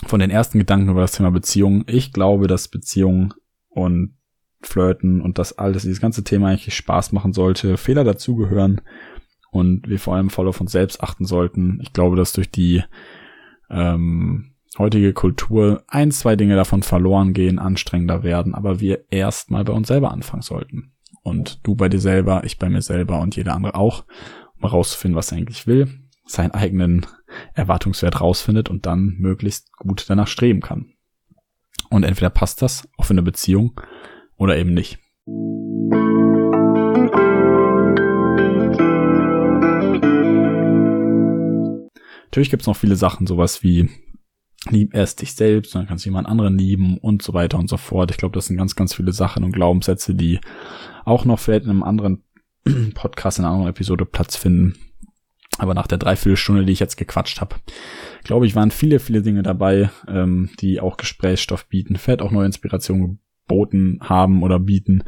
von 0.06 0.20
den 0.20 0.30
ersten 0.30 0.60
Gedanken 0.60 0.90
über 0.90 1.02
das 1.02 1.12
Thema 1.12 1.32
Beziehung. 1.32 1.84
Ich 1.88 2.14
glaube, 2.14 2.48
dass 2.48 2.70
Beziehung 2.70 3.34
und 3.68 4.16
Flirten 4.62 5.22
und 5.22 5.38
das 5.38 5.58
alles, 5.58 5.84
dieses 5.84 6.02
ganze 6.02 6.24
Thema 6.24 6.50
eigentlich 6.50 6.74
Spaß 6.76 7.12
machen 7.12 7.34
sollte, 7.34 7.78
Fehler 7.78 8.04
dazugehören 8.04 8.82
und 9.52 9.88
wir 9.88 10.00
vor 10.00 10.16
allem 10.16 10.30
voll 10.30 10.48
auf 10.48 10.62
uns 10.62 10.72
selbst 10.72 11.02
achten 11.02 11.26
sollten. 11.26 11.80
Ich 11.82 11.94
glaube, 11.94 12.16
dass 12.18 12.34
durch 12.34 12.52
die 12.52 12.84
ähm, 13.70 14.54
heutige 14.78 15.14
Kultur 15.14 15.84
ein, 15.88 16.12
zwei 16.12 16.36
Dinge 16.36 16.56
davon 16.56 16.84
verloren 16.84 17.34
gehen, 17.34 17.60
anstrengender 17.60 18.24
werden, 18.24 18.54
aber 18.54 18.80
wir 18.80 19.06
erstmal 19.10 19.64
bei 19.64 19.74
uns 19.74 19.88
selber 19.88 20.12
anfangen 20.12 20.42
sollten. 20.42 20.92
Und 21.24 21.60
du 21.64 21.76
bei 21.76 21.90
dir 21.90 22.00
selber, 22.00 22.44
ich 22.44 22.60
bei 22.60 22.70
mir 22.70 22.82
selber 22.82 23.20
und 23.20 23.36
jeder 23.36 23.56
andere 23.56 23.76
auch, 23.76 24.06
um 24.56 24.62
herauszufinden, 24.62 25.18
was 25.18 25.32
er 25.32 25.40
eigentlich 25.40 25.68
will, 25.68 25.88
seinen 26.26 26.52
eigenen 26.52 27.06
Erwartungswert 27.54 28.22
rausfindet 28.22 28.70
und 28.70 28.86
dann 28.86 29.16
möglichst 29.20 29.72
gut 29.78 30.06
danach 30.08 30.28
streben 30.28 30.62
kann. 30.62 30.94
Und 31.90 32.04
entweder 32.04 32.30
passt 32.30 32.62
das 32.62 32.88
für 33.02 33.12
eine 33.12 33.24
Beziehung 33.24 33.80
oder 34.38 34.58
eben 34.58 34.74
nicht. 34.74 35.00
Natürlich 42.26 42.52
gibt's 42.52 42.68
noch 42.68 42.76
viele 42.76 42.96
Sachen, 42.96 43.26
sowas 43.26 43.64
wie 43.64 43.90
lieb 44.72 44.94
erst 44.94 45.22
dich 45.22 45.34
selbst, 45.34 45.76
dann 45.76 45.88
kannst 45.88 46.06
du 46.06 46.10
jemand 46.10 46.28
anderen 46.28 46.58
lieben 46.58 46.98
und 46.98 47.22
so 47.22 47.34
weiter 47.34 47.58
und 47.58 47.70
so 47.70 47.78
fort. 47.78 48.12
Ich 48.12 48.18
glaube, 48.18 48.34
das 48.34 48.48
sind 48.48 48.58
ganz, 48.58 48.76
ganz 48.76 48.94
viele 48.94 49.14
Sachen 49.14 49.44
und 49.44 49.52
Glaubenssätze, 49.52 50.16
die 50.16 50.40
auch 51.06 51.26
noch 51.26 51.40
vielleicht 51.40 51.66
in 51.66 51.72
einem 51.72 51.84
anderen 51.84 52.24
Podcast, 52.94 53.40
in 53.40 53.46
einer 53.46 53.54
anderen 53.54 53.72
Episode 53.72 54.06
Platz 54.06 54.36
finden. 54.36 54.76
Aber 55.58 55.74
nach 55.74 55.88
der 55.88 55.98
Dreiviertelstunde, 55.98 56.66
die 56.66 56.72
ich 56.72 56.80
jetzt 56.80 56.96
gequatscht 56.96 57.42
habe, 57.42 57.58
glaube 58.24 58.46
ich, 58.46 58.56
waren 58.56 58.72
viele, 58.72 59.00
viele 59.00 59.22
Dinge 59.22 59.44
dabei, 59.44 59.90
ähm, 60.08 60.50
die 60.62 60.80
auch 60.80 60.96
Gesprächsstoff 60.96 61.68
bieten, 61.68 61.98
vielleicht 61.98 62.22
auch 62.22 62.32
neue 62.32 62.46
Inspirationen 62.46 63.20
boten 63.48 64.00
haben 64.02 64.42
oder 64.42 64.60
bieten. 64.60 65.04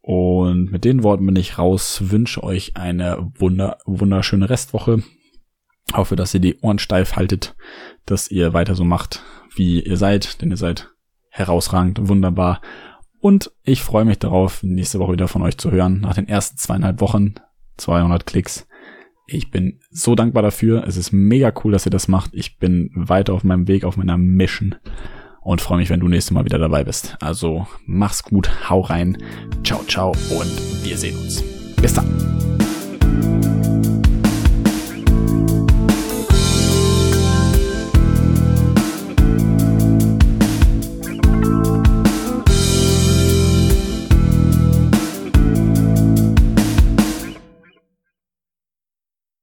Und 0.00 0.70
mit 0.70 0.84
den 0.84 1.02
Worten 1.02 1.26
bin 1.26 1.36
ich 1.36 1.58
raus, 1.58 2.10
wünsche 2.10 2.42
euch 2.42 2.76
eine 2.76 3.30
wunder, 3.38 3.78
wunderschöne 3.84 4.48
Restwoche. 4.48 5.02
Hoffe, 5.92 6.16
dass 6.16 6.34
ihr 6.34 6.40
die 6.40 6.58
Ohren 6.60 6.78
steif 6.78 7.16
haltet, 7.16 7.54
dass 8.06 8.30
ihr 8.30 8.52
weiter 8.52 8.74
so 8.74 8.84
macht, 8.84 9.22
wie 9.54 9.80
ihr 9.80 9.96
seid, 9.96 10.40
denn 10.40 10.50
ihr 10.50 10.56
seid 10.56 10.90
herausragend, 11.30 12.08
wunderbar. 12.08 12.60
Und 13.20 13.52
ich 13.62 13.82
freue 13.82 14.04
mich 14.04 14.18
darauf, 14.18 14.62
nächste 14.62 14.98
Woche 14.98 15.12
wieder 15.12 15.28
von 15.28 15.42
euch 15.42 15.58
zu 15.58 15.70
hören. 15.70 16.00
Nach 16.00 16.14
den 16.14 16.28
ersten 16.28 16.56
zweieinhalb 16.56 17.00
Wochen, 17.00 17.34
200 17.76 18.26
Klicks. 18.26 18.66
Ich 19.26 19.50
bin 19.50 19.80
so 19.90 20.14
dankbar 20.14 20.42
dafür. 20.42 20.84
Es 20.86 20.96
ist 20.96 21.12
mega 21.12 21.52
cool, 21.64 21.72
dass 21.72 21.86
ihr 21.86 21.90
das 21.90 22.08
macht. 22.08 22.30
Ich 22.34 22.58
bin 22.58 22.90
weiter 22.94 23.32
auf 23.32 23.42
meinem 23.42 23.66
Weg, 23.68 23.84
auf 23.84 23.96
meiner 23.96 24.18
Mission 24.18 24.74
und 25.44 25.60
freue 25.60 25.78
mich, 25.78 25.90
wenn 25.90 26.00
du 26.00 26.08
nächstes 26.08 26.32
Mal 26.32 26.44
wieder 26.44 26.58
dabei 26.58 26.84
bist. 26.84 27.16
Also 27.20 27.66
mach's 27.86 28.22
gut, 28.22 28.50
hau 28.68 28.80
rein, 28.80 29.18
ciao, 29.62 29.84
ciao 29.84 30.08
und 30.08 30.84
wir 30.84 30.96
sehen 30.96 31.16
uns. 31.18 31.42
Bis 31.80 31.94
dann. 31.94 33.53